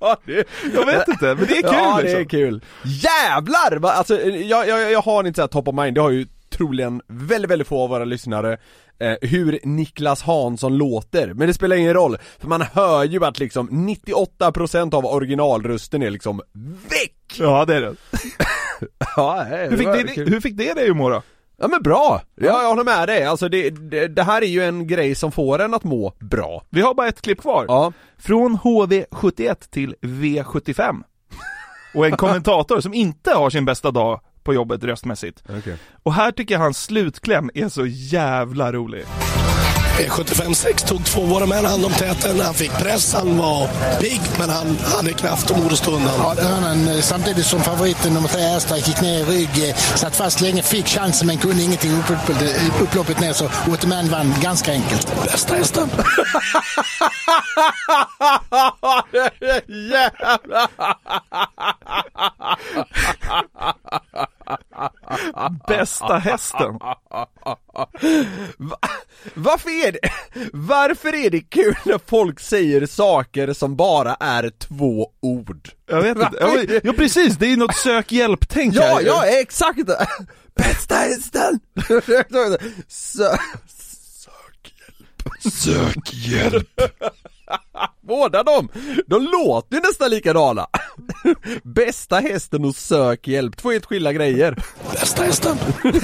Ja, 0.00 0.16
det, 0.24 0.44
jag 0.74 0.86
vet 0.86 1.08
inte, 1.08 1.24
men 1.34 1.46
det 1.46 1.56
är 1.58 1.62
kul 1.62 1.70
Ja, 1.72 1.96
det 1.96 2.02
liksom. 2.02 2.20
är 2.20 2.24
kul. 2.24 2.64
Jävlar! 2.84 3.90
Alltså, 3.90 4.20
jag, 4.22 4.68
jag, 4.68 4.92
jag 4.92 5.00
har 5.02 5.24
inte 5.26 5.36
så 5.36 5.42
här 5.42 5.48
top 5.48 5.68
of 5.68 5.74
mind, 5.74 5.94
det 5.94 6.00
har 6.00 6.10
ju 6.10 6.26
troligen 6.50 7.00
väldigt, 7.06 7.50
väldigt 7.50 7.68
få 7.68 7.82
av 7.82 7.88
våra 7.90 8.04
lyssnare 8.04 8.56
eh, 9.02 9.16
hur 9.20 9.60
Niklas 9.62 10.22
Hansson 10.22 10.76
låter, 10.78 11.34
men 11.34 11.46
det 11.48 11.54
spelar 11.54 11.76
ingen 11.76 11.94
roll, 11.94 12.16
för 12.38 12.48
man 12.48 12.62
hör 12.62 13.04
ju 13.04 13.24
att 13.24 13.38
liksom 13.38 13.68
98% 13.70 14.94
av 14.94 15.06
originalrösten 15.06 16.02
är 16.02 16.10
liksom 16.10 16.42
väck! 16.88 17.36
Ja, 17.38 17.64
det 17.64 17.76
är 17.76 17.80
det. 17.80 17.94
ja, 19.16 19.46
nej, 19.50 19.68
Hur 19.70 19.76
fick, 19.76 19.86
det, 19.86 20.14
kul. 20.14 20.28
hur 20.28 20.40
fick 20.40 20.56
det 20.56 20.74
dig 20.74 20.90
att 20.90 20.96
må 20.96 21.08
då? 21.08 21.22
Ja 21.56 21.68
men 21.68 21.82
bra! 21.82 22.22
Ja, 22.34 22.62
jag 22.62 22.68
håller 22.68 22.84
med 22.84 23.08
dig, 23.08 23.24
alltså 23.24 23.48
det, 23.48 23.70
det, 23.70 24.08
det 24.08 24.22
här 24.22 24.42
är 24.42 24.46
ju 24.46 24.62
en 24.64 24.86
grej 24.86 25.14
som 25.14 25.32
får 25.32 25.58
en 25.58 25.74
att 25.74 25.84
må 25.84 26.12
bra. 26.20 26.64
Vi 26.70 26.80
har 26.80 26.94
bara 26.94 27.08
ett 27.08 27.22
klipp 27.22 27.40
kvar. 27.40 27.64
Ja. 27.68 27.92
Från 28.18 28.56
HV71 28.56 29.56
till 29.70 29.94
V75. 30.00 31.02
Och 31.94 32.06
en 32.06 32.16
kommentator 32.16 32.80
som 32.80 32.94
inte 32.94 33.30
har 33.30 33.50
sin 33.50 33.64
bästa 33.64 33.90
dag 33.90 34.20
på 34.44 34.54
jobbet 34.54 34.84
röstmässigt. 34.84 35.42
Okay. 35.58 35.74
Och 36.02 36.14
här 36.14 36.32
tycker 36.32 36.54
jag 36.54 36.60
hans 36.60 36.82
slutkläm 36.84 37.50
är 37.54 37.68
så 37.68 37.86
jävla 37.86 38.72
rolig. 38.72 39.04
75-6 40.08 40.86
tog 40.86 41.04
två 41.04 41.20
våra 41.20 41.46
män 41.46 41.64
hand 41.64 41.84
om 41.84 41.92
täten. 41.92 42.40
Han 42.40 42.54
fick 42.54 42.72
press, 42.72 43.14
han 43.14 43.38
var 43.38 43.68
pigg, 44.00 44.20
men 44.38 44.50
han 44.50 44.76
hade 44.96 45.12
kraft 45.12 45.50
och 45.50 45.58
mod 45.58 45.72
och 45.72 45.78
stund. 45.78 46.04
Ja, 46.18 46.34
det 46.36 46.42
hade 46.42 46.66
han. 46.66 46.88
eh, 46.88 47.00
Samtidigt 47.00 47.46
som 47.46 47.60
favoriten 47.60 48.14
nummer 48.14 48.28
tre, 48.28 48.40
Erstrike, 48.42 48.90
gick 48.90 49.00
ner 49.00 49.18
i 49.18 49.24
rygg, 49.24 49.68
eh, 49.68 49.74
satt 49.74 50.16
fast 50.16 50.40
länge, 50.40 50.62
fick 50.62 50.86
chansen 50.86 51.26
men 51.26 51.38
kunde 51.38 51.62
ingenting 51.62 51.92
upploppet, 51.92 52.36
upploppet 52.82 53.20
ner 53.20 53.32
så 53.32 53.44
Ottoman 53.72 54.08
vann 54.08 54.34
ganska 54.40 54.72
enkelt. 54.72 55.12
Bästa 55.24 55.54
hästen. 55.54 55.88
Jävlar! 59.90 60.68
Bästa 65.68 66.18
hästen. 66.18 66.78
Va, 68.58 68.78
Varför 69.34 69.70
är 69.86 69.92
det, 69.92 69.98
varför 70.52 71.14
är 71.14 71.30
det 71.30 71.40
kul 71.40 71.74
när 71.84 72.00
folk 72.06 72.40
säger 72.40 72.86
saker 72.86 73.52
som 73.52 73.76
bara 73.76 74.14
är 74.14 74.50
två 74.58 75.06
ord? 75.20 75.68
Jag 75.86 76.02
vet 76.02 76.16
inte, 76.16 76.80
ja, 76.84 76.92
precis, 76.92 77.36
det 77.36 77.52
är 77.52 77.56
något 77.56 77.76
sök 77.76 78.12
hjälp-tänk 78.12 78.74
Ja, 78.74 78.82
här. 78.82 79.00
ja 79.02 79.26
exakt! 79.26 79.78
Bästa 80.54 80.94
hästen! 80.94 81.60
Sö- 82.88 83.36
Sök 83.68 84.74
hjälp. 84.78 85.52
Sök 85.54 86.12
hjälp. 86.14 86.80
Båda 88.00 88.42
de, 88.42 88.68
de 89.06 89.22
låter 89.22 89.76
ju 89.76 89.82
nästan 89.82 90.10
likadana. 90.10 90.66
Bästa 91.62 92.16
hästen 92.16 92.64
och 92.64 92.74
sök 92.74 93.28
hjälp, 93.28 93.56
två 93.56 93.70
helt 93.70 93.86
skilda 93.86 94.12
grejer. 94.12 94.56
Bästa 94.92 95.22
hästen. 95.22 95.56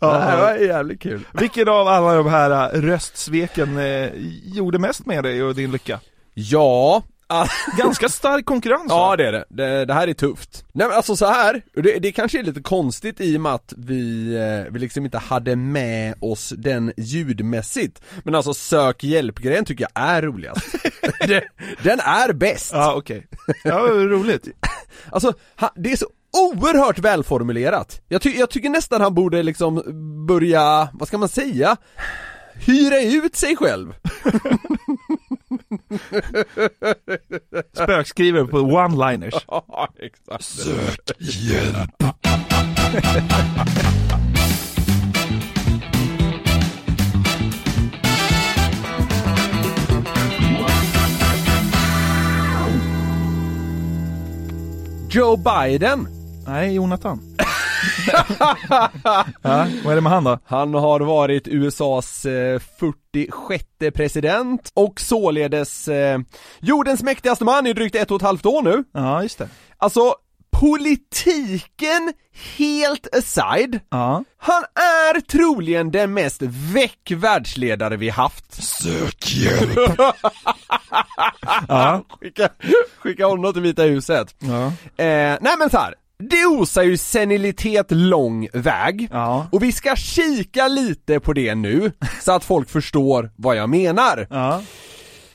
Det 0.00 0.06
här 0.06 0.40
var 0.40 0.54
jävligt 0.54 1.00
kul. 1.00 1.26
Vilken 1.32 1.68
av 1.68 1.88
alla 1.88 2.14
de 2.14 2.26
här 2.26 2.74
äh, 2.74 2.80
röstsveken 2.80 3.78
eh, 3.78 4.10
gjorde 4.44 4.78
mest 4.78 5.06
med 5.06 5.24
dig 5.24 5.42
och 5.42 5.54
din 5.54 5.70
lycka? 5.70 6.00
Ja, 6.34 7.02
Ganska 7.78 8.08
stark 8.08 8.44
konkurrens 8.44 8.84
Ja 8.88 9.08
va? 9.08 9.16
det 9.16 9.26
är 9.28 9.32
det. 9.32 9.44
det, 9.48 9.84
det 9.84 9.94
här 9.94 10.08
är 10.08 10.14
tufft. 10.14 10.64
Nej 10.72 10.86
men 10.86 10.96
alltså 10.96 11.16
så 11.16 11.26
här. 11.26 11.62
Det, 11.74 11.98
det 11.98 12.12
kanske 12.12 12.38
är 12.38 12.42
lite 12.42 12.60
konstigt 12.60 13.20
i 13.20 13.36
och 13.36 13.40
med 13.40 13.52
att 13.54 13.72
vi, 13.76 14.34
eh, 14.36 14.72
vi 14.72 14.78
liksom 14.78 15.04
inte 15.04 15.18
hade 15.18 15.56
med 15.56 16.14
oss 16.20 16.52
den 16.56 16.92
ljudmässigt. 16.96 18.02
Men 18.24 18.34
alltså 18.34 18.54
sök 18.54 19.04
hjälp-grejen 19.04 19.64
tycker 19.64 19.86
jag 19.94 20.04
är 20.08 20.22
roligast. 20.22 20.66
den 21.82 22.00
är 22.00 22.32
bäst. 22.32 22.70
Ja 22.72 22.94
okej. 22.96 23.26
Ja, 23.64 23.78
roligt. 23.88 24.48
Alltså, 25.10 25.32
ha- 25.60 25.72
det 25.76 25.92
är 25.92 25.96
så 25.96 26.06
oerhört 26.36 26.98
välformulerat. 26.98 28.00
Jag, 28.08 28.22
ty- 28.22 28.36
jag 28.38 28.50
tycker 28.50 28.68
nästan 28.70 29.00
han 29.00 29.14
borde 29.14 29.42
liksom 29.42 29.82
börja, 30.26 30.88
vad 30.92 31.08
ska 31.08 31.18
man 31.18 31.28
säga? 31.28 31.76
Hyra 32.54 33.00
ut 33.00 33.36
sig 33.36 33.56
själv. 33.56 33.94
Spökskrivare 37.82 38.44
på 38.46 38.58
one-liners. 38.58 39.34
Ja, 39.48 39.88
exakt. 39.98 40.44
Sök 40.44 41.10
hjälp. 41.18 41.90
Joe 55.10 55.36
Biden. 55.36 56.08
Nej, 56.46 56.74
Jonathan. 56.74 57.20
ja, 59.42 59.66
vad 59.84 59.92
är 59.92 59.94
det 59.94 60.00
med 60.00 60.12
han 60.12 60.24
då? 60.24 60.38
Han 60.44 60.74
har 60.74 61.00
varit 61.00 61.48
USAs 61.48 62.24
eh, 62.24 62.60
46 62.78 63.64
president 63.94 64.70
och 64.74 65.00
således 65.00 65.88
eh, 65.88 66.18
jordens 66.60 67.02
mäktigaste 67.02 67.44
man 67.44 67.66
i 67.66 67.72
drygt 67.72 67.94
ett 67.94 68.10
och 68.10 68.16
ett 68.16 68.22
halvt 68.22 68.46
år 68.46 68.62
nu. 68.62 68.84
Ja, 68.92 69.22
just 69.22 69.38
det. 69.38 69.48
Alltså, 69.76 70.14
politiken 70.60 72.12
helt 72.56 73.14
aside, 73.16 73.80
Ja. 73.90 74.24
han 74.38 74.62
är 74.74 75.20
troligen 75.20 75.90
den 75.90 76.14
mest 76.14 76.42
väck 76.42 77.10
världsledare 77.16 77.96
vi 77.96 78.08
haft. 78.08 78.62
Sök 78.64 79.26
hjälp. 79.26 79.98
Ja. 81.68 82.02
skicka, 82.20 82.48
skicka 82.98 83.26
honom 83.26 83.52
till 83.52 83.62
Vita 83.62 83.82
huset. 83.82 84.34
Ja. 84.38 84.66
Eh, 85.04 85.38
nej 85.40 85.54
men 85.58 85.70
så 85.70 85.78
här. 85.78 85.94
Det 86.22 86.46
osar 86.46 86.82
ju 86.82 86.96
senilitet 86.96 87.86
lång 87.90 88.48
väg, 88.52 89.08
Ja. 89.12 89.46
och 89.52 89.62
vi 89.62 89.72
ska 89.72 89.96
kika 89.96 90.68
lite 90.68 91.20
på 91.20 91.32
det 91.32 91.54
nu, 91.54 91.92
så 92.22 92.32
att 92.32 92.44
folk 92.44 92.70
förstår 92.70 93.30
vad 93.36 93.56
jag 93.56 93.68
menar. 93.70 94.26
Ja. 94.30 94.62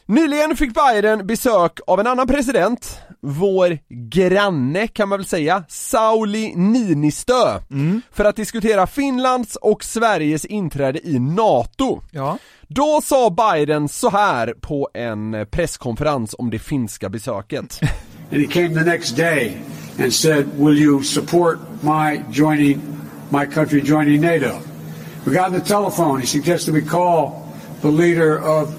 Nyligen 0.06 0.58
fick 0.58 0.72
Biden 0.74 1.28
besök 1.28 1.80
av 1.88 2.00
en 2.00 2.08
annan 2.08 2.28
president, 2.28 2.98
vår 3.22 3.80
granne 4.10 4.88
kan 4.88 5.10
man 5.10 5.20
väl 5.20 5.26
säga, 5.26 5.64
Sauli 5.70 6.54
Niinistö, 6.56 7.60
för 8.12 8.26
att 8.26 8.36
diskutera 8.36 8.88
Finlands 8.88 9.56
och 9.56 9.84
Sveriges 9.84 10.46
inträde 10.46 11.00
i 11.08 11.20
NATO. 11.20 12.02
Ja. 12.12 12.38
Då 12.68 13.02
sa 13.04 13.30
Biden 13.30 13.90
så 13.90 14.10
här 14.10 14.54
på 14.62 14.90
en 14.94 15.48
presskonferens 15.52 16.36
om 16.38 16.50
det 16.50 16.60
finska 16.60 17.10
besöket. 17.10 17.80
And 18.32 18.42
he 18.42 18.48
came 18.48 18.70
the 18.84 18.90
next 18.90 19.18
day 19.18 19.58
and 20.00 20.14
said, 20.14 20.46
Will 20.58 20.78
you 20.80 21.04
support 21.04 21.60
my 21.82 22.24
joining, 22.32 22.82
my 23.30 23.46
country 23.46 23.82
joining 23.82 24.22
NATO? 24.22 24.60
We 25.26 25.34
got 25.34 25.48
on 25.48 25.54
the 25.60 25.66
telephone. 25.68 26.20
He 26.22 26.28
suggested 26.28 26.74
we 26.74 26.82
call 26.82 27.32
the 27.82 27.88
leader 27.92 28.38
of, 28.40 28.70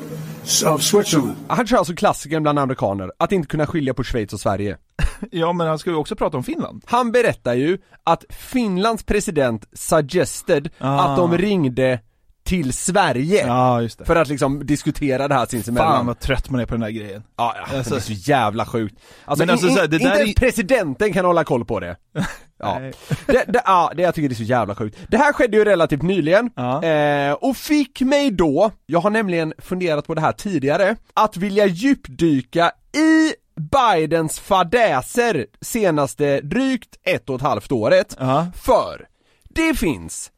of 0.64 0.82
Switzerland. 0.82 1.36
Han 1.48 1.66
kör 1.66 1.76
alltså 1.76 1.94
klassikern 1.94 2.42
bland 2.42 2.58
amerikaner, 2.58 3.12
att 3.18 3.32
inte 3.32 3.48
kunna 3.48 3.66
skilja 3.66 3.94
på 3.94 4.04
Schweiz 4.04 4.32
och 4.32 4.40
Sverige. 4.40 4.76
ja, 5.30 5.52
men 5.52 5.66
han 5.66 5.78
ska 5.78 5.90
ju 5.90 5.96
också 5.96 6.16
prata 6.16 6.36
om 6.36 6.44
Finland. 6.44 6.82
Han 6.86 7.12
berättar 7.12 7.54
ju 7.54 7.78
att 8.04 8.24
Finlands 8.30 9.02
president 9.04 9.68
suggested 9.72 10.68
Ah. 10.78 11.00
att 11.04 11.16
de 11.16 11.38
ringde 11.38 12.00
till 12.44 12.72
Sverige 12.72 13.46
Ja, 13.46 13.82
just 13.82 13.98
det. 13.98 14.04
för 14.04 14.16
att 14.16 14.28
liksom 14.28 14.66
diskutera 14.66 15.28
det 15.28 15.34
här 15.34 15.46
sinsemellan. 15.46 15.92
Fan 15.96 16.06
vad 16.06 16.18
trött 16.20 16.50
man 16.50 16.60
är 16.60 16.66
på 16.66 16.74
den 16.74 16.82
här 16.82 16.90
grejen. 16.90 17.22
Ja, 17.36 17.54
ja 17.70 17.76
Alltså- 17.76 17.94
det 17.94 18.00
är 18.00 18.00
så 18.00 18.12
jävla 18.12 18.66
sjukt. 18.66 18.94
Alltså, 19.24 19.42
Men 19.46 19.50
alltså, 19.50 19.68
in, 19.68 19.76
här, 19.76 19.86
det 19.86 19.96
inte 19.96 20.08
där 20.08 20.16
ens 20.18 20.30
är- 20.30 20.40
presidenten 20.40 21.12
kan 21.12 21.24
hålla 21.24 21.44
koll 21.44 21.64
på 21.64 21.80
det. 21.80 21.96
Ja. 22.58 22.80
Det, 23.26 23.44
det, 23.48 23.62
ja, 23.64 23.92
det 23.96 24.02
jag 24.02 24.14
tycker 24.14 24.28
det 24.28 24.32
är 24.32 24.36
så 24.36 24.42
jävla 24.42 24.74
sjukt. 24.74 24.98
Det 25.08 25.16
här 25.16 25.32
skedde 25.32 25.56
ju 25.56 25.64
relativt 25.64 26.02
nyligen, 26.02 26.50
Ja. 26.56 26.84
eh, 26.84 27.32
och 27.32 27.56
fick 27.56 28.00
mig 28.00 28.30
då, 28.30 28.70
jag 28.86 29.00
har 29.00 29.10
nämligen 29.10 29.52
funderat 29.58 30.06
på 30.06 30.14
det 30.14 30.20
här 30.20 30.32
tidigare, 30.32 30.96
att 31.14 31.36
vilja 31.36 31.66
djupdyka 31.66 32.72
i 32.96 33.32
Bidens 33.60 34.38
fadäser 34.40 35.46
senaste 35.60 36.40
drygt 36.40 36.96
ett 37.04 37.28
och 37.30 37.36
ett 37.36 37.42
halvt 37.42 37.72
året, 37.72 38.16
Ja. 38.20 38.46
för 38.54 39.06
det 39.48 39.74
finns 39.78 40.30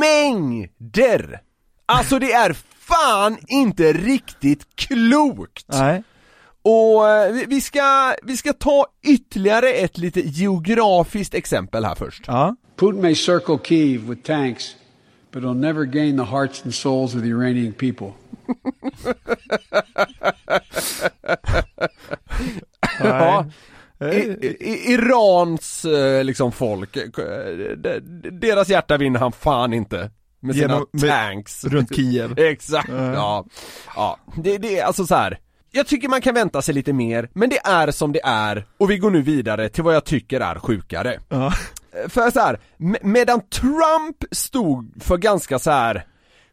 mängder, 0.00 1.40
alltså 1.86 2.18
det 2.18 2.32
är 2.32 2.52
fan 2.78 3.38
inte 3.48 3.92
riktigt 3.92 4.76
klokt! 4.76 5.64
Nej. 5.68 6.02
Och 6.62 7.10
eh, 7.10 7.32
vi- 7.32 7.44
vi 7.46 7.60
ska, 7.60 8.14
vi 8.22 8.36
ska 8.36 8.52
ta 8.52 8.86
ytterligare 9.02 9.68
ett 9.72 9.98
lite 9.98 10.20
geografiskt 10.20 11.34
exempel 11.34 11.84
här 11.84 11.94
först. 11.94 12.24
Ja. 12.26 12.56
Putin 12.76 13.02
may 13.02 13.14
circle 13.14 13.58
Kiev 13.64 14.08
with 14.08 14.22
tanks, 14.22 14.76
but 15.32 15.42
he'll 15.42 15.54
never 15.60 15.84
gain 15.84 16.16
the 16.18 16.24
hearts 16.24 16.62
and 16.64 16.74
souls 16.74 17.14
of 17.14 17.20
the 17.22 17.28
Iranian 17.28 17.72
people. 17.72 18.12
Ja. 23.00 23.46
I, 24.00 24.04
i, 24.04 24.31
Irans 24.42 25.84
eh, 25.84 26.24
liksom 26.24 26.52
folk, 26.52 26.96
eh, 26.96 27.02
de- 27.76 27.98
de- 28.00 28.30
deras 28.30 28.68
hjärta 28.68 28.96
vinner 28.96 29.20
han 29.20 29.32
fan 29.32 29.72
inte. 29.72 30.10
Med 30.40 30.54
sina 30.54 30.66
Genom- 30.74 30.86
med- 30.92 31.10
tanks. 31.10 31.64
runt 31.64 31.96
Kiev. 31.96 32.34
Exakt, 32.38 32.88
Ja. 32.88 33.12
ja. 33.14 33.44
ja. 33.96 34.18
Det, 34.36 34.58
det 34.58 34.78
är 34.78 34.84
alltså 34.84 35.06
så 35.06 35.14
här. 35.14 35.38
Jag 35.74 35.86
tycker 35.86 36.08
man 36.08 36.20
kan 36.20 36.34
vänta 36.34 36.62
sig 36.62 36.74
lite 36.74 36.92
mer, 36.92 37.28
men 37.32 37.50
det 37.50 37.58
är 37.58 37.90
som 37.90 38.12
det 38.12 38.20
är 38.24 38.66
och 38.78 38.90
vi 38.90 38.98
går 38.98 39.10
nu 39.10 39.22
vidare 39.22 39.68
till 39.68 39.84
vad 39.84 39.94
jag 39.94 40.04
tycker 40.04 40.40
är 40.40 40.54
sjukare. 40.54 41.20
Ja. 41.28 41.52
För 42.08 42.30
så 42.30 42.40
här, 42.40 42.60
me- 42.78 42.98
medan 43.02 43.40
Trump 43.48 44.16
stod 44.30 45.02
för 45.02 45.16
ganska 45.16 45.58
så 45.58 45.70
här 45.70 46.04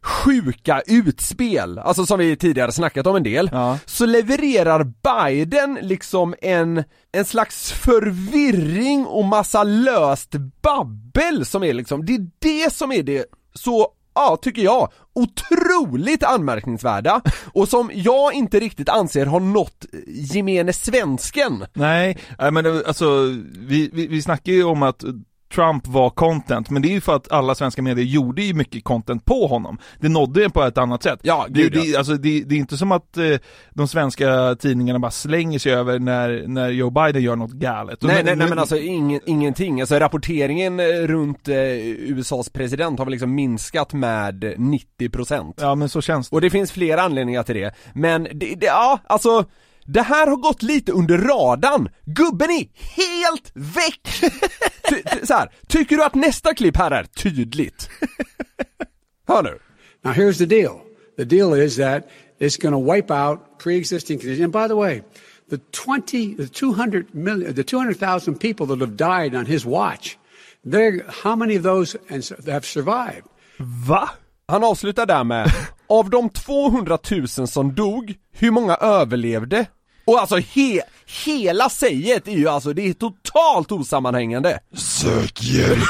sjuka 0.02 0.82
utspel, 0.86 1.78
alltså 1.78 2.06
som 2.06 2.18
vi 2.18 2.36
tidigare 2.36 2.72
snackat 2.72 3.06
om 3.06 3.16
en 3.16 3.22
del, 3.22 3.50
Ja. 3.52 3.78
så 3.86 4.06
levererar 4.06 4.84
Biden 4.84 5.78
liksom 5.82 6.34
en, 6.42 6.84
en 7.12 7.24
slags 7.24 7.72
förvirring 7.72 9.06
och 9.06 9.24
massa 9.24 9.62
löst 9.64 10.30
babbel 10.62 11.46
som 11.46 11.64
är 11.64 11.72
liksom, 11.72 12.06
det 12.06 12.14
är 12.14 12.26
det 12.38 12.72
som 12.72 12.92
är 12.92 13.02
det 13.02 13.24
så 13.54 13.88
Ja, 14.14 14.38
tycker 14.42 14.62
jag, 14.62 14.88
otroligt 15.14 16.24
anmärkningsvärda 16.24 17.20
och 17.54 17.68
som 17.68 17.90
jag 17.94 18.32
inte 18.34 18.60
riktigt 18.60 18.88
anser 18.88 19.26
har 19.26 19.40
nått 19.40 19.84
gemene 20.06 20.72
svensken. 20.72 21.64
Nej, 21.72 22.18
men 22.52 22.64
det- 22.64 22.86
alltså 22.86 23.20
vi, 23.58 23.90
vi, 23.92 24.06
vi 24.06 24.22
snackar 24.22 24.52
ju 24.52 24.64
om 24.64 24.82
att 24.82 25.04
Trump 25.54 25.86
var 25.86 26.10
content, 26.10 26.70
men 26.70 26.82
det 26.82 26.88
är 26.88 26.92
ju 26.92 27.00
för 27.00 27.16
att 27.16 27.32
alla 27.32 27.54
svenska 27.54 27.82
medier 27.82 28.04
gjorde 28.04 28.42
ju 28.42 28.54
mycket 28.54 28.84
content 28.84 29.24
på 29.24 29.46
honom. 29.46 29.78
Det 30.00 30.08
nådde 30.08 30.44
en 30.44 30.50
på 30.50 30.62
ett 30.62 30.78
annat 30.78 31.02
sätt. 31.02 31.20
Ja, 31.22 31.46
det, 31.48 31.62
gud, 31.62 31.76
ja. 31.76 31.82
det, 31.82 31.96
alltså, 31.96 32.12
det, 32.12 32.42
det 32.44 32.54
är 32.54 32.58
inte 32.58 32.76
som 32.76 32.92
att 32.92 33.16
eh, 33.16 33.24
de 33.70 33.88
svenska 33.88 34.56
tidningarna 34.60 34.98
bara 34.98 35.10
slänger 35.10 35.58
sig 35.58 35.72
över 35.72 35.98
när, 35.98 36.44
när 36.46 36.70
Joe 36.70 36.90
Biden 36.90 37.22
gör 37.22 37.36
något 37.36 37.52
galet. 37.52 38.02
Nej, 38.02 38.16
nu- 38.16 38.22
nej, 38.22 38.36
nej 38.36 38.48
men 38.48 38.58
alltså 38.58 38.76
ingen, 38.76 39.20
ingenting, 39.26 39.80
alltså 39.80 39.98
rapporteringen 39.98 40.80
eh, 40.80 40.84
runt 40.86 41.48
eh, 41.48 41.56
USAs 41.84 42.48
president 42.50 42.98
har 42.98 43.06
väl 43.06 43.12
liksom 43.12 43.34
minskat 43.34 43.92
med 43.92 44.44
90% 44.44 45.54
Ja 45.56 45.74
men 45.74 45.88
så 45.88 46.00
känns 46.00 46.30
det. 46.30 46.36
Och 46.36 46.40
det 46.40 46.50
finns 46.50 46.72
flera 46.72 47.02
anledningar 47.02 47.42
till 47.42 47.54
det, 47.54 47.74
men 47.94 48.22
det, 48.22 48.54
det 48.54 48.66
ja, 48.66 48.98
alltså 49.06 49.44
Det 49.92 50.02
här 50.02 50.26
har 50.26 50.36
gått 50.36 50.62
lite 50.62 50.92
under 50.92 51.18
radarn. 51.18 51.88
Gubben 52.04 52.50
är 52.50 52.66
helt 52.96 53.50
väck! 53.54 54.00
Ty, 54.88 55.26
så 55.26 55.34
här, 55.34 55.50
tycker 55.68 55.96
du 55.96 56.04
att 56.04 56.14
nästa 56.14 56.54
klipp 56.54 56.76
här 56.76 56.90
är 56.90 57.04
tydligt? 57.04 57.90
Hör 59.28 59.42
nu. 59.42 59.58
Now, 60.02 60.12
here's 60.12 60.38
the 60.38 60.46
deal. 60.46 60.80
The 61.16 61.24
deal 61.24 61.54
is 61.54 61.76
that 61.76 62.08
it's 62.38 62.62
going 62.62 62.86
to 62.86 62.94
wipe 62.94 63.10
out 63.10 63.58
pre-existing 63.58 64.18
conditions. 64.18 64.44
And 64.44 64.52
by 64.52 64.68
the 64.68 64.76
way, 64.76 65.02
the 65.50 65.58
20, 65.58 66.34
the 66.34 66.48
200 66.48 67.14
million, 67.14 67.54
the 67.54 67.64
200,000 67.64 68.34
people 68.34 68.66
that 68.66 68.80
have 68.80 68.96
died 68.96 69.34
on 69.34 69.46
his 69.46 69.66
watch, 69.66 70.16
they're, 70.64 71.04
how 71.24 71.36
many 71.36 71.56
of 71.56 71.62
those 71.62 71.96
have 72.46 72.64
survived? 72.64 73.26
Va? 73.58 74.10
Han 74.48 74.64
avslutar 74.64 75.06
där 75.06 75.24
med, 75.24 75.52
av 75.86 76.10
de 76.10 76.30
200 76.30 76.98
000 77.10 77.48
som 77.48 77.74
dog, 77.74 78.14
hur 78.32 78.50
många 78.50 78.74
överlevde? 78.76 79.66
Och 80.10 80.20
alltså 80.20 80.36
he, 80.36 80.80
hela 81.24 81.68
säget 81.68 82.28
är 82.28 82.32
ju 82.32 82.48
alltså, 82.48 82.72
det 82.72 82.88
är 82.88 82.92
totalt 82.92 83.72
osammanhängande. 83.72 84.58
Sök 84.76 85.42
hjälp! 85.42 85.78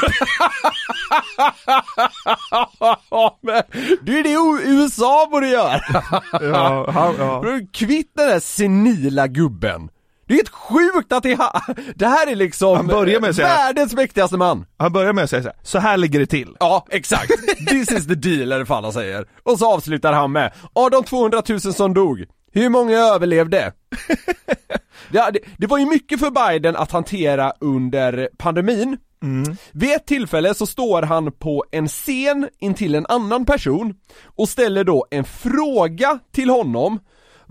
Men, 3.41 3.63
det 4.01 4.19
är 4.19 4.23
det 4.23 4.69
USA 4.69 5.27
borde 5.31 5.47
göra! 5.47 5.81
Ja, 6.41 6.91
han, 6.91 7.15
ja. 7.19 7.43
Kvitt 7.73 8.11
den 8.15 8.27
där 8.27 8.39
senila 8.39 9.27
gubben. 9.27 9.89
Det 10.27 10.33
är 10.33 10.37
helt 10.37 10.49
sjukt 10.49 11.11
att 11.13 11.23
det, 11.23 11.35
ha, 11.35 11.61
det 11.95 12.07
här 12.07 12.31
är 12.31 12.35
liksom 12.35 12.77
Han 12.77 12.87
börjar 12.87 13.19
med 13.21 13.29
att 13.29 13.35
säga- 13.35 13.47
världens 13.47 13.93
mäktigaste 13.93 14.37
man. 14.37 14.65
Han 14.77 14.93
börjar 14.93 15.13
med 15.13 15.23
att 15.23 15.29
säga 15.29 15.41
så 15.43 15.47
här, 15.49 15.57
så 15.63 15.79
här 15.79 15.97
ligger 15.97 16.19
det 16.19 16.25
till. 16.25 16.55
Ja, 16.59 16.85
exakt. 16.89 17.31
This 17.69 17.91
is 17.91 18.07
the 18.07 18.15
deal, 18.15 18.51
eller 18.51 18.65
fan 18.65 18.83
han 18.83 18.93
säger. 18.93 19.25
Och 19.43 19.59
så 19.59 19.73
avslutar 19.73 20.13
han 20.13 20.31
med, 20.31 20.53
av 20.73 20.91
de 20.91 21.03
200 21.03 21.41
000 21.49 21.59
som 21.61 21.93
dog, 21.93 22.25
hur 22.51 22.69
många 22.69 22.97
överlevde? 22.97 23.73
ja, 25.11 25.31
det, 25.31 25.39
det 25.57 25.67
var 25.67 25.77
ju 25.77 25.85
mycket 25.85 26.19
för 26.19 26.51
Biden 26.51 26.75
att 26.75 26.91
hantera 26.91 27.53
under 27.59 28.29
pandemin. 28.37 28.97
Vid 29.71 29.91
ett 29.91 30.05
tillfälle 30.05 30.53
så 30.53 30.65
står 30.65 31.01
han 31.01 31.31
på 31.31 31.65
en 31.71 31.87
scen 31.87 32.49
intill 32.59 32.95
en 32.95 33.05
annan 33.09 33.45
person 33.45 33.93
och 34.23 34.49
ställer 34.49 34.83
då 34.83 35.05
en 35.11 35.23
fråga 35.23 36.19
till 36.31 36.49
honom 36.49 36.99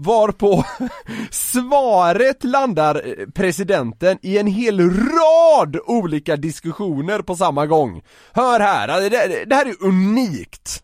Varpå 0.02 0.64
svaret 1.30 2.44
landar 2.44 2.94
eh, 2.94 3.26
presidenten 3.34 4.18
i 4.22 4.38
en 4.38 4.46
hel 4.46 4.80
rad 4.90 5.76
olika 5.86 6.36
diskussioner 6.36 7.22
på 7.22 7.36
samma 7.36 7.66
gång. 7.66 8.02
Hör 8.32 8.60
här, 8.60 9.10
det, 9.10 9.44
det 9.44 9.54
här 9.54 9.66
är 9.66 9.84
unikt. 9.84 10.82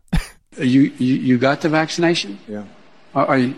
You, 0.59 0.91
you, 0.99 1.19
you 1.19 1.39
got 1.39 1.61
the 1.61 1.69
vaccination? 1.69 2.39
Yeah. 2.49 2.65
Are, 3.17 3.39
you, 3.39 3.55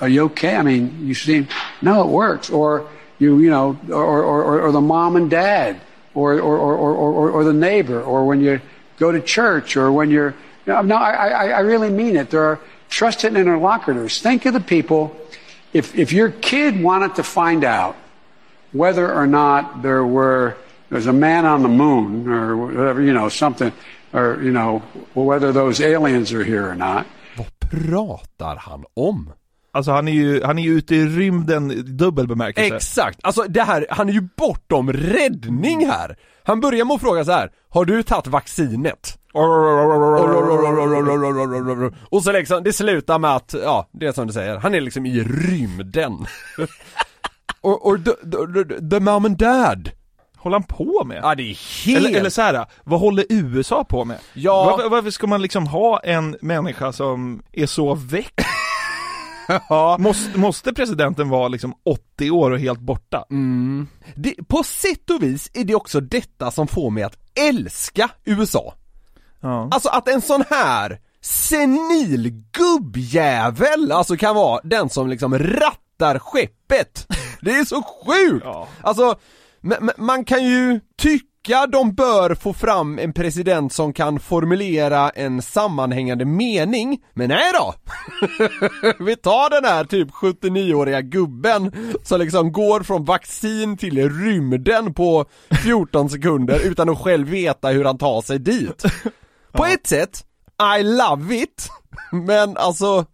are 0.00 0.08
you 0.08 0.24
okay? 0.24 0.56
I 0.56 0.62
mean, 0.62 1.06
you 1.06 1.14
seem, 1.14 1.46
no, 1.80 2.02
it 2.02 2.08
works. 2.08 2.50
Or, 2.50 2.88
you, 3.18 3.38
you 3.38 3.50
know, 3.50 3.78
or, 3.88 4.22
or, 4.22 4.42
or, 4.42 4.60
or 4.62 4.72
the 4.72 4.80
mom 4.80 5.14
and 5.16 5.30
dad, 5.30 5.80
or, 6.14 6.34
or, 6.40 6.58
or, 6.58 6.74
or, 6.74 6.94
or, 6.94 7.30
or 7.30 7.44
the 7.44 7.52
neighbor, 7.52 8.02
or 8.02 8.26
when 8.26 8.40
you 8.40 8.60
go 8.98 9.12
to 9.12 9.20
church, 9.20 9.76
or 9.76 9.92
when 9.92 10.10
you're, 10.10 10.34
no, 10.66 10.82
no 10.82 10.96
I, 10.96 11.28
I, 11.28 11.46
I 11.48 11.60
really 11.60 11.90
mean 11.90 12.16
it. 12.16 12.30
There 12.30 12.42
are 12.42 12.60
trusted 12.88 13.36
interlocutors. 13.36 14.20
Think 14.20 14.44
of 14.44 14.54
the 14.54 14.60
people, 14.60 15.16
if, 15.72 15.94
if 15.94 16.12
your 16.12 16.30
kid 16.30 16.82
wanted 16.82 17.14
to 17.14 17.22
find 17.22 17.62
out 17.62 17.96
whether 18.72 19.12
or 19.12 19.26
not 19.26 19.82
there 19.82 20.04
were, 20.04 20.56
there's 20.90 21.06
a 21.06 21.12
man 21.12 21.46
on 21.46 21.62
the 21.62 21.68
moon, 21.68 22.28
or 22.28 22.56
whatever, 22.56 23.00
you 23.02 23.12
know, 23.12 23.28
something, 23.28 23.72
or, 24.12 24.42
you 24.42 24.52
know, 24.52 24.80
whether 25.14 25.52
those 25.52 25.80
aliens 25.80 26.32
are 26.32 26.44
here 26.44 26.68
or 26.68 26.74
not. 26.74 27.06
Pratar 27.70 28.56
han 28.56 28.84
om? 28.94 29.32
Alltså 29.72 29.90
han 29.90 30.08
är 30.08 30.12
ju, 30.12 30.42
han 30.44 30.58
är 30.58 30.62
ju 30.62 30.78
ute 30.78 30.96
i 30.96 31.06
rymden 31.06 31.70
i 31.70 31.82
dubbel 31.82 32.28
bemärkelse. 32.28 32.76
Exakt, 32.76 33.18
alltså 33.22 33.42
det 33.42 33.62
här, 33.62 33.86
han 33.90 34.08
är 34.08 34.12
ju 34.12 34.28
bortom 34.36 34.92
räddning 34.92 35.86
här! 35.86 36.16
Han 36.42 36.60
börjar 36.60 36.84
med 36.84 36.94
att 36.94 37.00
fråga 37.00 37.24
så 37.24 37.32
här: 37.32 37.50
har 37.68 37.84
du 37.84 38.02
tagit 38.02 38.26
vaccinet? 38.26 39.18
Och 42.10 42.22
så 42.22 42.32
liksom, 42.32 42.62
det 42.62 42.72
slutar 42.72 43.18
med 43.18 43.36
att, 43.36 43.54
ja, 43.62 43.88
det 43.92 44.06
är 44.06 44.12
som 44.12 44.26
du 44.26 44.32
säger, 44.32 44.56
han 44.56 44.74
är 44.74 44.80
liksom 44.80 45.06
i 45.06 45.22
rymden. 45.22 46.12
och, 47.60 47.86
och 47.86 48.04
the, 48.04 48.10
the, 48.10 48.90
the 48.90 49.00
mom 49.00 49.24
and 49.24 49.38
dad. 49.38 49.90
Håller 50.46 50.58
han 50.58 50.62
på 50.62 51.04
med? 51.04 51.20
Ja 51.22 51.34
det 51.34 51.42
är 51.42 51.84
helt... 51.84 52.06
Eller, 52.06 52.18
eller 52.18 52.30
så 52.30 52.42
här, 52.42 52.66
vad 52.84 53.00
håller 53.00 53.24
USA 53.28 53.84
på 53.84 54.04
med? 54.04 54.18
Ja. 54.34 54.64
Varför, 54.64 54.88
varför 54.88 55.10
ska 55.10 55.26
man 55.26 55.42
liksom 55.42 55.66
ha 55.66 56.00
en 56.00 56.36
människa 56.40 56.92
som 56.92 57.42
är 57.52 57.66
så 57.66 57.94
väck? 57.94 58.40
måste, 59.98 60.38
måste 60.38 60.72
presidenten 60.72 61.28
vara 61.28 61.48
liksom 61.48 61.74
80 61.84 62.30
år 62.30 62.50
och 62.50 62.58
helt 62.58 62.80
borta? 62.80 63.24
Mm. 63.30 63.88
Det, 64.14 64.34
på 64.48 64.62
sätt 64.62 65.10
och 65.10 65.22
vis 65.22 65.50
är 65.54 65.64
det 65.64 65.74
också 65.74 66.00
detta 66.00 66.50
som 66.50 66.68
får 66.68 66.90
mig 66.90 67.02
att 67.02 67.18
älska 67.34 68.10
USA. 68.24 68.74
Ja. 69.40 69.68
Alltså 69.70 69.88
att 69.88 70.08
en 70.08 70.20
sån 70.20 70.44
här 70.50 71.00
senil 71.20 72.42
gubbjävel 72.52 73.92
alltså 73.92 74.16
kan 74.16 74.34
vara 74.34 74.60
den 74.64 74.88
som 74.88 75.08
liksom 75.08 75.38
rattar 75.38 76.18
skeppet. 76.18 77.06
Det 77.40 77.50
är 77.50 77.64
så 77.64 77.82
sjukt! 77.82 78.46
Alltså, 78.82 79.16
m- 79.66 79.72
m- 79.80 79.90
man 80.06 80.24
kan 80.24 80.44
ju 80.44 80.80
tycka 80.98 81.66
de 81.72 81.94
bör 81.94 82.34
få 82.34 82.52
fram 82.52 82.98
en 82.98 83.12
president 83.12 83.72
som 83.72 83.92
kan 83.92 84.20
formulera 84.20 85.10
en 85.10 85.42
sammanhängande 85.42 86.24
mening, 86.24 86.98
men 87.14 87.28
nej 87.28 87.52
då! 87.54 87.74
Vi 89.04 89.16
tar 89.16 89.50
den 89.50 89.64
här 89.64 89.84
typ 89.84 90.10
79-åriga 90.10 91.00
gubben 91.00 91.72
som 92.02 92.20
liksom 92.20 92.52
går 92.52 92.80
från 92.80 93.04
vaccin 93.04 93.76
till 93.76 94.10
rymden 94.20 94.94
på 94.94 95.24
14 95.64 96.10
sekunder 96.10 96.60
utan 96.66 96.88
att 96.88 96.98
själv 96.98 97.28
veta 97.28 97.68
hur 97.68 97.84
han 97.84 97.98
tar 97.98 98.22
sig 98.22 98.38
dit. 98.38 98.84
På 99.52 99.64
ett 99.66 99.86
sätt, 99.86 100.24
I 100.78 100.82
love 100.82 101.34
it, 101.36 101.68
men 102.12 102.56
alltså, 102.56 103.04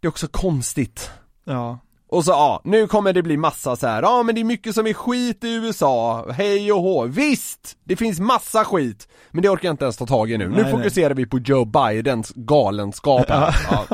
det 0.00 0.06
är 0.06 0.08
också 0.08 0.28
konstigt. 0.28 1.10
Ja. 1.44 1.78
Och 2.08 2.24
så 2.24 2.30
ja, 2.30 2.60
nu 2.64 2.86
kommer 2.86 3.12
det 3.12 3.22
bli 3.22 3.36
massa 3.36 3.76
så 3.76 3.86
här. 3.86 4.02
ja 4.02 4.22
men 4.22 4.34
det 4.34 4.40
är 4.40 4.44
mycket 4.44 4.74
som 4.74 4.86
är 4.86 4.92
skit 4.92 5.44
i 5.44 5.54
USA, 5.54 6.26
hej 6.30 6.72
och 6.72 6.82
hå. 6.82 7.04
Visst! 7.04 7.76
Det 7.84 7.96
finns 7.96 8.20
massa 8.20 8.64
skit, 8.64 9.08
men 9.30 9.42
det 9.42 9.48
orkar 9.48 9.68
jag 9.68 9.72
inte 9.72 9.84
ens 9.84 9.96
ta 9.96 10.06
tag 10.06 10.30
i 10.30 10.38
nu. 10.38 10.48
Nej, 10.48 10.56
nu 10.56 10.62
nej. 10.62 10.72
fokuserar 10.72 11.14
vi 11.14 11.26
på 11.26 11.38
Joe 11.38 11.64
Bidens 11.64 12.32
galenskap 12.34 13.28
här. 13.28 13.56
Ja. 13.70 13.86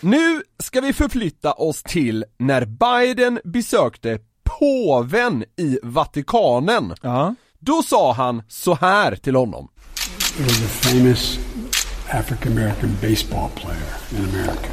Nu 0.00 0.42
ska 0.62 0.80
vi 0.80 0.92
förflytta 0.92 1.52
oss 1.52 1.82
till 1.82 2.24
när 2.38 2.64
Biden 2.64 3.40
besökte 3.44 4.18
påven 4.44 5.44
i 5.56 5.78
Vatikanen. 5.82 6.94
Då 7.58 7.82
sa 7.82 8.12
han 8.12 8.42
så 8.48 8.74
här 8.74 9.16
till 9.16 9.36
honom. 9.36 9.68
There 10.36 10.44
was 10.44 10.62
a 10.64 10.68
famous 10.68 11.38
African 12.10 12.52
American 12.52 12.96
baseball 13.00 13.50
player 13.56 13.86
in 14.10 14.24
America. 14.24 14.70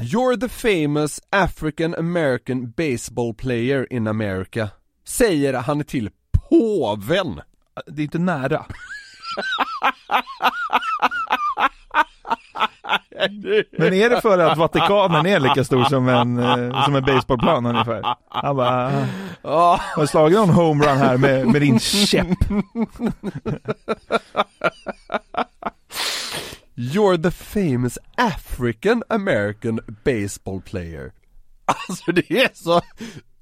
You're 0.00 0.36
the 0.36 0.48
famous 0.48 1.20
African 1.30 1.94
American 1.94 2.70
baseball 2.76 3.34
player 3.34 3.86
in 3.92 4.06
America. 4.06 4.68
Säger 5.08 5.54
han 5.54 5.84
till 5.84 6.10
påven. 6.50 7.40
Det 7.86 8.02
är 8.02 8.04
inte 8.04 8.18
nära. 8.18 8.64
Men 13.78 13.92
är 13.94 14.10
det 14.10 14.20
för 14.20 14.38
att 14.38 14.58
Vatikanen 14.58 15.26
är 15.26 15.40
lika 15.40 15.64
stor 15.64 15.84
som 15.84 16.08
en, 16.08 16.38
eh, 16.38 16.84
som 16.84 16.94
en 16.96 17.04
baseballplan 17.04 17.66
ungefär? 17.66 18.16
Han 18.28 18.56
bara, 18.56 19.06
Ja. 19.42 19.80
har 19.94 20.02
du 20.02 20.06
slagit 20.06 20.38
någon 20.38 20.50
homerun 20.50 20.96
här 20.98 21.16
med, 21.16 21.46
med 21.46 21.60
din 21.62 21.78
käpp? 21.80 22.26
You're 26.78 27.16
the 27.22 27.30
famous 27.30 27.98
African 28.16 29.02
American 29.08 29.80
baseball 30.04 30.60
player. 30.60 31.12
Alltså 31.88 32.12
det 32.12 32.30
är 32.30 32.50
så... 32.54 32.80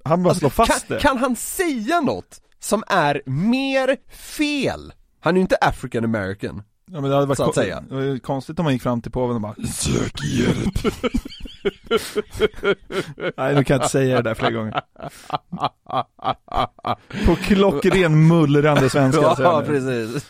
Han 0.05 0.23
bara 0.23 0.35
slår 0.35 0.51
fast 0.51 0.89
kan, 0.89 0.97
det. 0.97 1.03
kan 1.03 1.19
han 1.19 1.37
säga 1.37 2.01
något 2.01 2.41
som 2.59 2.85
är 2.87 3.23
mer 3.27 3.97
fel? 4.17 4.93
Han 5.21 5.35
är 5.35 5.37
ju 5.37 5.41
inte 5.41 5.57
African 5.61 6.05
American. 6.05 6.63
Ja, 6.91 7.01
men 7.01 7.11
det 7.11 7.17
hade 7.17 7.27
varit 7.27 7.37
så 7.37 7.49
att 7.49 7.55
säga. 7.55 7.85
konstigt 8.23 8.59
om 8.59 8.65
man 8.65 8.73
gick 8.73 8.83
fram 8.83 9.03
till 9.03 9.13
påven 9.13 9.37
och 9.37 9.43
bara 9.43 9.55
Sök 9.55 10.25
hjälp! 10.25 10.95
Nej 13.37 13.55
nu 13.55 13.65
kan 13.65 13.75
jag 13.75 13.79
inte 13.79 13.89
säga 13.89 14.17
det 14.17 14.23
där 14.23 14.35
flera 14.35 14.51
gånger. 14.51 14.83
På 17.27 17.37
klockren 17.37 18.27
mullrande 18.29 18.91
svenska 18.91 19.23
Ja, 19.39 19.63
precis. 19.67 20.29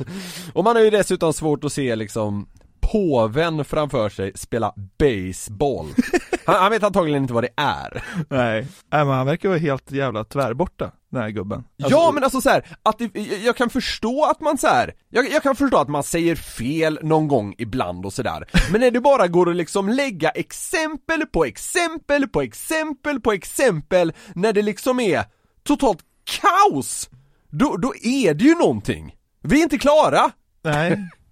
Och 0.52 0.64
man 0.64 0.76
har 0.76 0.82
ju 0.82 0.90
dessutom 0.90 1.32
svårt 1.32 1.64
att 1.64 1.72
se 1.72 1.96
liksom 1.96 2.46
påven 2.92 3.64
framför 3.64 4.08
sig 4.08 4.32
spela 4.34 4.74
baseball. 4.98 5.86
Han, 6.46 6.56
han 6.56 6.70
vet 6.70 6.82
antagligen 6.82 7.22
inte 7.22 7.34
vad 7.34 7.44
det 7.44 7.50
är. 7.56 8.02
Nej, 8.30 8.66
Nej 8.92 9.04
men 9.04 9.08
han 9.08 9.26
verkar 9.26 9.48
vara 9.48 9.58
helt 9.58 9.92
jävla 9.92 10.24
tvärborta, 10.24 10.90
den 11.10 11.22
här 11.22 11.30
gubben. 11.30 11.64
Alltså, 11.82 11.98
ja 11.98 12.10
men 12.14 12.24
alltså 12.24 12.40
så 12.40 12.50
här, 12.50 12.66
att 12.82 12.98
det, 12.98 13.10
jag- 13.18 13.38
jag 13.44 13.56
kan 13.56 13.70
förstå 13.70 14.24
att 14.24 14.40
man 14.40 14.58
så 14.58 14.66
här, 14.66 14.94
jag, 15.10 15.30
jag 15.30 15.42
kan 15.42 15.56
förstå 15.56 15.76
att 15.78 15.88
man 15.88 16.02
säger 16.02 16.36
fel 16.36 16.98
någon 17.02 17.28
gång 17.28 17.54
ibland 17.58 18.06
och 18.06 18.12
sådär 18.12 18.44
Men 18.72 18.80
när 18.80 18.90
det 18.90 19.00
bara 19.00 19.26
går 19.28 19.50
att 19.50 19.56
liksom 19.56 19.88
lägga 19.88 20.30
exempel 20.30 21.26
på 21.26 21.44
exempel 21.44 22.28
på 22.28 22.42
exempel 22.42 23.20
på 23.20 23.32
exempel 23.32 24.12
När 24.34 24.52
det 24.52 24.62
liksom 24.62 25.00
är 25.00 25.24
totalt 25.66 25.98
kaos 26.40 27.10
Då, 27.50 27.76
då 27.76 27.94
är 28.02 28.34
det 28.34 28.44
ju 28.44 28.54
någonting 28.54 29.14
Vi 29.42 29.58
är 29.58 29.62
inte 29.62 29.78
klara! 29.78 30.30
Nej 30.64 31.08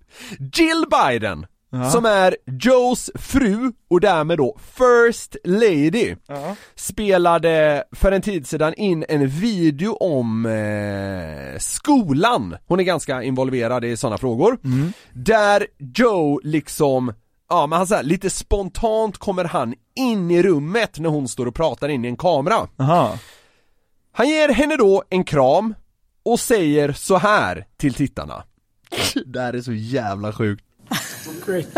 Jill 0.54 0.84
Biden 0.90 1.46
Ja. 1.74 1.90
som 1.90 2.04
är 2.04 2.36
Joes 2.46 3.10
fru 3.14 3.72
och 3.90 4.00
därmed 4.00 4.38
då 4.38 4.58
First 4.74 5.36
Lady 5.44 6.16
spelade 6.74 7.84
för 7.92 8.12
en 8.12 8.22
tid 8.22 8.46
sedan 8.46 8.74
in 8.74 9.04
en 9.08 9.28
video 9.28 9.92
om 9.92 10.46
eh, 10.46 11.58
skolan. 11.58 12.56
Hon 12.66 12.80
är 12.80 12.84
ganska 12.84 13.22
involverad 13.22 13.84
i 13.84 13.96
sådana 13.96 14.18
frågor. 14.18 14.58
Där 15.12 15.66
Joe 15.94 16.40
liksom 16.44 17.12
Ja 17.48 17.66
men 17.66 17.76
han 17.76 17.86
så 17.86 17.94
här, 17.94 18.02
lite 18.02 18.30
spontant 18.30 19.18
kommer 19.18 19.44
han 19.44 19.74
in 19.96 20.30
i 20.30 20.42
rummet 20.42 20.98
när 20.98 21.08
hon 21.10 21.28
står 21.28 21.46
och 21.46 21.54
pratar 21.54 21.88
in 21.88 22.04
i 22.04 22.08
en 22.08 22.16
kamera. 22.16 22.68
Aha. 22.78 23.18
Han 24.12 24.28
ger 24.28 24.48
henne 24.48 24.76
då 24.76 25.02
en 25.10 25.24
kram 25.24 25.74
och 26.24 26.40
säger 26.40 26.92
så 26.92 27.16
här 27.16 27.66
till 27.76 27.94
tittarna. 27.94 28.44
Det 29.26 29.40
här 29.40 29.52
är 29.52 29.60
så 29.62 29.72
jävla 29.72 30.32
sjukt. 30.32 30.64
Great. 31.46 31.74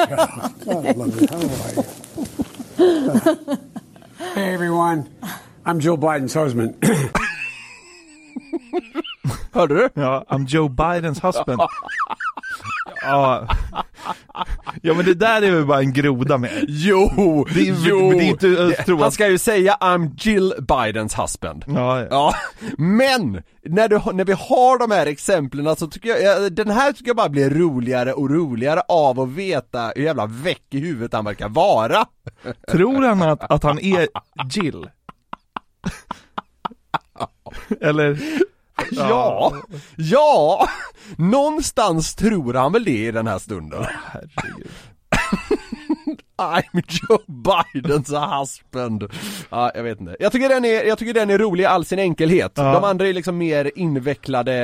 God, 0.65 0.87
I 0.87 0.93
love 0.93 1.13
you. 1.21 1.27
How 1.31 1.39
are 1.39 1.75
you? 1.77 3.57
hey, 4.35 4.55
everyone. 4.55 5.05
I'm 5.65 5.81
Joe 5.81 5.97
Biden's 5.97 6.35
husband. 6.45 6.75
Hörde 9.53 9.75
du? 9.75 9.89
Ja, 9.95 10.25
I'm 10.29 10.47
Joe 10.49 10.69
Bidens 10.69 11.25
husband. 11.25 11.61
Ja. 13.07 13.49
ja 14.83 14.95
men 14.95 15.05
det 15.05 15.15
där 15.15 15.43
är 15.43 15.51
väl 15.51 15.67
bara 15.67 15.79
en 15.81 15.93
groda 15.93 16.39
med. 16.39 16.65
Jo! 16.69 17.47
Det 17.55 17.69
är- 17.69 17.75
jo! 17.79 18.11
det 18.11 18.17
är 18.25 18.29
inte- 18.29 18.75
jag 18.87 18.97
Han 18.99 19.13
ska 19.13 19.29
ju 19.29 19.39
säga 19.39 19.77
I'm 19.81 20.11
Jill 20.19 20.55
Bidens 20.59 21.19
husband. 21.19 21.65
Ja, 21.67 22.01
ja. 22.01 22.07
Ja, 22.11 22.35
men 22.79 23.43
när, 23.63 23.89
du, 23.89 24.01
när 24.13 24.25
vi 24.25 24.33
har 24.33 24.79
de 24.79 24.91
här 24.91 25.07
exemplen 25.07 25.77
så 25.77 25.87
tycker 25.87 26.09
jag, 26.09 26.23
ja, 26.23 26.51
den 26.51 26.71
här 26.71 26.93
tycker 26.93 27.07
jag 27.09 27.17
bara 27.17 27.29
blir 27.29 27.51
roligare 27.51 28.13
och 28.13 28.31
roligare 28.31 28.81
av 28.89 29.21
att 29.21 29.29
veta 29.29 29.93
hur 29.97 30.03
jävla 30.03 30.27
väck 30.27 30.65
i 30.71 30.79
huvudet 30.81 31.13
han 31.13 31.25
verkar 31.25 31.49
vara. 31.49 32.07
Tror 32.71 33.03
han 33.03 33.23
att, 33.23 33.51
att 33.53 33.63
han 33.63 33.79
är 33.79 34.09
Jill? 34.51 34.91
Eller? 37.81 38.19
Ja, 38.91 39.53
ja, 39.97 40.69
någonstans 41.17 42.15
tror 42.15 42.55
han 42.55 42.73
väl 42.73 42.85
det 42.85 43.07
i 43.07 43.11
den 43.11 43.27
här 43.27 43.39
stunden. 43.39 43.85
Herregud. 44.13 44.71
I'm 46.39 46.83
Joe 46.89 47.19
Bidens 47.27 48.13
husband. 48.13 49.13
Ja, 49.51 49.73
jag 49.75 49.83
vet 49.83 50.01
inte. 50.01 50.17
Jag 50.21 50.33
tycker 50.33 50.49
den 50.49 50.65
är, 50.65 50.85
jag 50.85 50.99
tycker 50.99 51.15
den 51.15 51.31
är 51.31 51.39
rolig 51.39 51.65
i 51.65 51.67
all 51.67 51.85
sin 51.85 51.99
enkelhet. 51.99 52.53
Ja. 52.55 52.73
De 52.73 52.85
andra 52.85 53.09
är 53.09 53.13
liksom 53.13 53.39
mer 53.39 53.71
invecklade 53.75 54.55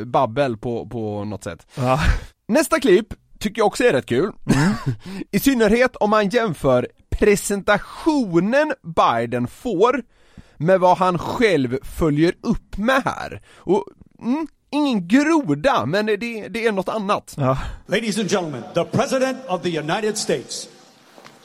eh, 0.00 0.04
babbel 0.04 0.56
på, 0.56 0.86
på 0.86 1.24
något 1.24 1.44
sätt. 1.44 1.66
Ja. 1.74 2.00
Nästa 2.48 2.80
klipp 2.80 3.06
tycker 3.38 3.60
jag 3.60 3.66
också 3.66 3.84
är 3.84 3.92
rätt 3.92 4.06
kul. 4.06 4.32
I 5.30 5.38
synnerhet 5.38 5.96
om 5.96 6.10
man 6.10 6.28
jämför 6.28 6.88
presentationen 7.10 8.72
Biden 8.82 9.46
får 9.46 10.02
med 10.60 10.80
vad 10.80 10.98
han 10.98 11.18
själv 11.18 11.78
följer 11.82 12.34
upp 12.40 12.76
med 12.76 13.02
här. 13.04 13.42
Och, 13.56 13.84
mm, 14.22 14.46
ingen 14.70 15.08
groda, 15.08 15.86
men 15.86 16.06
det, 16.06 16.48
det 16.48 16.66
är 16.66 16.72
något 16.72 16.88
annat. 16.88 17.34
Ja. 17.36 17.58
Ladies 17.86 18.18
and 18.18 18.30
gentlemen, 18.30 18.62
the 18.74 18.84
President 18.84 19.38
of 19.48 19.62
the 19.62 19.78
United 19.78 20.18
States. 20.18 20.68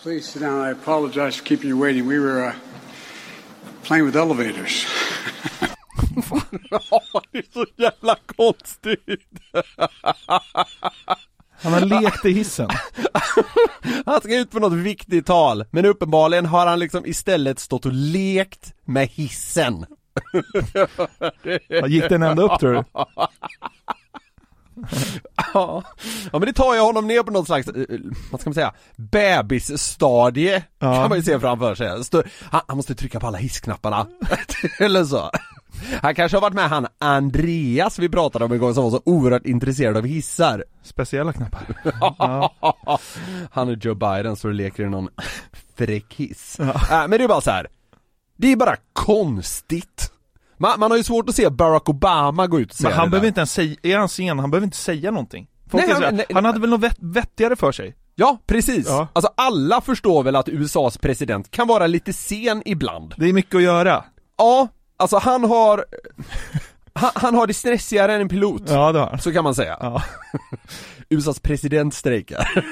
Please 0.03 0.31
sit 0.31 0.41
down. 0.41 0.67
I 0.67 0.71
apologize 0.71 1.37
for 1.37 1.45
keeping 1.45 1.69
you 1.69 1.79
waiting. 1.81 2.07
We 2.07 2.19
were 2.19 2.47
uh, 2.47 2.53
playing 3.83 4.05
with 4.05 4.17
elevators. 4.17 4.87
det 7.31 7.37
är 7.37 7.53
så 7.53 7.65
jävla 7.75 8.17
konstigt. 8.25 9.29
Han 11.65 11.73
har 11.73 12.01
lekt 12.01 12.25
i 12.25 12.31
hissen. 12.31 12.69
Han 14.05 14.19
ska 14.21 14.37
ut 14.37 14.51
på 14.51 14.59
något 14.59 14.73
viktigt 14.73 15.25
tal, 15.25 15.65
men 15.71 15.85
uppenbarligen 15.85 16.45
har 16.45 16.65
han 16.67 16.79
liksom 16.79 17.05
istället 17.05 17.59
stått 17.59 17.85
och 17.85 17.93
lekt 17.93 18.73
med 18.85 19.07
hissen. 19.07 19.85
Gick 21.87 22.09
den 22.09 22.23
ända 22.23 22.43
upp, 22.43 22.59
tror 22.59 22.73
du? 22.73 22.83
Ja, 25.53 25.83
ja 26.31 26.39
men 26.39 26.41
det 26.41 26.53
tar 26.53 26.73
ju 26.75 26.79
honom 26.79 27.07
ner 27.07 27.23
på 27.23 27.31
något 27.31 27.45
slags, 27.45 27.67
eh, 27.67 27.85
vad 28.31 28.41
ska 28.41 28.49
man 28.49 28.53
säga, 28.55 28.73
bebisstadie 28.95 30.63
Ja. 30.79 30.95
kan 30.95 31.09
man 31.09 31.17
ju 31.17 31.23
se 31.23 31.39
framför 31.39 31.75
sig. 31.75 32.23
Han 32.67 32.77
måste 32.77 32.95
trycka 32.95 33.19
på 33.19 33.27
alla 33.27 33.37
hissknapparna, 33.37 34.07
eller 34.79 35.03
så. 35.05 35.31
Han 36.01 36.15
kanske 36.15 36.35
har 36.37 36.41
varit 36.41 36.53
med 36.53 36.69
han 36.69 36.87
Andreas 36.99 37.99
vi 37.99 38.09
pratade 38.09 38.45
om 38.45 38.57
gång 38.59 38.73
som 38.73 38.83
var 38.83 38.91
så 38.91 39.01
oerhört 39.05 39.45
intresserad 39.45 39.97
av 39.97 40.05
hissar. 40.05 40.63
Speciella 40.83 41.33
knappar. 41.33 41.61
Han 43.51 43.69
och 43.69 43.77
Joe 43.85 43.95
Biden 43.95 44.35
står 44.35 44.49
och 44.49 44.55
leker 44.55 44.83
i 44.83 44.89
någon 44.89 45.09
fräck 45.77 46.13
hiss. 46.13 46.59
Äh, 46.59 46.73
men 46.91 47.09
det 47.11 47.23
är 47.23 47.27
bara 47.27 47.41
så 47.41 47.51
här. 47.51 47.67
det 48.37 48.51
är 48.51 48.55
bara 48.55 48.75
konstigt. 48.93 50.11
Man, 50.57 50.79
man 50.79 50.91
har 50.91 50.97
ju 50.97 51.03
svårt 51.03 51.29
att 51.29 51.35
se 51.35 51.49
Barack 51.49 51.89
Obama 51.89 52.47
gå 52.47 52.59
ut 52.59 52.69
och 52.71 52.75
säga 52.77 52.89
Men 52.89 52.97
han 52.97 53.07
det 53.07 53.09
behöver 53.11 53.21
där. 53.23 53.27
inte 53.27 53.39
ens 53.39 53.51
säga, 53.53 53.75
är 53.83 53.97
han 53.97 54.09
sen? 54.09 54.39
Han 54.39 54.51
behöver 54.51 54.65
inte 54.65 54.77
säga 54.77 55.11
någonting. 55.11 55.47
Folk 55.69 55.83
Nej, 55.83 55.91
är 55.91 55.93
han- 56.01 56.03
så 56.09 56.15
nej, 56.15 56.25
han 56.33 56.45
hade 56.45 56.59
väl 56.59 56.69
något 56.69 56.81
vett, 56.81 56.97
vettigare 56.99 57.55
för 57.55 57.71
sig? 57.71 57.95
Ja, 58.15 58.37
precis. 58.45 58.85
Ja. 58.87 59.07
Alltså 59.13 59.31
alla 59.37 59.81
förstår 59.81 60.23
väl 60.23 60.35
att 60.35 60.49
USAs 60.49 60.97
president 60.97 61.51
kan 61.51 61.67
vara 61.67 61.87
lite 61.87 62.13
sen 62.13 62.61
ibland. 62.65 63.13
Det 63.17 63.29
är 63.29 63.33
mycket 63.33 63.55
att 63.55 63.61
göra. 63.61 64.03
Ja, 64.37 64.67
alltså 64.97 65.17
han 65.17 65.43
har 65.43 65.85
han, 66.93 67.11
han 67.15 67.35
har 67.35 67.47
det 67.47 67.53
stressigare 67.53 68.13
än 68.15 68.21
en 68.21 68.29
pilot. 68.29 68.61
Ja, 68.67 68.91
det 68.91 68.99
har 68.99 69.07
han. 69.09 69.19
Så 69.19 69.33
kan 69.33 69.43
man 69.43 69.55
säga. 69.55 69.77
Ja. 69.79 70.03
USAs 71.09 71.39
president 71.39 71.93
strejkar. 71.93 72.63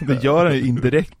Det 0.06 0.24
gör 0.24 0.44
han 0.46 0.54
ju 0.54 0.66
indirekt. 0.66 1.14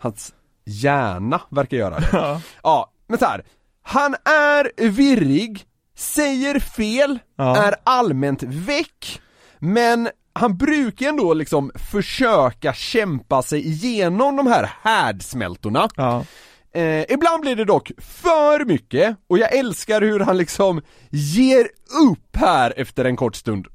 Hans 0.00 0.34
hjärna 0.64 1.40
verkar 1.50 1.76
göra 1.76 1.98
det. 2.00 2.08
Ja. 2.12 2.40
Ja, 2.62 2.90
men 3.08 3.18
så 3.18 3.24
här. 3.24 3.44
Han 3.82 4.14
är 4.24 4.88
virrig, 4.90 5.64
säger 5.96 6.60
fel, 6.60 7.18
Ja. 7.36 7.56
är 7.56 7.74
allmänt 7.84 8.42
väck, 8.42 9.20
men 9.58 10.08
han 10.32 10.56
brukar 10.56 11.08
ändå 11.08 11.34
liksom 11.34 11.70
försöka 11.74 12.72
kämpa 12.72 13.42
sig 13.42 13.66
igenom 13.68 14.36
de 14.36 14.46
här 14.46 14.70
härdsmältorna. 14.82 15.88
Ja. 15.96 16.24
Eh, 16.72 17.04
ibland 17.08 17.40
blir 17.40 17.56
det 17.56 17.64
dock 17.64 17.90
för 17.98 18.64
mycket, 18.64 19.16
och 19.26 19.38
jag 19.38 19.56
älskar 19.56 20.00
hur 20.00 20.20
han 20.20 20.36
liksom 20.36 20.80
ger 21.10 21.68
upp 22.06 22.36
här 22.36 22.72
efter 22.76 23.04
en 23.04 23.16
kort 23.16 23.36
stund. 23.36 23.66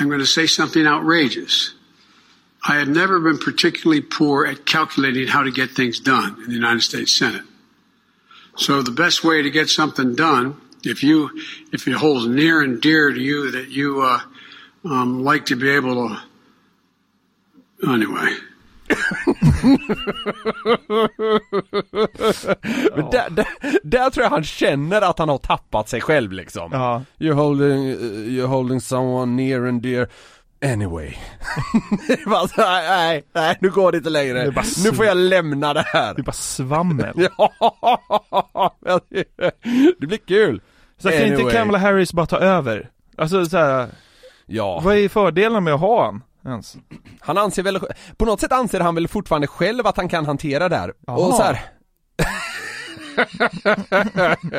I'm 0.00 0.08
going 0.08 0.20
to 0.20 0.26
say 0.26 0.46
something 0.46 0.86
outrageous. 0.86 1.74
I 2.68 2.78
have 2.78 2.88
never 2.88 3.20
been 3.20 3.38
particularly 3.38 4.02
poor 4.02 4.46
at 4.46 4.64
calculating 4.66 5.28
how 5.28 5.42
to 5.44 5.50
get 5.50 5.74
things 5.74 6.00
done 6.00 6.36
in 6.44 6.46
the 6.46 6.56
United 6.56 6.82
States 6.82 7.16
Senate. 7.18 7.44
So 8.56 8.82
the 8.82 8.90
best 8.90 9.24
way 9.24 9.42
to 9.42 9.50
get 9.50 9.68
something 9.68 10.14
done, 10.14 10.54
if 10.82 11.02
you 11.02 11.30
if 11.72 11.86
it 11.86 11.94
holds 11.94 12.26
near 12.26 12.62
and 12.62 12.80
dear 12.80 13.12
to 13.12 13.20
you 13.20 13.50
that 13.52 13.68
you 13.68 14.02
uh, 14.02 14.20
um, 14.84 15.24
like 15.24 15.46
to 15.46 15.56
be 15.56 15.70
able 15.70 16.08
to, 16.08 17.92
anyway. 17.92 18.36
Men 22.96 23.10
där, 23.10 23.30
där, 23.30 23.46
där 23.82 24.10
tror 24.10 24.24
jag 24.24 24.30
han 24.30 24.44
känner 24.44 25.02
att 25.02 25.18
han 25.18 25.28
har 25.28 25.38
tappat 25.38 25.88
sig 25.88 26.00
själv 26.00 26.32
liksom. 26.32 26.70
Ja. 26.72 27.02
You're 27.18 27.32
holding, 27.32 27.88
uh, 27.90 27.96
you're 28.28 28.46
holding 28.46 28.80
someone 28.80 29.42
near 29.42 29.68
and 29.68 29.82
dear 29.82 30.08
Anyway. 30.64 31.14
Det 32.08 32.12
är 32.22 32.30
bara 32.30 32.48
så 32.48 32.62
här, 32.62 32.88
nej, 32.88 33.24
nej, 33.32 33.58
nu 33.60 33.70
går 33.70 33.92
det 33.92 33.98
inte 33.98 34.10
längre. 34.10 34.50
Det 34.50 34.62
Nu 34.84 34.92
får 34.92 35.06
jag 35.06 35.16
lämna 35.16 35.74
det 35.74 35.84
här. 35.86 36.14
Det 36.14 36.20
är 36.20 36.24
bara 36.24 36.32
svammel. 36.32 37.14
Ja, 37.38 38.76
det 40.00 40.06
blir 40.06 40.18
kul. 40.18 40.60
Så 40.98 41.10
kan 41.10 41.22
inte 41.22 41.50
Kamala 41.52 41.78
Harris 41.78 42.12
bara 42.12 42.26
ta 42.26 42.38
över? 42.38 42.90
Alltså 43.16 43.46
så 43.46 43.56
här, 43.56 43.88
Ja. 44.46 44.80
vad 44.84 44.96
är 44.96 45.08
fördelarna 45.08 45.60
med 45.60 45.74
att 45.74 45.80
ha 45.80 46.04
han 46.04 46.22
ens? 46.46 46.76
Han 47.20 47.38
anser 47.38 47.62
väl, 47.62 47.80
på 48.16 48.24
något 48.24 48.40
sätt 48.40 48.52
anser 48.52 48.80
han 48.80 48.94
väl 48.94 49.08
fortfarande 49.08 49.46
själv 49.46 49.86
att 49.86 49.96
han 49.96 50.08
kan 50.08 50.26
hantera 50.26 50.68
det 50.68 50.76
här. 50.76 50.92
Jaha. 51.06 51.16
Och 51.16 51.34
så 51.34 51.42
här. 51.42 51.60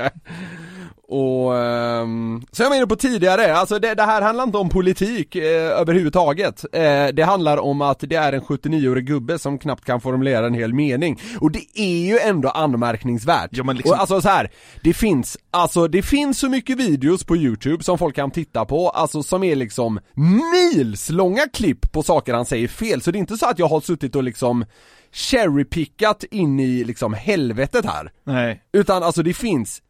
Och, 1.10 1.58
ehm, 1.58 2.42
så 2.52 2.64
jag 2.64 2.70
var 2.70 2.76
inne 2.76 2.88
på 2.88 2.96
tidigare, 2.96 3.56
alltså 3.56 3.80
det, 3.80 3.94
det 3.94 4.04
här 4.04 4.22
handlar 4.22 4.44
inte 4.44 4.58
om 4.58 4.70
politik 4.70 5.36
eh, 5.36 5.80
överhuvudtaget. 5.80 6.66
Eh, 6.74 7.08
det 7.14 7.24
handlar 7.26 7.58
om 7.58 7.82
att 7.82 8.00
det 8.00 8.16
är 8.16 8.34
en 8.34 8.42
79-årig 8.42 9.06
gubbe 9.06 9.40
som 9.40 9.60
knappt 9.60 9.86
kan 9.86 10.02
formulera 10.02 10.46
en 10.48 10.54
hel 10.54 10.74
mening. 10.74 11.20
Och 11.40 11.52
det 11.52 11.64
är 11.76 12.06
ju 12.08 12.20
ändå 12.20 12.50
anmärkningsvärt. 12.50 13.50
Ja, 13.52 13.64
liksom- 13.72 13.92
Och 13.92 14.00
alltså 14.00 14.22
så 14.22 14.30
här, 14.30 14.52
det 14.84 14.94
finns, 14.94 15.38
alltså 15.52 15.88
det 15.88 16.02
finns 16.02 16.40
så 16.40 16.50
mycket 16.50 16.78
videos 16.78 17.24
på 17.24 17.36
youtube 17.38 17.84
som 17.84 17.98
folk 17.98 18.16
kan 18.16 18.32
titta 18.32 18.66
på, 18.66 18.90
alltså 18.90 19.24
som 19.24 19.44
är 19.44 19.56
liksom 19.56 20.00
milslånga 20.16 21.42
klipp 21.54 21.92
på 21.92 22.04
saker 22.04 22.34
han 22.34 22.46
säger 22.46 22.68
fel. 22.68 23.02
Så 23.02 23.12
det 23.12 23.18
är 23.18 23.20
inte 23.20 23.38
så 23.38 23.46
att 23.46 23.60
jag 23.60 23.68
har 23.68 23.82
suttit 23.82 24.16
och 24.16 24.24
liksom 24.24 24.66
cherrypickat 25.18 26.24
in 26.24 26.60
i 26.60 26.84
liksom 26.84 27.14
helvetet 27.14 27.86
här. 27.86 28.12
Nej. 28.24 28.64
Utan 28.74 29.04
alltså 29.04 29.24
det 29.24 29.34
finns 29.34 29.82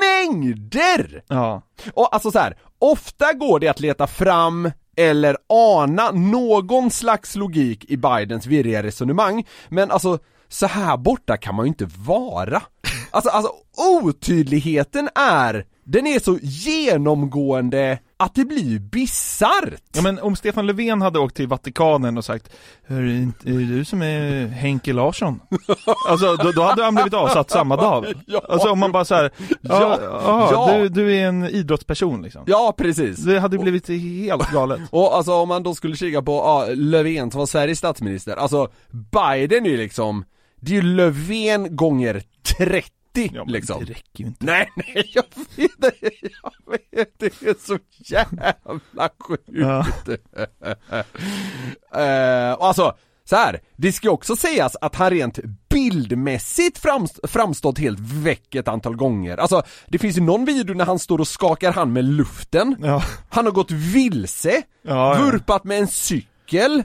mängder! 0.00 1.22
Ja. 1.28 1.62
Och 1.94 2.14
alltså 2.14 2.30
så 2.30 2.38
här, 2.38 2.56
ofta 2.78 3.32
går 3.32 3.60
det 3.60 3.68
att 3.68 3.80
leta 3.80 4.06
fram 4.06 4.70
eller 4.96 5.36
ana 5.48 6.10
någon 6.10 6.90
slags 6.90 7.36
logik 7.36 7.84
i 7.90 7.96
Bidens 7.96 8.46
virriga 8.46 8.82
resonemang, 8.82 9.46
men 9.68 9.90
alltså 9.90 10.18
så 10.48 10.66
här 10.66 10.96
borta 10.96 11.36
kan 11.36 11.54
man 11.54 11.64
ju 11.64 11.68
inte 11.68 11.88
vara. 11.98 12.62
Alltså, 13.10 13.30
alltså 13.30 13.52
otydligheten 13.76 15.08
är, 15.14 15.66
den 15.90 16.06
är 16.06 16.18
så 16.18 16.38
genomgående 16.42 17.98
att 18.16 18.34
det 18.34 18.44
blir 18.44 18.78
bisarrt. 18.78 19.82
Ja 19.92 20.02
men 20.02 20.18
om 20.18 20.36
Stefan 20.36 20.66
Löfven 20.66 21.02
hade 21.02 21.18
åkt 21.18 21.36
till 21.36 21.48
Vatikanen 21.48 22.18
och 22.18 22.24
sagt 22.24 22.50
inte, 22.90 23.48
är 23.48 23.52
det 23.52 23.64
du 23.64 23.84
som 23.84 24.02
är 24.02 24.46
Henke 24.46 24.92
Larsson? 24.92 25.40
alltså 26.08 26.36
då, 26.36 26.52
då 26.52 26.62
hade 26.62 26.84
han 26.84 26.94
blivit 26.94 27.14
avsatt 27.14 27.50
samma 27.50 27.76
dag. 27.76 28.06
Ja. 28.26 28.42
Alltså 28.48 28.70
om 28.70 28.78
man 28.78 28.92
bara 28.92 29.04
såhär, 29.04 29.30
ja, 29.48 29.58
Ja. 29.62 29.98
ja, 30.02 30.48
Ja. 30.52 30.78
Du, 30.78 30.88
du 30.88 31.16
är 31.16 31.28
en 31.28 31.44
idrottsperson 31.44 32.22
liksom. 32.22 32.42
Ja 32.46 32.74
precis. 32.78 33.18
Det 33.18 33.40
hade 33.40 33.58
blivit 33.58 33.88
helt 33.88 34.50
galet. 34.52 34.80
Och 34.90 35.16
alltså 35.16 35.32
om 35.32 35.48
man 35.48 35.62
då 35.62 35.74
skulle 35.74 35.96
kika 35.96 36.22
på, 36.22 36.32
ja, 36.32 36.66
Löfven 36.74 37.30
som 37.30 37.38
var 37.38 37.46
Sveriges 37.46 37.78
statsminister, 37.78 38.36
alltså 38.36 38.68
Biden 38.90 39.66
är 39.66 39.70
ju 39.70 39.76
liksom, 39.76 40.24
det 40.60 40.72
är 40.72 40.74
ju 40.74 40.82
Löfven 40.82 41.76
gånger 41.76 42.22
30 42.58 42.90
liksom. 43.46 43.84
Det 43.84 43.90
räcker 43.90 44.24
ju 44.24 44.26
inte. 44.26 44.46
Nej, 44.46 44.68
nej, 44.76 45.10
jag 45.14 45.24
vet 45.56 45.70
jag 46.42 46.52
vet, 46.96 47.18
det 47.18 47.26
är 47.42 47.66
så 47.66 47.78
jävla 47.98 49.10
sjukt. 49.20 49.42
Ja. 49.46 49.86
Och 52.58 52.66
alltså, 52.66 52.96
så 53.24 53.36
här, 53.36 53.60
det 53.76 53.92
ska 53.92 54.10
också 54.10 54.36
sägas 54.36 54.76
att 54.80 54.94
han 54.94 55.10
rent 55.10 55.38
bildmässigt 55.70 56.78
framst- 56.78 57.20
framstått 57.28 57.78
helt 57.78 57.98
väck 58.00 58.54
ett 58.54 58.68
antal 58.68 58.96
gånger. 58.96 59.36
Alltså, 59.36 59.62
det 59.86 59.98
finns 59.98 60.16
ju 60.16 60.20
någon 60.20 60.44
video 60.44 60.74
när 60.74 60.84
han 60.84 60.98
står 60.98 61.18
och 61.18 61.28
skakar 61.28 61.72
hand 61.72 61.92
med 61.92 62.04
luften, 62.04 62.76
Ja. 62.82 63.02
han 63.30 63.44
har 63.44 63.52
gått 63.52 63.70
vilse, 63.70 64.62
Ja, 64.82 65.18
ja. 65.18 65.24
vurpat 65.24 65.64
med 65.64 65.78
en 65.78 65.88
cykel, 65.88 66.28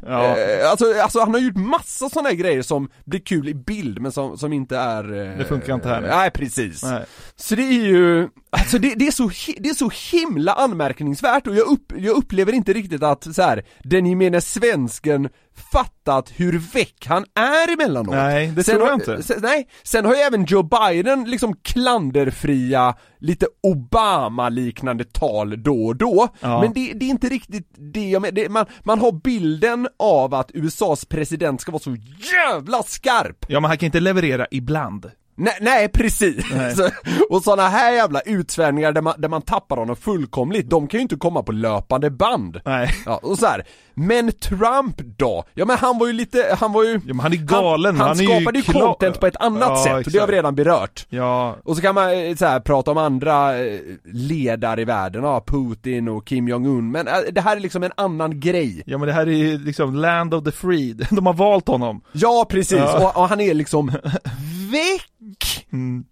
Ja. 0.07 0.37
eh, 0.37 0.69
alltså, 0.71 0.85
alltså 1.01 1.19
han 1.19 1.33
har 1.33 1.41
gjort 1.41 1.55
massa 1.55 2.09
sådana 2.09 2.29
här 2.29 2.35
grejer 2.35 2.61
som 2.61 2.89
blir 3.05 3.19
kul 3.19 3.49
i 3.49 3.53
bild 3.53 4.01
men 4.01 4.11
som, 4.11 4.37
som 4.37 4.53
inte 4.53 4.77
är... 4.77 5.03
eh, 5.31 5.37
Det 5.37 5.45
funkar 5.45 5.73
inte 5.73 5.89
här 5.89 6.01
nu. 6.01 6.07
Nej 6.07 6.31
precis. 6.31 6.83
Nej. 6.83 7.05
Så 7.35 7.55
det 7.55 7.61
är 7.63 7.83
ju, 7.85 8.27
alltså 8.49 8.77
det, 8.77 8.93
det, 8.95 9.07
är 9.07 9.11
så, 9.11 9.29
det 9.57 9.69
är 9.69 9.73
så 9.73 9.91
himla 10.11 10.53
anmärkningsvärt 10.53 11.47
och 11.47 11.55
jag, 11.55 11.67
upp, 11.67 11.93
jag 11.97 12.15
upplever 12.17 12.53
inte 12.53 12.73
riktigt 12.73 13.03
att 13.03 13.35
så 13.35 13.41
här, 13.41 13.63
den 13.83 14.05
gemene 14.05 14.41
svensken 14.41 15.29
fattat 15.71 16.31
hur 16.35 16.59
väck 16.73 17.05
han 17.05 17.25
är 17.35 17.73
emellanåt. 17.73 18.15
Nej, 18.15 18.47
det 18.47 18.63
sen 18.63 18.75
tror 18.75 18.87
jag 18.87 18.93
har, 18.93 19.11
inte. 19.11 19.23
Sen, 19.23 19.39
nej, 19.41 19.67
sen 19.83 20.05
har 20.05 20.13
ju 20.13 20.19
även 20.19 20.45
Joe 20.45 20.63
Biden 20.63 21.23
liksom 21.23 21.55
klanderfria, 21.55 22.95
lite 23.19 23.47
Obama-liknande 23.63 25.03
tal 25.03 25.63
då 25.63 25.85
och 25.85 25.95
då. 25.95 26.27
Ja. 26.39 26.61
Men 26.61 26.73
det, 26.73 26.93
det 26.93 27.05
är 27.05 27.09
inte 27.09 27.29
riktigt 27.29 27.67
det 27.93 28.09
jag 28.09 28.21
menar, 28.21 28.49
man, 28.49 28.65
man 28.83 28.99
har 28.99 29.11
bilden 29.11 29.87
av 29.99 30.33
att 30.33 30.51
USAs 30.53 31.05
president 31.05 31.61
ska 31.61 31.71
vara 31.71 31.81
så 31.81 31.95
jävla 32.33 32.83
skarp. 32.83 33.45
Ja 33.47 33.59
men 33.59 33.69
han 33.69 33.77
kan 33.77 33.85
inte 33.85 33.99
leverera 33.99 34.47
ibland. 34.51 35.11
Nej, 35.35 35.57
nej 35.61 35.87
precis! 35.89 36.45
Nej. 36.55 36.75
Och 37.29 37.43
sådana 37.43 37.69
här 37.69 37.91
jävla 37.91 38.21
utsvävningar 38.21 38.91
där 38.91 39.01
man, 39.01 39.13
där 39.17 39.29
man 39.29 39.41
tappar 39.41 39.77
honom 39.77 39.95
fullkomligt, 39.95 40.69
de 40.69 40.87
kan 40.87 40.97
ju 40.97 41.01
inte 41.01 41.15
komma 41.15 41.43
på 41.43 41.51
löpande 41.51 42.09
band. 42.09 42.59
Nej. 42.65 42.89
Ja, 43.05 43.19
och 43.23 43.39
så 43.39 43.45
här. 43.45 43.63
men 43.93 44.31
Trump 44.31 44.97
då? 45.17 45.43
Ja 45.53 45.65
men 45.65 45.77
han 45.77 45.97
var 45.99 46.07
ju 46.07 46.13
lite, 46.13 46.55
han 46.59 46.73
var 46.73 46.83
ju... 46.83 46.91
Ja, 46.93 46.99
men 47.13 47.19
han 47.19 47.33
är 47.33 47.37
galen, 47.37 47.97
Han, 47.97 48.07
han, 48.07 48.17
han 48.17 48.25
skapade 48.27 48.59
ju 48.59 48.63
content 48.73 49.19
på 49.19 49.27
ett 49.27 49.35
annat 49.37 49.69
Ja, 49.69 49.83
sätt, 49.83 50.05
och 50.07 50.11
det 50.11 50.19
har 50.19 50.27
vi 50.27 50.33
exakt. 50.33 50.33
redan 50.33 50.55
berört. 50.55 51.05
Ja, 51.09 51.55
Och 51.63 51.75
så 51.75 51.81
kan 51.81 51.95
man 51.95 52.09
eh, 52.27 52.35
så 52.35 52.45
här, 52.45 52.59
prata 52.59 52.91
om 52.91 52.97
andra 52.97 53.59
eh, 53.59 53.79
ledare 54.13 54.81
i 54.81 54.85
världen, 54.85 55.23
ja, 55.23 55.43
Putin 55.47 56.07
och 56.07 56.25
Kim 56.27 56.47
Jong-Un, 56.47 56.91
men 56.91 57.07
eh, 57.07 57.13
det 57.31 57.41
här 57.41 57.55
är 57.55 57.59
liksom 57.59 57.83
en 57.83 57.91
annan 57.97 58.39
grej. 58.39 58.83
ja 58.85 58.97
men 58.97 59.07
det 59.07 59.13
här 59.13 59.27
är 59.27 59.31
ju 59.31 59.57
liksom 59.57 59.95
land 59.95 60.33
of 60.33 60.43
the 60.43 60.51
freed. 60.51 61.07
De 61.11 61.25
har 61.25 61.33
valt 61.33 61.67
honom. 61.67 62.01
Ja 62.11 62.45
precis, 62.49 62.77
Ja. 62.77 63.07
och, 63.09 63.21
och 63.23 63.29
han 63.29 63.39
är 63.41 63.53
liksom 63.53 63.91
väck! 64.73 65.67
Mm. 65.71 66.05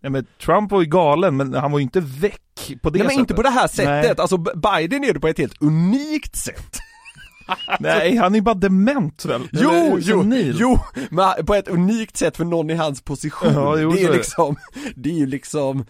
Ja, 0.00 0.10
men 0.10 0.26
Trump 0.44 0.70
var 0.70 0.80
ju 0.80 0.86
galen, 0.86 1.36
men 1.36 1.54
han 1.54 1.72
var 1.72 1.78
ju 1.78 1.82
inte 1.82 2.00
väck 2.00 2.72
på 2.82 2.90
det 2.90 2.98
Nej 2.98 3.06
men 3.06 3.08
sättet. 3.08 3.18
inte 3.18 3.34
på 3.34 3.42
det 3.42 3.50
här 3.50 3.68
sättet, 3.68 3.86
Nej. 3.86 4.14
alltså 4.18 4.36
Biden 4.38 5.04
är 5.04 5.12
det 5.14 5.20
på 5.20 5.28
ett 5.28 5.38
helt 5.38 5.62
unikt 5.62 6.36
sätt. 6.36 6.78
Nej, 7.80 8.16
han 8.16 8.32
är 8.32 8.36
ju 8.36 8.42
bara 8.42 8.54
dement 8.54 9.24
väl? 9.24 9.48
Jo, 9.52 9.70
Eller 9.70 9.98
jo, 10.00 10.20
senil. 10.22 10.56
jo, 10.60 10.78
men 11.10 11.46
på 11.46 11.54
ett 11.54 11.68
unikt 11.68 12.16
sätt 12.16 12.36
för 12.36 12.44
någon 12.44 12.70
i 12.70 12.74
hans 12.74 13.02
position. 13.02 13.52
Ja, 13.54 13.78
jo, 13.78 13.92
det 13.92 14.02
är 14.02 14.08
det. 14.08 14.16
liksom, 14.16 14.56
det 14.96 15.08
är 15.10 15.14
ju 15.14 15.26
liksom 15.26 15.84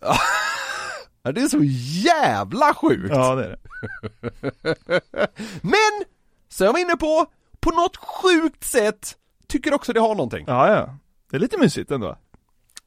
Ja, 1.22 1.32
det 1.32 1.40
är 1.40 1.48
så 1.48 1.60
jävla 2.08 2.74
sjukt! 2.74 3.10
Ja, 3.14 3.34
det 3.34 3.44
är 3.44 3.48
det. 3.48 3.58
Men, 5.62 6.04
så 6.48 6.64
jag 6.64 6.72
var 6.72 6.80
inne 6.80 6.96
på, 6.96 7.26
på 7.60 7.70
något 7.70 7.96
sjukt 7.96 8.64
sätt, 8.64 9.14
tycker 9.48 9.74
också 9.74 9.92
det 9.92 10.00
har 10.00 10.14
någonting. 10.14 10.44
Ja, 10.48 10.68
ja. 10.76 10.98
Det 11.30 11.36
är 11.36 11.40
lite 11.40 11.58
mysigt 11.58 11.90
ändå. 11.90 12.18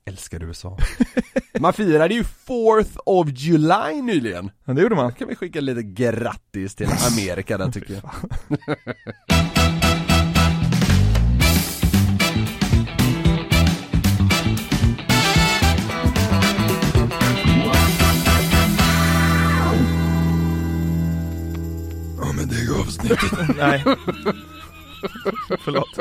Älskar 0.05 0.43
USA. 0.43 0.77
Man 1.59 1.73
firade 1.73 2.13
ju 2.13 2.23
4th 2.23 2.97
of 3.05 3.27
July 3.31 4.01
nyligen. 4.01 4.51
Ja, 4.65 4.73
det 4.73 4.81
gjorde 4.81 4.95
man. 4.95 5.11
kan 5.13 5.27
vi 5.27 5.35
skicka 5.35 5.61
lite 5.61 5.83
grattis 5.83 6.75
till 6.75 6.87
Amerika 7.11 7.57
där 7.57 7.71
tycker 7.71 7.93
jag. 7.93 8.11
Ja 22.17 22.31
men 22.35 22.47
det 22.47 22.55
är 22.55 22.79
avsnittet. 22.81 23.19
Nej. 23.57 23.83
Förlåt. 25.63 25.97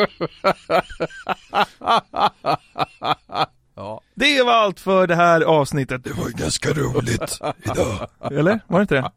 Ja. 3.77 4.01
Det 4.15 4.43
var 4.43 4.53
allt 4.53 4.81
för 4.81 5.07
det 5.07 5.15
här 5.15 5.41
avsnittet. 5.41 6.05
Det 6.05 6.13
var 6.13 6.29
ganska 6.29 6.73
roligt 6.73 7.41
idag. 7.63 8.09
Eller? 8.39 8.61
Var 8.67 8.79
det 8.79 8.83
inte 8.83 8.95
det? 8.95 9.11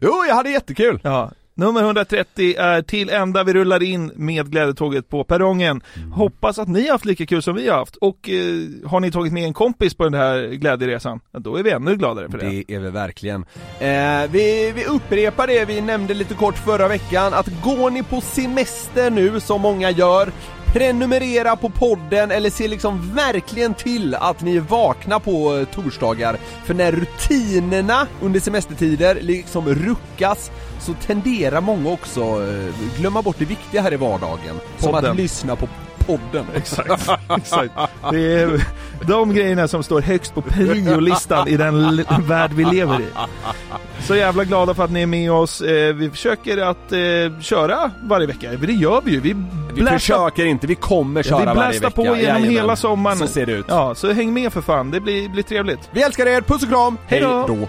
Jo, 0.00 0.24
jag 0.28 0.34
hade 0.34 0.50
jättekul! 0.50 1.00
Ja. 1.02 1.30
Nummer 1.60 1.82
130 1.82 2.54
är 2.58 2.82
till 2.82 3.10
ända. 3.10 3.44
Vi 3.44 3.52
rullar 3.52 3.82
in 3.82 4.12
med 4.14 4.50
glädjetåget 4.50 5.08
på 5.08 5.24
perrongen. 5.24 5.82
Hoppas 6.12 6.58
att 6.58 6.68
ni 6.68 6.82
har 6.86 6.92
haft 6.92 7.04
lika 7.04 7.26
kul 7.26 7.42
som 7.42 7.54
vi 7.54 7.68
har 7.68 7.76
haft. 7.76 7.96
Och 7.96 8.28
eh, 8.28 8.88
har 8.90 9.00
ni 9.00 9.10
tagit 9.10 9.32
med 9.32 9.44
en 9.44 9.54
kompis 9.54 9.94
på 9.94 10.04
den 10.04 10.14
här 10.14 10.48
glädjeresan, 10.48 11.20
då 11.32 11.56
är 11.56 11.62
vi 11.62 11.70
ännu 11.70 11.96
gladare 11.96 12.30
för 12.30 12.38
det. 12.38 12.44
Det 12.44 12.74
är 12.74 12.80
vi 12.80 12.90
verkligen. 12.90 13.44
Eh, 13.78 14.30
vi, 14.30 14.72
vi 14.74 14.84
upprepar 14.84 15.46
det 15.46 15.64
vi 15.64 15.80
nämnde 15.80 16.14
lite 16.14 16.34
kort 16.34 16.58
förra 16.58 16.88
veckan, 16.88 17.34
att 17.34 17.62
går 17.62 17.90
ni 17.90 18.02
på 18.02 18.20
semester 18.20 19.10
nu, 19.10 19.40
som 19.40 19.60
många 19.60 19.90
gör, 19.90 20.32
prenumerera 20.72 21.56
på 21.56 21.70
podden 21.70 22.30
eller 22.30 22.50
se 22.50 22.68
liksom 22.68 23.14
verkligen 23.14 23.74
till 23.74 24.14
att 24.14 24.42
ni 24.42 24.56
är 24.56 24.60
vakna 24.60 25.20
på 25.20 25.56
eh, 25.56 25.64
torsdagar. 25.64 26.36
För 26.64 26.74
när 26.74 26.92
rutinerna 26.92 28.06
under 28.22 28.40
semestertider 28.40 29.18
liksom 29.20 29.68
ruckas 29.68 30.50
så 30.80 30.94
tenderar 31.06 31.60
många 31.60 31.90
också 31.90 32.20
eh, 32.20 32.98
glömma 33.00 33.22
bort 33.22 33.36
det 33.38 33.44
viktiga 33.44 33.82
här 33.82 33.92
i 33.92 33.96
vardagen. 33.96 34.60
Som 34.78 34.92
Podden. 34.92 35.10
att 35.10 35.16
lyssna 35.16 35.56
på 35.56 35.68
podden. 36.06 36.46
Exakt, 36.54 37.10
exakt. 37.36 37.72
Det 38.10 38.32
är 38.40 38.64
de 39.06 39.34
grejerna 39.34 39.68
som 39.68 39.82
står 39.82 40.00
högst 40.00 40.34
på 40.34 40.42
priolistan 40.42 41.48
i 41.48 41.56
den 41.56 42.04
värld 42.28 42.50
vi 42.54 42.64
lever 42.64 43.00
i. 43.00 43.04
Så 44.06 44.16
jävla 44.16 44.44
glada 44.44 44.74
för 44.74 44.84
att 44.84 44.90
ni 44.90 45.02
är 45.02 45.06
med 45.06 45.32
oss. 45.32 45.60
Eh, 45.60 45.94
Vi 45.94 46.10
försöker 46.10 46.58
att 46.58 46.92
eh, 46.92 47.40
köra 47.40 47.90
varje 48.02 48.26
vecka. 48.26 48.50
Det 48.50 48.72
gör 48.72 49.00
vi 49.04 49.10
ju. 49.10 49.20
Vi, 49.20 49.32
Vi 49.74 49.82
blästar- 49.82 49.98
försöker 49.98 50.44
inte, 50.44 50.66
vi 50.66 50.74
kommer 50.74 51.22
köra 51.22 51.38
vi 51.38 51.44
varje 51.44 51.54
blästar 51.68 51.86
vecka. 51.86 51.90
på 51.96 52.02
genom 52.02 52.18
Jajamän. 52.20 52.50
hela 52.50 52.76
sommaren. 52.76 53.18
Så 53.18 53.26
ser 53.26 53.46
det 53.46 53.52
ut. 53.52 53.66
Ja, 53.68 53.94
så 53.94 54.12
häng 54.12 54.32
med 54.34 54.52
för 54.52 54.60
fan. 54.60 54.90
Det 54.90 55.00
blir, 55.00 55.28
blir 55.28 55.42
trevligt. 55.42 55.80
Vi 55.92 56.02
älskar 56.02 56.26
er, 56.26 56.40
puss 56.40 56.62
och 56.62 56.68
kram, 56.68 56.98
hej 57.06 57.20
då! 57.20 57.68